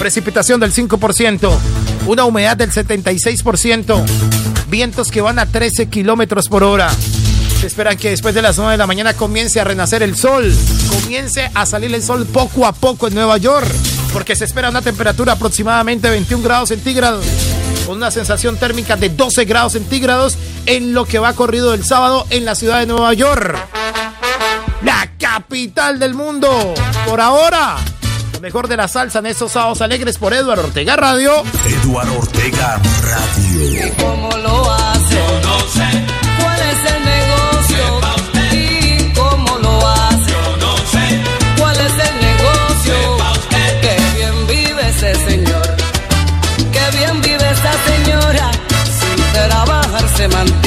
Precipitación 0.00 0.58
del 0.58 0.72
5%. 0.72 1.56
Una 2.06 2.24
humedad 2.24 2.56
del 2.56 2.72
76%. 2.72 4.04
Vientos 4.68 5.12
que 5.12 5.20
van 5.20 5.38
a 5.38 5.46
13 5.46 5.88
kilómetros 5.88 6.48
por 6.48 6.64
hora. 6.64 6.90
Se 7.60 7.68
esperan 7.68 7.96
que 7.96 8.10
después 8.10 8.34
de 8.34 8.42
las 8.42 8.58
9 8.58 8.72
de 8.72 8.78
la 8.78 8.88
mañana 8.88 9.14
comience 9.14 9.60
a 9.60 9.64
renacer 9.64 10.02
el 10.02 10.16
sol. 10.16 10.52
Comience 10.90 11.52
a 11.54 11.66
salir 11.66 11.94
el 11.94 12.02
sol 12.02 12.26
poco 12.26 12.66
a 12.66 12.72
poco 12.72 13.06
en 13.06 13.14
Nueva 13.14 13.38
York. 13.38 13.68
Porque 14.12 14.34
se 14.34 14.44
espera 14.44 14.70
una 14.70 14.82
temperatura 14.82 15.34
aproximadamente 15.34 16.10
21 16.10 16.42
grados 16.42 16.70
centígrados. 16.70 17.24
Con 17.86 17.96
una 17.96 18.10
sensación 18.10 18.56
térmica 18.56 18.96
de 18.96 19.08
12 19.08 19.44
grados 19.44 19.72
centígrados 19.72 20.36
en 20.66 20.94
lo 20.94 21.04
que 21.04 21.18
va 21.18 21.32
corrido 21.32 21.74
el 21.74 21.84
sábado 21.84 22.26
en 22.30 22.44
la 22.44 22.54
ciudad 22.54 22.80
de 22.80 22.86
Nueva 22.86 23.12
York. 23.14 23.56
La 24.82 25.10
capital 25.18 25.98
del 25.98 26.14
mundo. 26.14 26.74
Por 27.06 27.20
ahora, 27.20 27.76
lo 28.32 28.40
mejor 28.40 28.68
de 28.68 28.76
la 28.76 28.88
salsa 28.88 29.18
en 29.18 29.26
esos 29.26 29.52
sábados 29.52 29.82
alegres 29.82 30.18
por 30.18 30.32
Eduardo 30.32 30.64
Ortega 30.64 30.96
Radio. 30.96 31.42
Eduardo 31.66 32.18
Ortega 32.18 32.80
Radio. 33.02 33.92
¿Cómo 33.98 34.30
lo 34.38 34.70
hace? 34.72 35.14
Yo 35.14 35.40
no 35.48 35.58
sé, 35.68 36.06
se. 50.28 50.61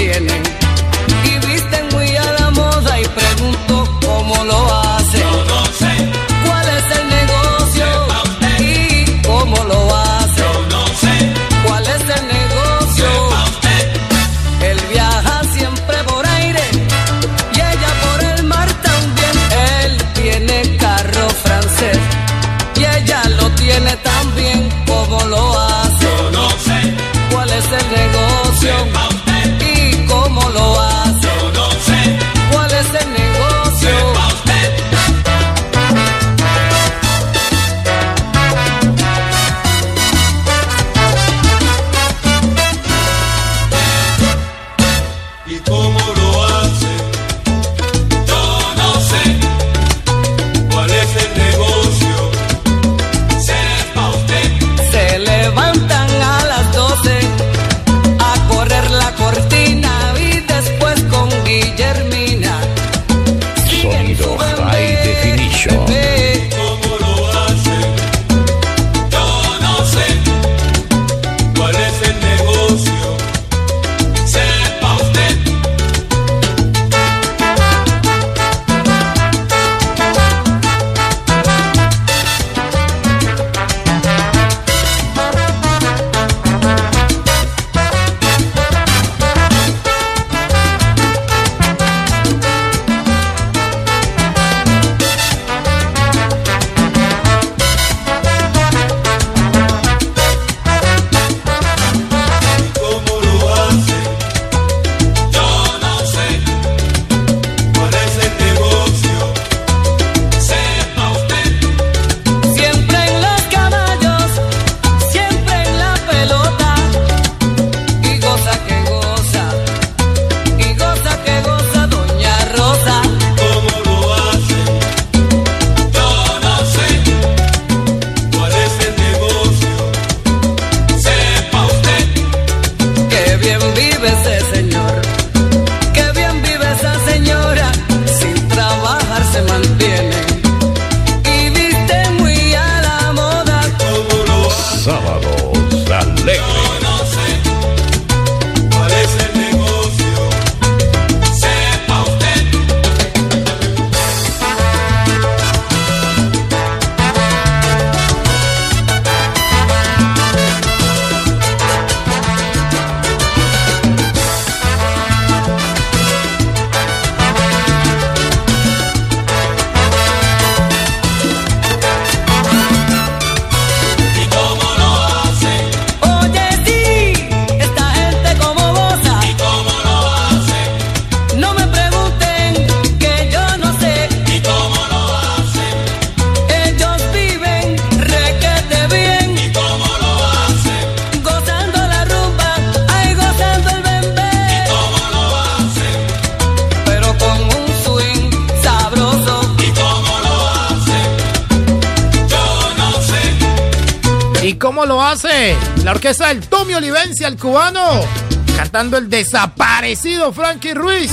El 209.05 209.09
desaparecido 209.09 210.33
Frankie 210.33 210.73
Ruiz. 210.73 211.11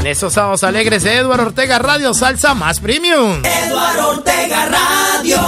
En 0.00 0.06
esos 0.06 0.32
sábados 0.32 0.62
alegres 0.64 1.02
de 1.02 1.16
Eduardo 1.16 1.46
Ortega 1.46 1.78
Radio 1.78 2.14
Salsa 2.14 2.54
Más 2.54 2.80
Premium. 2.80 3.42
Eduardo 3.44 4.10
Ortega 4.10 4.66
Radio. 4.66 5.38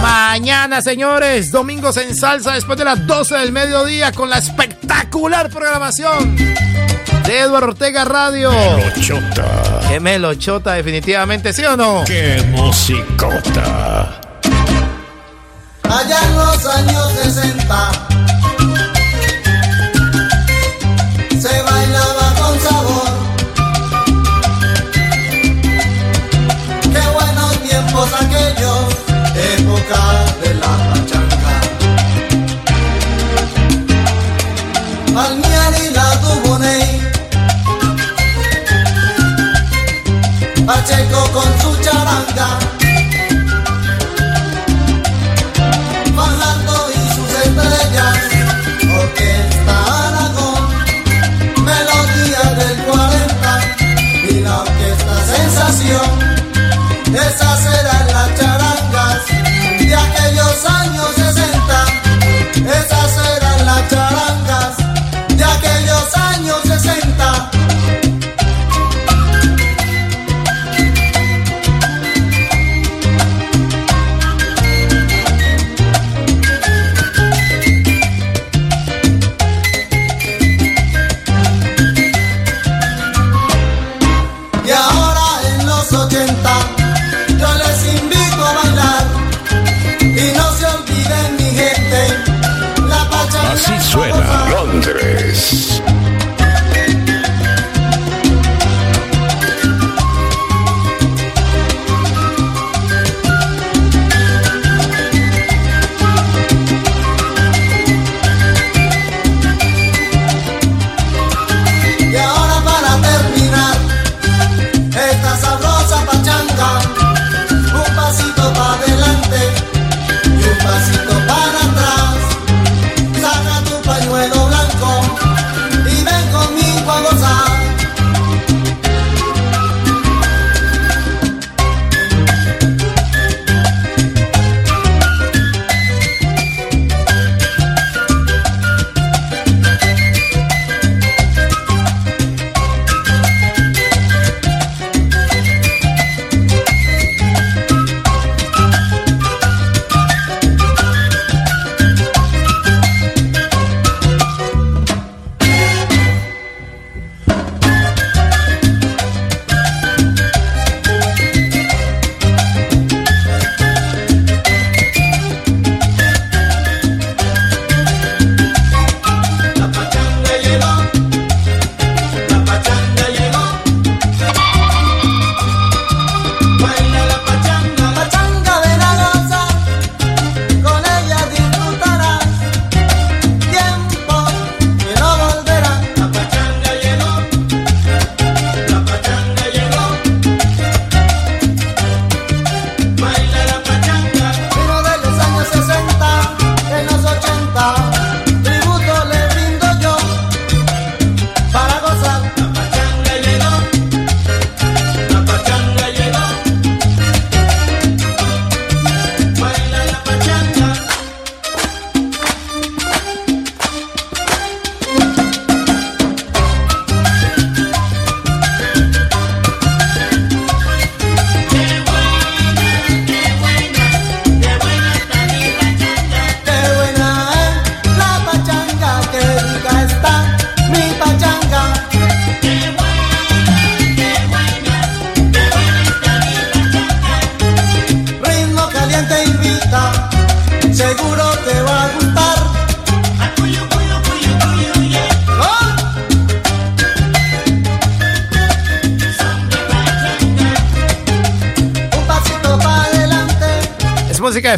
Mañana, 0.00 0.80
señores, 0.82 1.52
domingos 1.52 1.96
en 1.98 2.16
salsa 2.16 2.54
después 2.54 2.78
de 2.78 2.84
las 2.84 3.06
12 3.06 3.36
del 3.36 3.52
mediodía 3.52 4.12
con 4.12 4.30
la 4.30 4.38
espectacular 4.38 5.50
programación 5.50 6.36
de 6.36 7.38
Eduardo 7.38 7.68
Ortega 7.68 8.04
Radio. 8.04 8.50
Melochota. 8.50 9.80
Qué 9.88 10.00
melochota, 10.00 10.74
definitivamente, 10.74 11.52
¿sí 11.52 11.64
o 11.64 11.76
no? 11.76 12.02
Qué 12.06 12.42
musicota. 12.50 14.20
Allá 15.82 16.18
en 16.24 16.36
los 16.36 16.66
años 16.66 17.12
60 17.22 18.19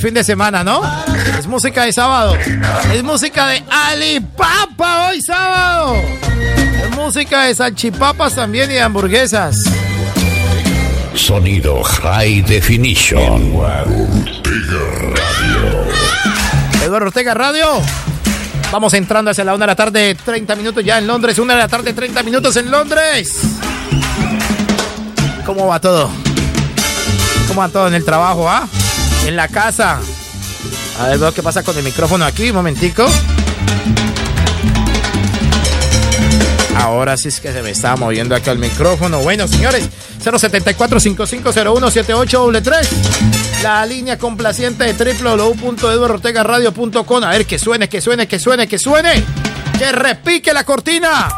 fin 0.02 0.14
de 0.14 0.24
semana, 0.24 0.64
¿no? 0.64 0.82
Es 1.38 1.46
música 1.46 1.84
de 1.84 1.92
sábado. 1.92 2.36
Es 2.92 3.04
música 3.04 3.46
de 3.46 3.62
Alipapa 3.70 5.08
hoy 5.08 5.22
sábado. 5.22 5.94
Es 6.82 6.90
música 6.96 7.44
de 7.44 7.54
salchipapas 7.54 8.34
también 8.34 8.68
y 8.72 8.74
de 8.74 8.80
hamburguesas. 8.80 9.62
Sonido 11.14 11.84
High 11.84 12.42
Definition. 12.42 13.54
Eduardo 16.82 17.06
Ortega 17.06 17.34
Radio. 17.34 17.80
Vamos 18.72 18.94
entrando 18.94 19.30
hacia 19.30 19.44
la 19.44 19.54
una 19.54 19.66
de 19.66 19.70
la 19.70 19.76
tarde, 19.76 20.16
30 20.16 20.56
minutos 20.56 20.84
ya 20.84 20.98
en 20.98 21.06
Londres. 21.06 21.38
Una 21.38 21.54
de 21.54 21.60
la 21.60 21.68
tarde, 21.68 21.92
30 21.92 22.24
minutos 22.24 22.56
en 22.56 22.72
Londres. 22.72 23.38
¿Cómo 25.46 25.68
va 25.68 25.78
todo? 25.78 26.10
¿Cómo 27.46 27.60
va 27.60 27.68
todo 27.68 27.86
en 27.86 27.94
el 27.94 28.04
trabajo, 28.04 28.48
ah? 28.50 28.66
En 29.26 29.36
la 29.36 29.48
casa. 29.48 30.00
A 30.98 31.06
ver, 31.06 31.18
veo 31.18 31.32
qué 31.32 31.42
pasa 31.42 31.62
con 31.62 31.74
el 31.76 31.84
micrófono 31.84 32.24
aquí, 32.24 32.48
un 32.50 32.56
momentico. 32.56 33.06
Ahora 36.76 37.16
sí 37.16 37.28
es 37.28 37.40
que 37.40 37.52
se 37.52 37.62
me 37.62 37.70
estaba 37.70 37.94
moviendo 37.96 38.34
acá 38.34 38.50
el 38.50 38.58
micrófono. 38.58 39.20
Bueno, 39.20 39.46
señores, 39.46 39.88
074-5501-7833. 40.24 42.88
La 43.62 43.86
línea 43.86 44.18
complaciente 44.18 44.92
de 44.92 45.14
www.eduardortegaradio.com. 45.22 47.24
A 47.24 47.30
ver, 47.30 47.46
que 47.46 47.58
suene, 47.58 47.88
que 47.88 48.00
suene, 48.00 48.26
que 48.26 48.40
suene, 48.40 48.66
que 48.66 48.78
suene. 48.78 49.24
Que 49.78 49.92
repique 49.92 50.52
la 50.52 50.64
cortina 50.64 51.28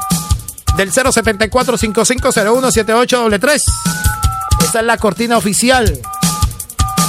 del 0.77 0.90
074-5501-7833. 0.90 3.61
Esta 4.65 4.81
es 4.81 4.86
la 4.86 4.97
cortina 4.97 5.36
oficial 5.36 6.01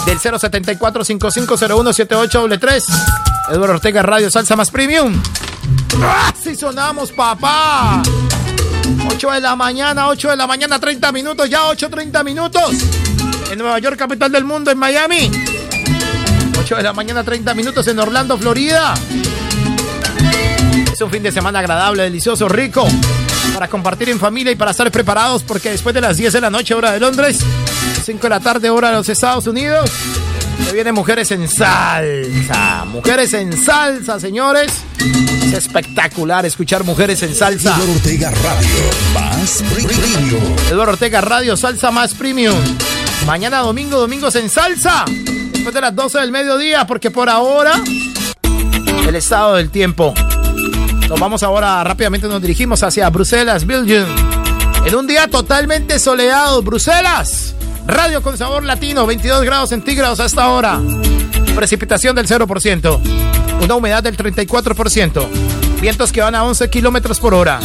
del 0.06 0.20
074-5501-7833. 0.20 2.84
Eduardo 3.52 3.74
Ortega 3.74 4.04
Radio 4.04 4.30
Salsa 4.30 4.56
Más 4.56 4.72
Premium. 4.72 5.22
¡Ah! 6.02 6.34
¡Sí 6.42 6.56
sonamos, 6.56 7.12
papá! 7.12 8.02
8 9.10 9.32
de 9.32 9.42
la 9.42 9.56
mañana, 9.56 10.08
8 10.08 10.30
de 10.30 10.36
la 10.36 10.48
mañana, 10.48 10.80
30 10.80 11.12
minutos, 11.12 11.50
ya 11.50 11.66
8, 11.66 11.90
30 11.90 12.24
minutos. 12.24 12.72
En 13.52 13.60
Nueva 13.60 13.80
York, 13.80 13.98
capital 13.98 14.32
del 14.32 14.46
mundo, 14.46 14.72
en 14.72 14.78
Miami. 14.78 15.32
8 16.60 16.76
de 16.76 16.84
la 16.84 16.94
mañana, 16.94 17.24
30 17.24 17.54
minutos 17.54 17.88
en 17.88 18.00
Orlando, 18.00 18.38
Florida. 18.38 18.94
Es 20.92 21.02
un 21.02 21.12
fin 21.12 21.24
de 21.24 21.32
semana 21.32 21.60
agradable, 21.60 22.04
delicioso, 22.04 22.48
rico. 22.48 22.88
Para 23.54 23.68
compartir 23.68 24.10
en 24.10 24.20
familia 24.20 24.52
y 24.52 24.56
para 24.56 24.72
estar 24.72 24.90
preparados 24.92 25.44
porque 25.44 25.72
después 25.72 25.94
de 25.94 26.02
las 26.02 26.18
10 26.18 26.34
de 26.34 26.42
la 26.42 26.50
noche, 26.50 26.74
hora 26.74 26.92
de 26.92 27.00
Londres, 27.00 27.40
5 28.06 28.22
de 28.22 28.30
la 28.30 28.40
tarde, 28.40 28.70
hora 28.70 28.90
de 28.90 28.98
los 28.98 29.10
Estados 29.10 29.48
Unidos, 29.48 29.90
se 30.64 30.74
vienen 30.74 30.94
mujeres 30.94 31.32
en 31.32 31.50
salsa. 31.50 32.86
Mujeres 32.86 33.34
en 33.34 33.52
salsa, 33.66 34.20
señores. 34.20 34.72
Es 35.48 35.54
espectacular 35.54 36.46
escuchar 36.46 36.84
mujeres 36.84 37.24
en 37.24 37.34
salsa. 37.34 37.74
Eduardo 37.74 37.94
Ortega 37.94 38.30
Radio, 38.30 38.84
más 39.16 39.64
premium. 39.74 40.56
Eduardo 40.70 40.92
Ortega 40.92 41.22
Radio, 41.22 41.58
salsa 41.58 41.90
más 41.90 42.14
premium. 42.14 42.54
Mañana 43.26 43.62
domingo, 43.62 43.98
domingos 43.98 44.36
en 44.36 44.52
salsa. 44.52 45.06
Después 45.52 45.74
de 45.74 45.82
las 45.82 45.96
12 45.96 46.20
del 46.20 46.32
mediodía, 46.32 46.86
porque 46.86 47.10
por 47.10 47.28
ahora 47.28 47.82
el 49.08 49.16
estado 49.16 49.56
del 49.56 49.72
tiempo. 49.72 50.14
Nos 51.10 51.20
vamos 51.20 51.42
ahora 51.42 51.84
rápidamente, 51.84 52.28
nos 52.28 52.40
dirigimos 52.40 52.84
hacia 52.84 53.10
Bruselas, 53.10 53.66
Belgium. 53.66 54.06
En 54.86 54.94
un 54.94 55.08
día 55.08 55.28
totalmente 55.28 55.98
soleado, 55.98 56.62
Bruselas. 56.62 57.56
Radio 57.88 58.22
con 58.22 58.38
sabor 58.38 58.64
latino, 58.64 59.06
22 59.06 59.44
grados 59.44 59.70
centígrados 59.70 60.20
hasta 60.20 60.44
ahora. 60.44 60.82
Precipitación 61.56 62.16
del 62.16 62.28
0%. 62.28 63.00
Una 63.64 63.76
humedad 63.76 64.02
del 64.02 64.18
34%. 64.18 65.28
Vientos 65.80 66.12
que 66.12 66.22
van 66.22 66.34
a 66.36 66.44
11 66.44 66.70
kilómetros 66.70 67.20
por 67.20 67.34
hora. 67.34 67.60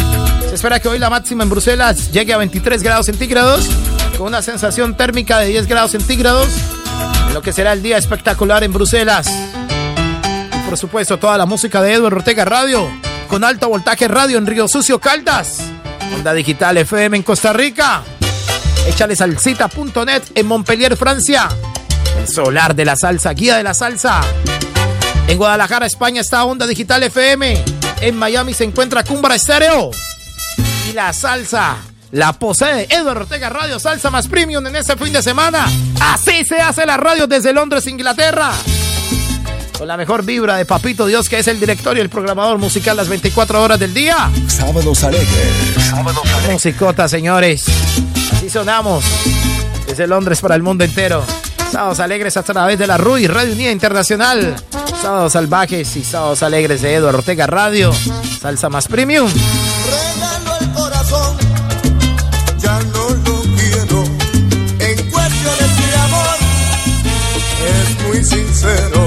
Se 0.49 0.55
espera 0.55 0.79
que 0.79 0.89
hoy 0.89 0.99
la 0.99 1.11
máxima 1.11 1.43
en 1.43 1.51
Bruselas 1.51 2.13
llegue 2.13 2.35
a 2.35 2.39
23 2.39 2.83
grados 2.83 3.07
centígrados. 3.07 3.67
Con 4.19 4.27
una 4.29 4.43
sensación 4.43 4.97
térmica 4.97 5.39
de 5.39 5.49
10 5.49 5.67
grados 5.67 5.93
centígrados. 5.93 6.49
En 7.29 7.35
lo 7.35 7.41
que 7.41 7.53
será 7.53 7.73
el 7.73 7.83
día 7.83 7.97
espectacular 7.97 8.63
en 8.63 8.73
Bruselas. 8.73 9.27
Y 9.27 10.69
por 10.69 10.77
supuesto, 10.77 11.19
toda 11.19 11.39
la 11.39 11.47
música 11.47 11.81
de 11.81 11.95
Edward 11.95 12.15
Ortega 12.15 12.45
Radio. 12.45 12.89
Con 13.29 13.43
alto 13.43 13.69
voltaje 13.69 14.07
radio 14.07 14.37
en 14.37 14.47
Río 14.47 14.69
Sucio, 14.69 14.99
Caldas. 14.99 15.61
Onda 16.15 16.35
Digital 16.35 16.77
FM 16.77 17.17
en 17.17 17.23
Costa 17.23 17.53
Rica. 17.53 18.03
Échale 18.87 19.17
salsita.net 19.17 20.23
en 20.35 20.47
Montpellier, 20.47 20.97
Francia. 20.97 21.49
El 22.19 22.29
solar 22.29 22.75
de 22.75 22.85
la 22.85 22.97
salsa, 22.97 23.33
guía 23.33 23.57
de 23.57 23.63
la 23.63 23.75
salsa. 23.75 24.21
En 25.29 25.39
Guadalajara, 25.39 25.87
España 25.87 26.21
está 26.21 26.45
Onda 26.45 26.67
Digital 26.67 27.03
FM. 27.03 27.63
En 28.01 28.17
Miami 28.17 28.55
se 28.55 28.65
encuentra 28.65 29.05
Cumbra 29.05 29.35
Estéreo. 29.35 29.91
Y 30.89 30.93
la 30.93 31.13
salsa 31.13 31.77
la 32.13 32.33
posee 32.33 32.89
Eduardo 32.91 33.21
Ortega 33.21 33.49
Radio 33.51 33.79
Salsa 33.79 34.11
más 34.11 34.27
Premium 34.27 34.67
en 34.67 34.75
este 34.77 34.97
fin 34.97 35.13
de 35.13 35.23
semana. 35.23 35.67
Así 36.01 36.45
se 36.45 36.57
hace 36.57 36.85
la 36.85 36.97
radio 36.97 37.27
desde 37.27 37.53
Londres, 37.53 37.87
Inglaterra. 37.87 38.51
Con 39.79 39.87
la 39.87 39.97
mejor 39.97 40.25
vibra 40.25 40.57
de 40.57 40.65
Papito 40.67 41.07
Dios, 41.07 41.29
que 41.29 41.39
es 41.39 41.47
el 41.47 41.61
director 41.61 41.97
y 41.97 42.01
el 42.01 42.11
programador 42.11 42.59
musical 42.59 42.97
las 42.97 43.09
24 43.09 43.63
horas 43.63 43.79
del 43.79 43.95
día. 43.95 44.31
Sábados 44.49 45.05
alegres. 45.05 45.29
Sábados 45.89 46.23
alegres. 46.27 46.53
Musicota, 46.53 47.09
señores. 47.09 47.65
Así 48.41 48.49
sonamos. 48.49 49.05
Desde 49.87 50.07
Londres 50.07 50.41
para 50.41 50.55
el 50.55 50.63
mundo 50.63 50.83
entero. 50.83 51.23
Sábados 51.71 52.01
alegres 52.01 52.39
a 52.39 52.43
través 52.43 52.79
de 52.79 52.87
la 52.87 52.97
RUI, 52.97 53.27
Radio 53.27 53.53
Unida 53.53 53.71
Internacional. 53.71 54.57
Sábados 55.03 55.35
salvajes 55.35 55.95
y 55.97 56.03
sábados 56.03 56.43
alegres 56.43 56.81
de 56.81 56.95
Eduardo 56.95 57.19
Ortega 57.19 57.47
Radio. 57.47 57.93
Salsa 58.41 58.71
más 58.71 58.89
premium. 58.89 59.31
Regalo 59.31 60.59
el 60.59 60.73
corazón, 60.73 61.37
ya 62.57 62.81
no 62.95 63.11
lo 63.11 63.43
quiero. 63.43 64.05
En 64.79 65.11
cuestiones 65.11 65.77
de 65.77 65.97
amor, 66.01 66.37
es 67.69 68.07
muy 68.07 68.25
sincero. 68.25 69.07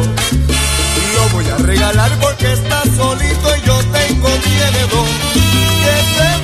Lo 1.16 1.30
voy 1.30 1.50
a 1.50 1.58
regalar 1.58 2.12
porque 2.22 2.54
está 2.54 2.84
solito 2.84 3.58
y 3.58 3.66
yo 3.66 3.80
tengo 3.80 4.30
miedo. 4.30 4.64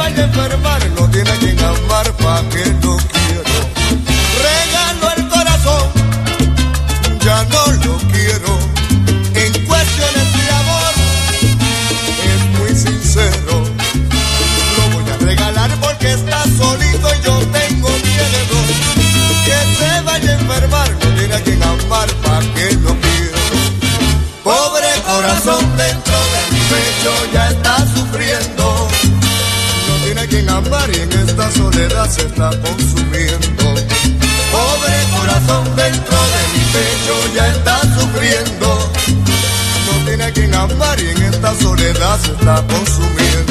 A 0.10 0.22
enfermar, 0.24 0.82
no 0.98 1.08
tiene 1.10 1.32
quien 1.38 1.60
amar, 1.60 2.12
pa' 2.14 2.42
que 2.50 2.66
lo 2.84 2.98
quiero. 2.98 3.56
Regalo 4.48 5.06
el 5.16 5.28
corazón, 5.30 5.84
ya 7.24 7.44
no 7.46 7.62
lo 7.84 7.98
quiero. 8.12 8.52
En 9.36 9.52
cuestiones 9.66 10.28
de 10.36 10.46
amor, 10.62 10.94
es 12.32 12.42
muy 12.60 12.70
sincero. 12.76 13.54
Lo 14.76 14.84
voy 14.94 15.06
a 15.10 15.18
regalar 15.18 15.72
porque 15.80 16.14
está 16.14 16.44
solito 16.58 17.08
y 17.16 17.26
yo 17.26 17.40
tengo 17.60 17.90
miedo. 17.90 18.58
Que 19.46 19.58
se 19.78 20.02
vaya 20.02 20.32
a 20.32 20.40
enfermar, 20.40 20.90
no 20.92 21.08
tiene 21.18 21.42
quien 21.44 21.64
amar, 21.64 22.10
pa' 22.24 22.42
que 22.56 22.74
lo 22.76 22.94
quiero. 23.00 23.40
Pobre 24.44 24.90
corazón 25.06 25.64
dentro 25.78 26.18
de 26.34 26.42
mi 26.52 26.60
pecho 26.72 27.12
ya 27.32 27.50
está 27.50 27.59
amar 30.60 30.90
y 30.92 31.00
en 31.00 31.12
esta 31.14 31.52
soledad 31.52 32.10
se 32.10 32.22
está 32.22 32.50
consumiendo. 32.50 33.64
Pobre 34.52 34.98
corazón 35.16 35.64
dentro 35.76 36.18
de 36.34 36.42
mi 36.54 36.64
pecho 36.76 37.16
ya 37.36 37.48
está 37.48 37.82
sufriendo. 37.98 38.92
No 39.86 40.06
tiene 40.06 40.24
a 40.26 40.32
quien 40.32 40.54
amar 40.54 41.00
y 41.00 41.08
en 41.10 41.22
esta 41.24 41.56
soledad 41.56 42.20
se 42.20 42.32
está 42.32 42.64
consumiendo. 42.68 43.49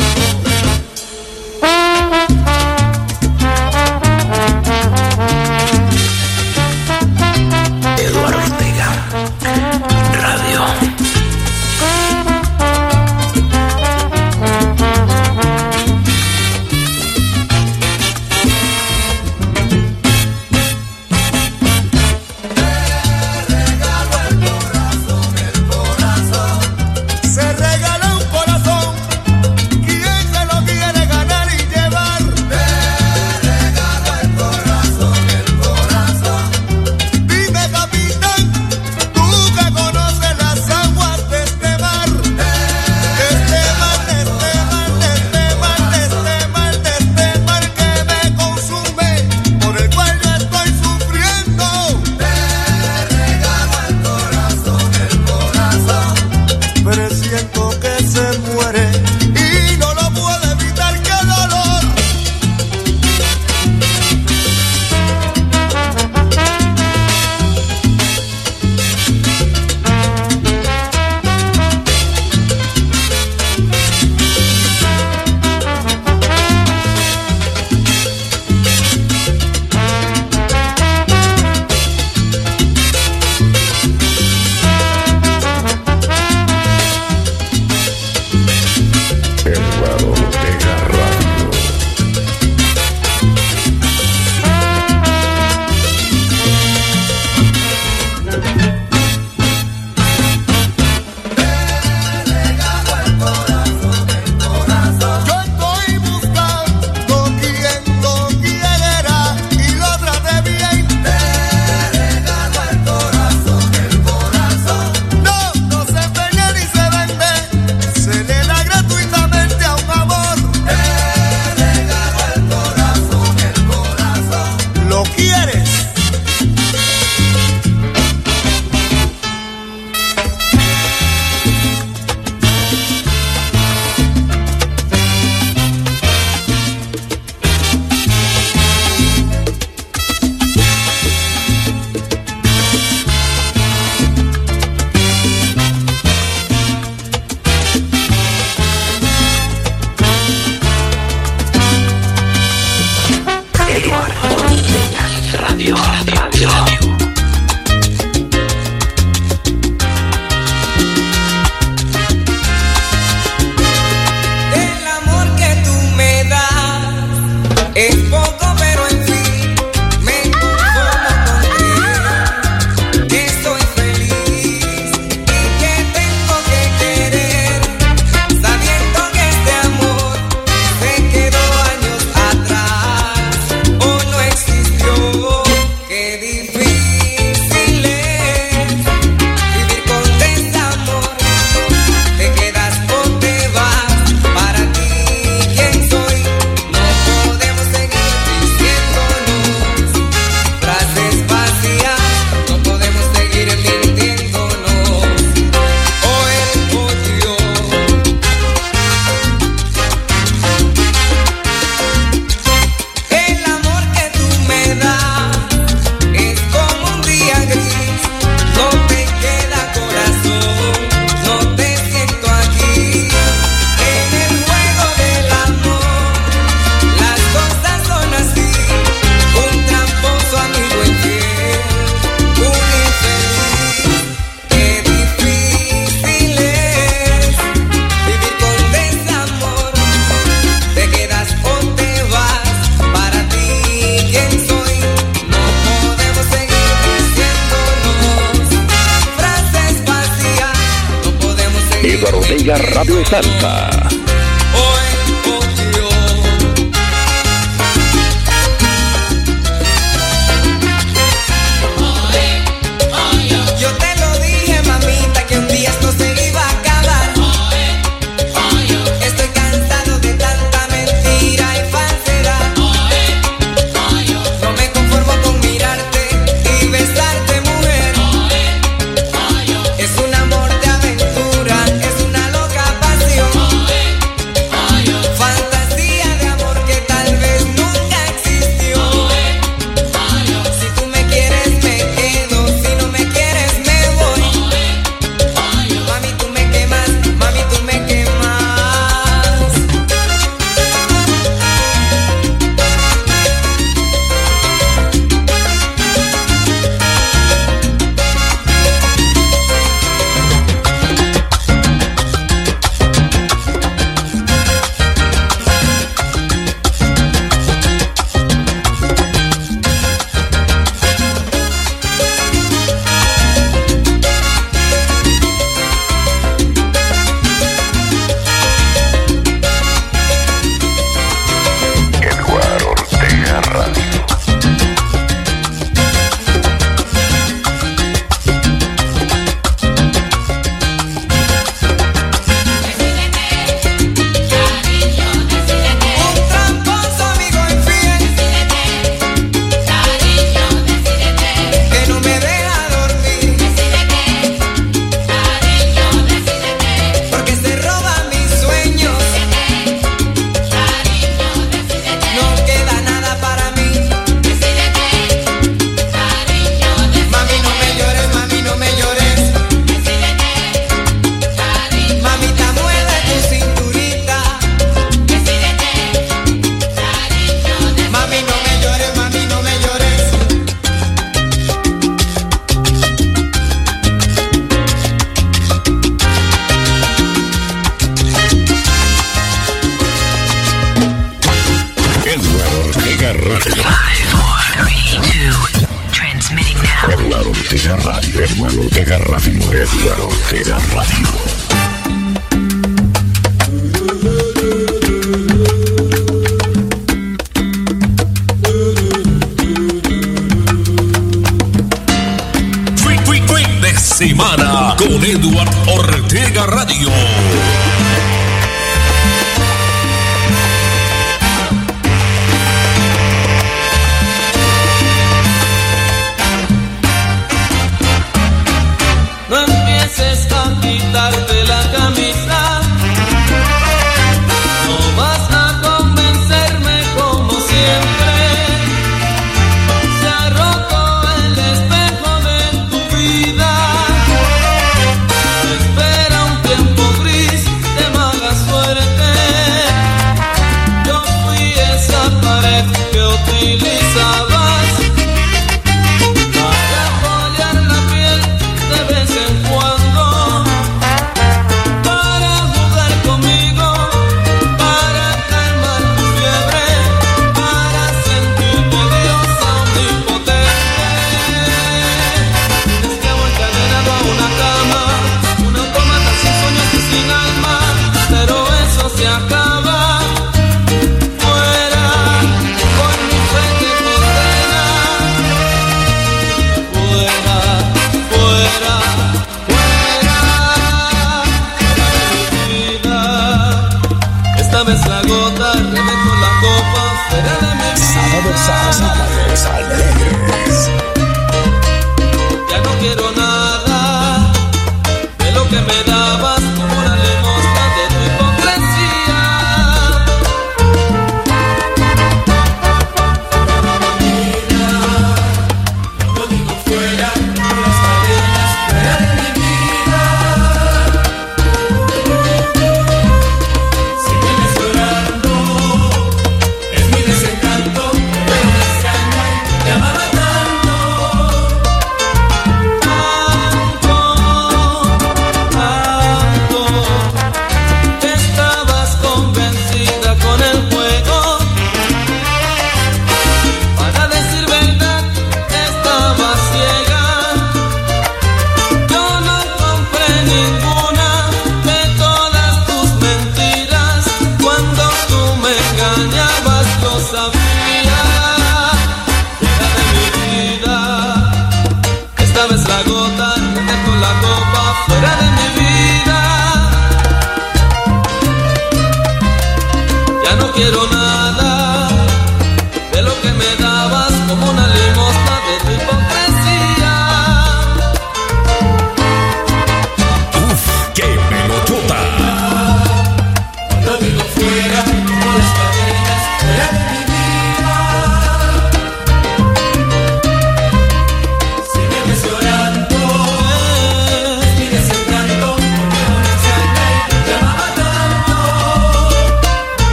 Engañabas, 556.28 556.82
lo 556.82 557.00
sabía. 557.00 558.07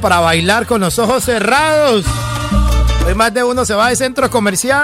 Para 0.00 0.18
bailar 0.20 0.66
con 0.66 0.80
los 0.80 0.98
ojos 0.98 1.24
cerrados. 1.24 2.04
Hoy 3.06 3.14
más 3.14 3.32
de 3.32 3.44
uno 3.44 3.64
se 3.64 3.74
va 3.74 3.88
de 3.88 3.96
centro 3.96 4.28
comercial. 4.28 4.82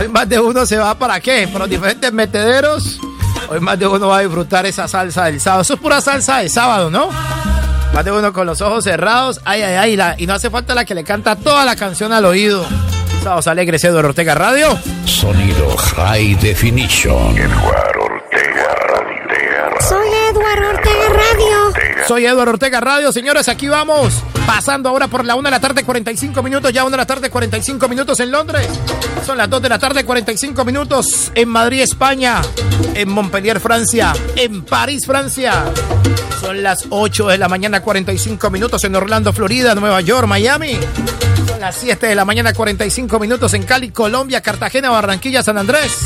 Hoy 0.00 0.08
más 0.08 0.28
de 0.28 0.40
uno 0.40 0.66
se 0.66 0.76
va 0.78 0.94
para 0.96 1.20
qué? 1.20 1.46
Para 1.46 1.60
los 1.60 1.70
diferentes 1.70 2.12
metederos. 2.12 2.98
Hoy 3.48 3.60
más 3.60 3.78
de 3.78 3.86
uno 3.86 4.08
va 4.08 4.18
a 4.18 4.20
disfrutar 4.22 4.66
esa 4.66 4.88
salsa 4.88 5.26
del 5.26 5.40
sábado. 5.40 5.62
Eso 5.62 5.74
es 5.74 5.80
pura 5.80 6.00
salsa 6.00 6.38
de 6.38 6.48
sábado, 6.48 6.90
¿no? 6.90 7.08
Más 7.92 8.04
de 8.04 8.10
uno 8.10 8.32
con 8.32 8.46
los 8.46 8.60
ojos 8.62 8.82
cerrados. 8.82 9.40
Ay, 9.44 9.62
ay, 9.62 9.74
ay. 9.76 9.96
la- 9.96 10.16
y 10.18 10.26
no 10.26 10.34
hace 10.34 10.50
falta 10.50 10.74
la 10.74 10.84
que 10.84 10.94
le 10.96 11.04
canta 11.04 11.36
toda 11.36 11.64
la 11.64 11.76
canción 11.76 12.12
al 12.12 12.24
oído. 12.24 12.66
Sábados 13.22 13.46
alegres, 13.46 13.84
Eduardo 13.84 14.08
Ortega 14.08 14.34
Radio. 14.34 14.76
Sonido 15.04 15.76
High 15.76 16.34
Definition. 16.36 17.38
Edward 17.38 17.98
Ortega 18.00 18.74
Radio. 18.88 19.80
Soy 19.88 20.08
Edward 20.30 20.64
Ortega 20.76 21.08
Soy 22.06 22.26
Eduardo 22.26 22.52
Ortega 22.52 22.80
Radio, 22.80 23.12
señores, 23.12 23.48
aquí 23.48 23.66
vamos. 23.66 24.12
Pasando 24.46 24.90
ahora 24.90 25.08
por 25.08 25.24
la 25.24 25.36
1 25.36 25.46
de 25.46 25.50
la 25.50 25.60
tarde, 25.60 25.84
45 25.84 26.42
minutos. 26.42 26.70
Ya 26.70 26.84
1 26.84 26.90
de 26.90 26.96
la 26.98 27.06
tarde, 27.06 27.30
45 27.30 27.88
minutos 27.88 28.20
en 28.20 28.30
Londres. 28.30 28.68
Son 29.24 29.38
las 29.38 29.48
2 29.48 29.62
de 29.62 29.68
la 29.70 29.78
tarde, 29.78 30.04
45 30.04 30.66
minutos 30.66 31.32
en 31.34 31.48
Madrid, 31.48 31.80
España. 31.80 32.42
En 32.92 33.08
Montpellier, 33.08 33.58
Francia. 33.58 34.12
En 34.36 34.64
París, 34.64 35.06
Francia. 35.06 35.64
Son 36.42 36.62
las 36.62 36.84
8 36.90 37.28
de 37.28 37.38
la 37.38 37.48
mañana, 37.48 37.80
45 37.80 38.50
minutos 38.50 38.84
en 38.84 38.94
Orlando, 38.96 39.32
Florida, 39.32 39.74
Nueva 39.74 40.02
York, 40.02 40.26
Miami. 40.28 40.78
Son 41.48 41.58
las 41.58 41.74
7 41.76 42.06
de 42.06 42.14
la 42.14 42.26
mañana, 42.26 42.52
45 42.52 43.18
minutos 43.18 43.54
en 43.54 43.62
Cali, 43.62 43.90
Colombia, 43.90 44.42
Cartagena, 44.42 44.90
Barranquilla, 44.90 45.42
San 45.42 45.56
Andrés. 45.56 46.00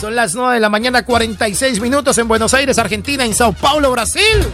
Son 0.00 0.14
las 0.14 0.34
9 0.34 0.54
de 0.54 0.60
la 0.60 0.70
mañana, 0.70 1.04
46 1.04 1.80
minutos 1.80 2.16
en 2.16 2.28
Buenos 2.28 2.54
Aires, 2.54 2.78
Argentina, 2.78 3.26
en 3.26 3.34
Sao 3.34 3.52
Paulo, 3.52 3.90
Brasil. 3.92 4.46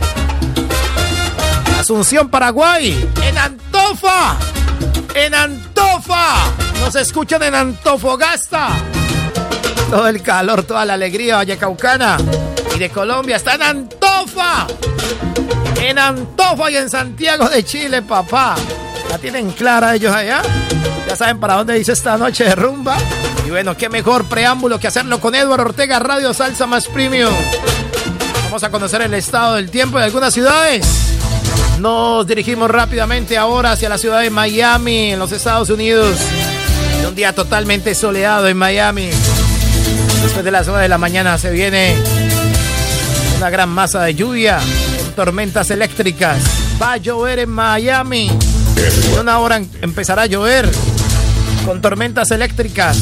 Asunción, 1.91 2.29
Paraguay. 2.29 3.11
En 3.21 3.37
Antofa. 3.37 4.37
En 5.13 5.35
Antofa. 5.35 6.37
Nos 6.79 6.95
escuchan 6.95 7.43
en 7.43 7.53
Antofagasta. 7.53 8.69
Todo 9.91 10.07
el 10.07 10.23
calor, 10.23 10.63
toda 10.63 10.85
la 10.85 10.95
alegría 10.95 11.35
vallecaucana. 11.35 12.17
Y 12.77 12.79
de 12.79 12.91
Colombia 12.91 13.35
está 13.35 13.57
en 13.57 13.63
Antofa. 13.63 14.69
En 15.81 15.99
Antofa 15.99 16.71
y 16.71 16.77
en 16.77 16.89
Santiago 16.89 17.49
de 17.49 17.65
Chile, 17.65 18.03
papá. 18.03 18.55
La 19.11 19.19
tienen 19.19 19.51
clara 19.51 19.97
ellos 19.97 20.15
allá. 20.15 20.43
Ya 21.09 21.17
saben 21.17 21.41
para 21.41 21.55
dónde 21.55 21.75
dice 21.75 21.91
esta 21.91 22.17
noche 22.17 22.45
de 22.45 22.55
rumba. 22.55 22.99
Y 23.45 23.51
bueno, 23.51 23.77
qué 23.77 23.89
mejor 23.89 24.27
preámbulo 24.27 24.79
que 24.79 24.87
hacerlo 24.87 25.19
con 25.19 25.35
Eduardo 25.35 25.65
Ortega, 25.65 25.99
Radio 25.99 26.33
Salsa 26.35 26.69
Más 26.69 26.87
Premium. 26.87 27.35
Vamos 28.45 28.63
a 28.63 28.71
conocer 28.71 29.03
el 29.03 29.15
estado 29.15 29.57
del 29.57 29.73
tiempo 29.73 29.99
de 29.99 30.05
algunas 30.05 30.33
ciudades. 30.33 31.10
Nos 31.81 32.27
dirigimos 32.27 32.71
rápidamente 32.71 33.39
ahora 33.39 33.73
hacia 33.73 33.89
la 33.89 33.97
ciudad 33.97 34.21
de 34.21 34.29
Miami, 34.29 35.13
en 35.13 35.19
los 35.19 35.33
Estados 35.33 35.71
Unidos. 35.71 36.15
Un 37.09 37.15
día 37.15 37.35
totalmente 37.35 37.95
soleado 37.95 38.49
en 38.49 38.59
Miami. 38.59 39.09
Después 40.23 40.45
de 40.45 40.51
las 40.51 40.67
9 40.67 40.83
de 40.83 40.89
la 40.91 40.99
mañana 40.99 41.39
se 41.39 41.51
viene 41.51 41.97
una 43.39 43.49
gran 43.49 43.71
masa 43.71 44.03
de 44.03 44.15
lluvia, 44.15 44.61
tormentas 45.17 45.71
eléctricas. 45.71 46.43
Va 46.81 46.93
a 46.93 46.97
llover 46.99 47.39
en 47.39 47.49
Miami. 47.49 48.31
En 49.15 49.19
una 49.19 49.39
hora 49.39 49.63
empezará 49.81 50.23
a 50.23 50.27
llover 50.27 50.71
con 51.65 51.81
tormentas 51.81 52.31
eléctricas. 52.31 52.99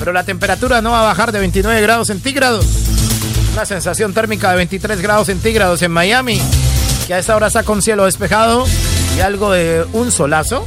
Pero 0.00 0.12
la 0.12 0.24
temperatura 0.24 0.82
no 0.82 0.90
va 0.90 1.02
a 1.02 1.04
bajar 1.04 1.30
de 1.30 1.38
29 1.38 1.80
grados 1.82 2.08
centígrados. 2.08 2.66
Una 3.52 3.64
sensación 3.64 4.12
térmica 4.12 4.50
de 4.50 4.56
23 4.56 5.00
grados 5.00 5.28
centígrados 5.28 5.82
en 5.82 5.92
Miami. 5.92 6.40
Que 7.08 7.14
a 7.14 7.18
esta 7.20 7.34
hora 7.34 7.46
está 7.46 7.62
con 7.62 7.80
cielo 7.80 8.04
despejado 8.04 8.66
y 9.16 9.20
algo 9.20 9.50
de 9.50 9.82
un 9.94 10.12
solazo. 10.12 10.62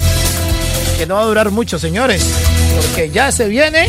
Que 0.97 1.05
no 1.05 1.13
va 1.13 1.21
a 1.21 1.25
durar 1.25 1.51
mucho, 1.51 1.77
señores. 1.77 2.25
Porque 2.75 3.11
ya 3.11 3.31
se 3.31 3.47
viene 3.47 3.87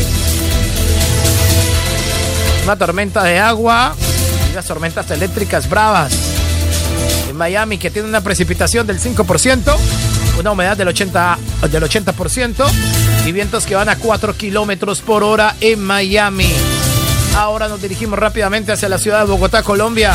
una 2.62 2.76
tormenta 2.76 3.24
de 3.24 3.38
agua 3.38 3.96
y 4.48 4.52
unas 4.52 4.66
tormentas 4.66 5.10
eléctricas 5.10 5.66
bravas 5.66 6.12
en 7.30 7.38
Miami 7.38 7.78
que 7.78 7.90
tiene 7.90 8.06
una 8.06 8.20
precipitación 8.20 8.86
del 8.86 9.00
5%, 9.00 9.74
una 10.38 10.50
humedad 10.50 10.76
del 10.76 10.88
80%, 10.88 11.38
del 11.70 11.82
80% 11.84 12.66
y 13.24 13.32
vientos 13.32 13.64
que 13.64 13.76
van 13.76 13.88
a 13.88 13.96
4 13.96 14.36
kilómetros 14.36 15.00
por 15.00 15.24
hora 15.24 15.56
en 15.62 15.82
Miami. 15.82 16.52
Ahora 17.34 17.68
nos 17.68 17.80
dirigimos 17.80 18.18
rápidamente 18.18 18.72
hacia 18.72 18.90
la 18.90 18.98
ciudad 18.98 19.20
de 19.20 19.30
Bogotá, 19.30 19.62
Colombia. 19.62 20.12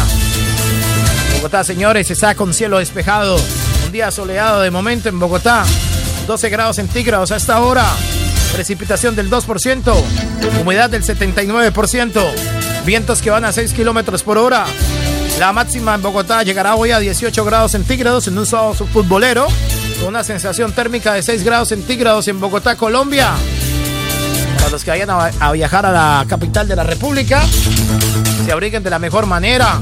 Bogotá, 1.47 1.63
señores, 1.63 2.11
está 2.11 2.35
con 2.35 2.53
cielo 2.53 2.79
despejado. 2.79 3.37
Un 3.85 3.91
día 3.93 4.11
soleado 4.11 4.59
de 4.59 4.69
momento 4.69 5.07
en 5.07 5.17
Bogotá. 5.17 5.63
12 6.27 6.49
grados 6.49 6.75
centígrados 6.75 7.31
a 7.31 7.37
esta 7.37 7.61
hora. 7.61 7.85
Precipitación 8.51 9.15
del 9.15 9.29
2%. 9.29 9.93
Humedad 10.59 10.89
del 10.89 11.03
79%. 11.03 12.21
Vientos 12.83 13.21
que 13.21 13.29
van 13.29 13.45
a 13.45 13.53
6 13.53 13.71
kilómetros 13.71 14.23
por 14.23 14.37
hora. 14.37 14.65
La 15.39 15.53
máxima 15.53 15.95
en 15.95 16.01
Bogotá 16.01 16.43
llegará 16.43 16.75
hoy 16.75 16.91
a 16.91 16.99
18 16.99 17.45
grados 17.45 17.71
centígrados 17.71 18.27
en 18.27 18.37
un 18.37 18.45
sábado 18.45 18.73
futbolero. 18.73 19.47
Con 19.99 20.09
una 20.09 20.25
sensación 20.25 20.73
térmica 20.73 21.13
de 21.13 21.23
6 21.23 21.45
grados 21.45 21.69
centígrados 21.69 22.27
en 22.27 22.41
Bogotá, 22.41 22.75
Colombia. 22.75 23.31
Para 24.57 24.71
los 24.71 24.83
que 24.83 24.91
vayan 24.91 25.09
a, 25.09 25.51
viajar 25.53 25.85
a 25.85 25.93
la 25.93 26.25
capital 26.27 26.67
de 26.67 26.75
la 26.75 26.83
República, 26.83 27.41
se 28.45 28.51
abriguen 28.51 28.83
de 28.83 28.89
la 28.89 28.99
mejor 28.99 29.27
manera. 29.27 29.79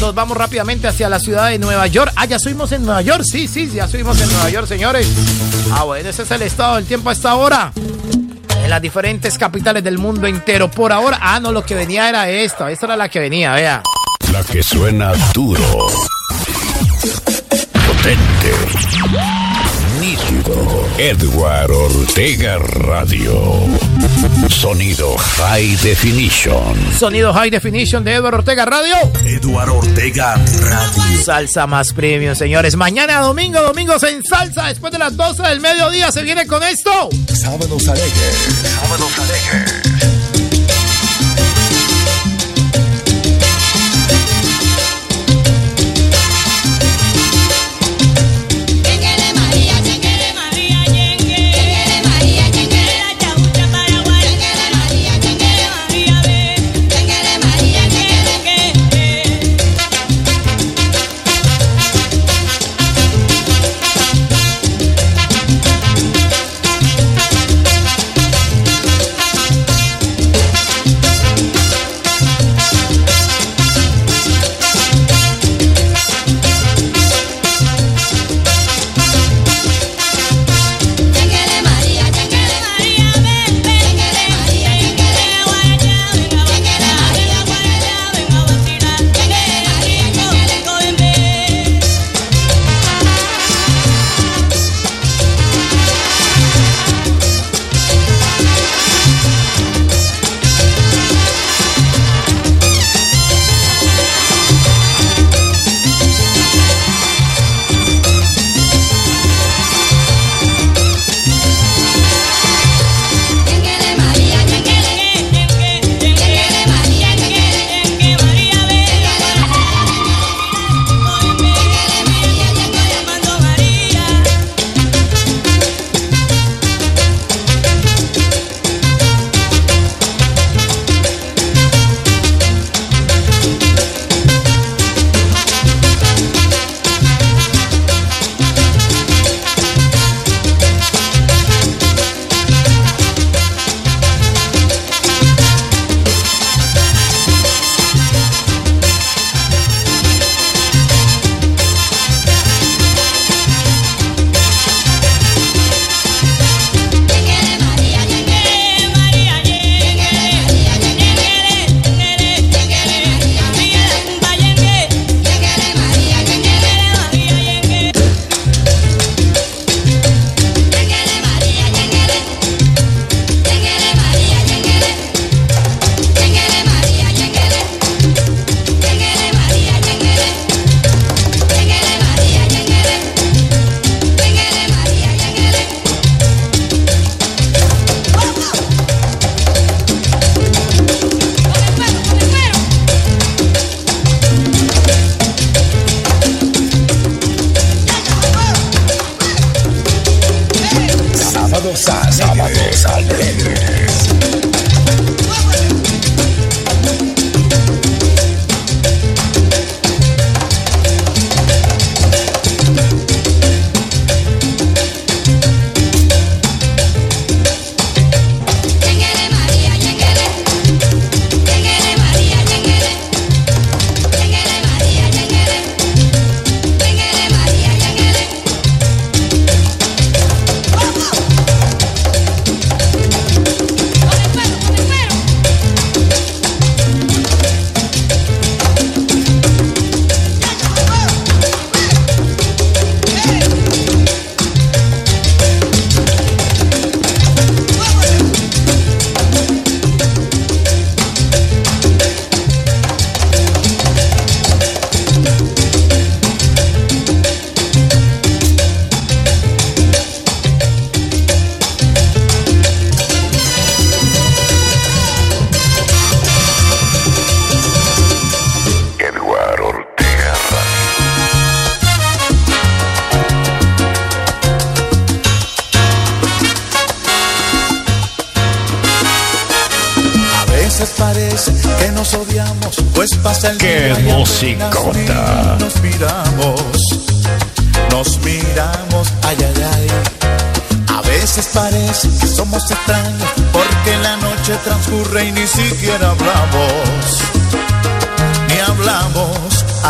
Nos 0.00 0.14
vamos 0.14 0.36
rápidamente 0.36 0.86
hacia 0.86 1.08
la 1.08 1.18
ciudad 1.18 1.48
de 1.50 1.58
Nueva 1.58 1.86
York. 1.86 2.12
Ah, 2.16 2.26
ya 2.26 2.38
subimos 2.38 2.72
en 2.72 2.84
Nueva 2.84 3.02
York. 3.02 3.22
Sí, 3.24 3.48
sí, 3.48 3.70
ya 3.70 3.88
subimos 3.88 4.20
en 4.20 4.28
Nueva 4.28 4.50
York, 4.50 4.66
señores. 4.66 5.08
Ah, 5.72 5.84
bueno, 5.84 6.08
ese 6.08 6.22
es 6.22 6.30
el 6.30 6.42
estado 6.42 6.76
del 6.76 6.84
tiempo 6.84 7.10
a 7.10 7.12
esta 7.12 7.34
hora. 7.34 7.72
En 8.62 8.70
las 8.70 8.82
diferentes 8.82 9.38
capitales 9.38 9.82
del 9.84 9.98
mundo 9.98 10.26
entero. 10.26 10.70
Por 10.70 10.92
ahora, 10.92 11.18
ah, 11.20 11.40
no, 11.40 11.52
lo 11.52 11.64
que 11.64 11.74
venía 11.74 12.08
era 12.08 12.28
esta. 12.28 12.70
Esta 12.70 12.86
era 12.86 12.96
la 12.96 13.08
que 13.08 13.20
venía, 13.20 13.52
vea. 13.52 13.82
La 14.32 14.42
que 14.42 14.62
suena 14.62 15.12
duro. 15.32 15.62
Potente. 17.86 19.43
Nítido. 20.14 20.54
Edward 20.96 21.72
Ortega 21.72 22.58
Radio. 22.58 23.66
Sonido 24.48 25.16
High 25.16 25.74
Definition. 25.82 26.76
Sonido 26.96 27.32
High 27.32 27.50
Definition 27.50 28.04
de 28.04 28.14
Eduardo 28.14 28.38
Ortega 28.38 28.64
Radio. 28.64 28.94
Eduardo 29.24 29.78
Ortega 29.78 30.36
Radio. 30.60 31.24
Salsa 31.24 31.66
más 31.66 31.92
premium, 31.92 32.36
señores. 32.36 32.76
Mañana 32.76 33.18
domingo, 33.22 33.60
domingos 33.60 34.04
en 34.04 34.22
salsa. 34.22 34.68
Después 34.68 34.92
de 34.92 35.00
las 35.00 35.16
12 35.16 35.42
del 35.42 35.60
mediodía 35.60 36.12
se 36.12 36.22
viene 36.22 36.46
con 36.46 36.62
esto. 36.62 37.08
Sábados 37.26 37.88
alegres. 37.88 38.62
Sábados 38.62 39.18
alegres. 39.18 39.83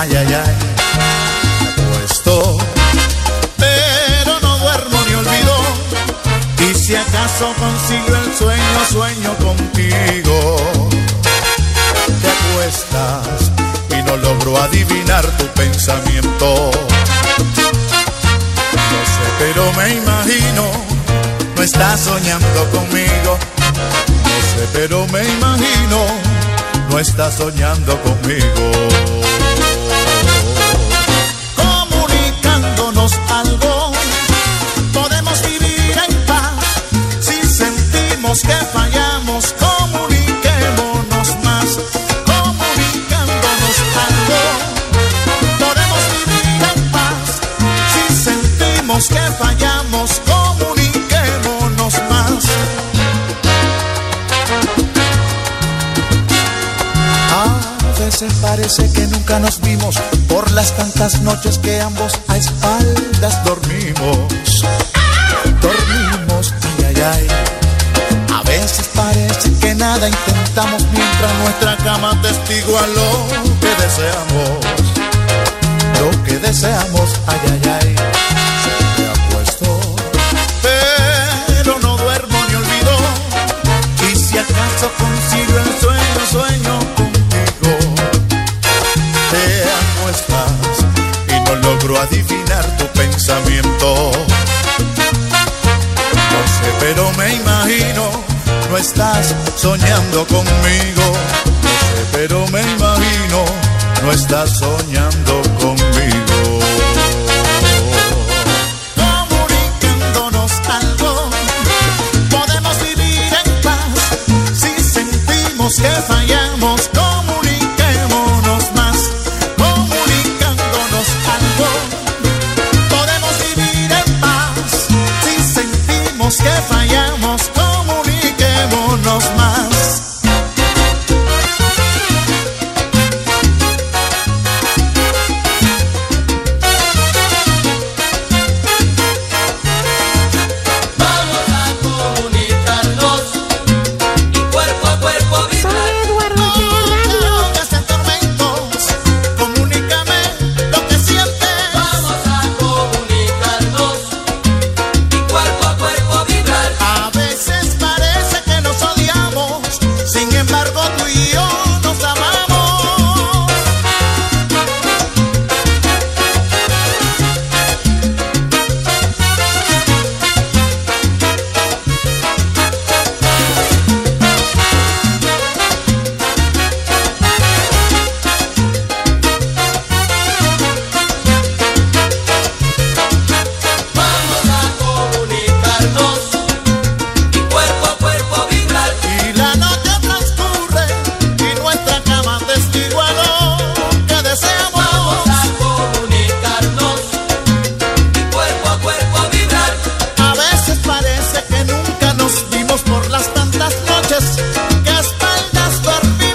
Ay, 0.05 0.17
ay, 0.17 0.35
ay. 0.35 0.55
Me 1.77 1.83
acuesto, 1.83 2.59
pero 3.57 4.41
no 4.41 4.59
duermo 4.59 4.99
ni 5.09 5.15
olvido. 5.15 5.57
Y 6.61 6.75
si 6.75 6.95
acaso 6.95 7.53
consigo 7.59 8.17
el 8.17 8.37
sueño, 8.37 8.85
sueño 8.91 9.35
contigo. 9.37 10.57
Te 12.21 12.29
acuestas 12.31 13.51
y 13.91 14.03
no 14.03 14.17
logro 14.17 14.61
adivinar 14.61 15.25
tu 15.39 15.47
pensamiento. 15.49 16.71
No 18.93 19.01
sé, 19.15 19.27
pero 19.39 19.73
me 19.73 19.95
imagino, 19.95 20.71
no 21.57 21.63
estás 21.63 22.01
soñando 22.01 22.71
conmigo. 22.71 23.39
No 23.59 24.39
sé, 24.51 24.69
pero 24.75 25.07
me 25.09 25.25
imagino, 25.25 26.05
no 26.91 26.99
estás 26.99 27.35
soñando 27.37 27.99
conmigo. 28.03 29.34
Algo 33.05 33.93
podemos 34.95 35.43
vivir 35.43 35.95
en 36.09 36.27
paz. 36.27 36.55
Si 37.21 37.47
sentimos 37.47 38.41
que 38.41 38.55
fallamos, 38.73 39.04
parece 58.57 58.89
que 58.93 59.05
nunca 59.09 59.41
nos 59.41 59.61
vimos 59.61 59.97
por 60.29 60.49
las 60.53 60.77
tantas 60.77 61.21
noches 61.23 61.59
que 61.59 61.81
ambos 61.81 62.13
a 62.29 62.37
espaldas 62.37 63.45
dormimos. 63.45 64.65
Dormimos, 65.61 66.55
ay, 66.63 66.95
ay, 66.95 67.03
ay. 67.03 67.27
A 68.33 68.43
veces 68.45 68.89
parece 68.95 69.53
que 69.61 69.75
nada 69.75 70.09
intentamos 70.09 70.85
mientras 70.93 71.35
nuestra 71.43 71.77
cama 71.79 72.17
testigua 72.23 72.87
lo 72.87 73.59
que 73.61 73.75
deseamos. 73.83 74.65
Lo 75.99 76.23
que 76.23 76.39
deseamos, 76.39 77.11
ay, 77.27 77.41
ay, 77.51 77.71
ay. 77.81 78.44
Logro 91.85 92.01
adivinar 92.01 92.65
tu 92.79 92.87
pensamiento. 92.89 94.13
No 96.33 96.41
sé, 96.55 96.73
pero 96.81 97.11
me 97.13 97.35
imagino, 97.35 98.11
no 98.71 98.79
estás 98.79 99.35
soñando 99.57 100.27
conmigo. 100.27 101.05
No 101.63 101.71
sé, 101.71 102.07
pero 102.13 102.47
me 102.49 102.63
imagino, 102.63 103.45
no 104.03 104.13
estás 104.13 104.59
soñando 104.59 105.43
conmigo. 105.61 105.94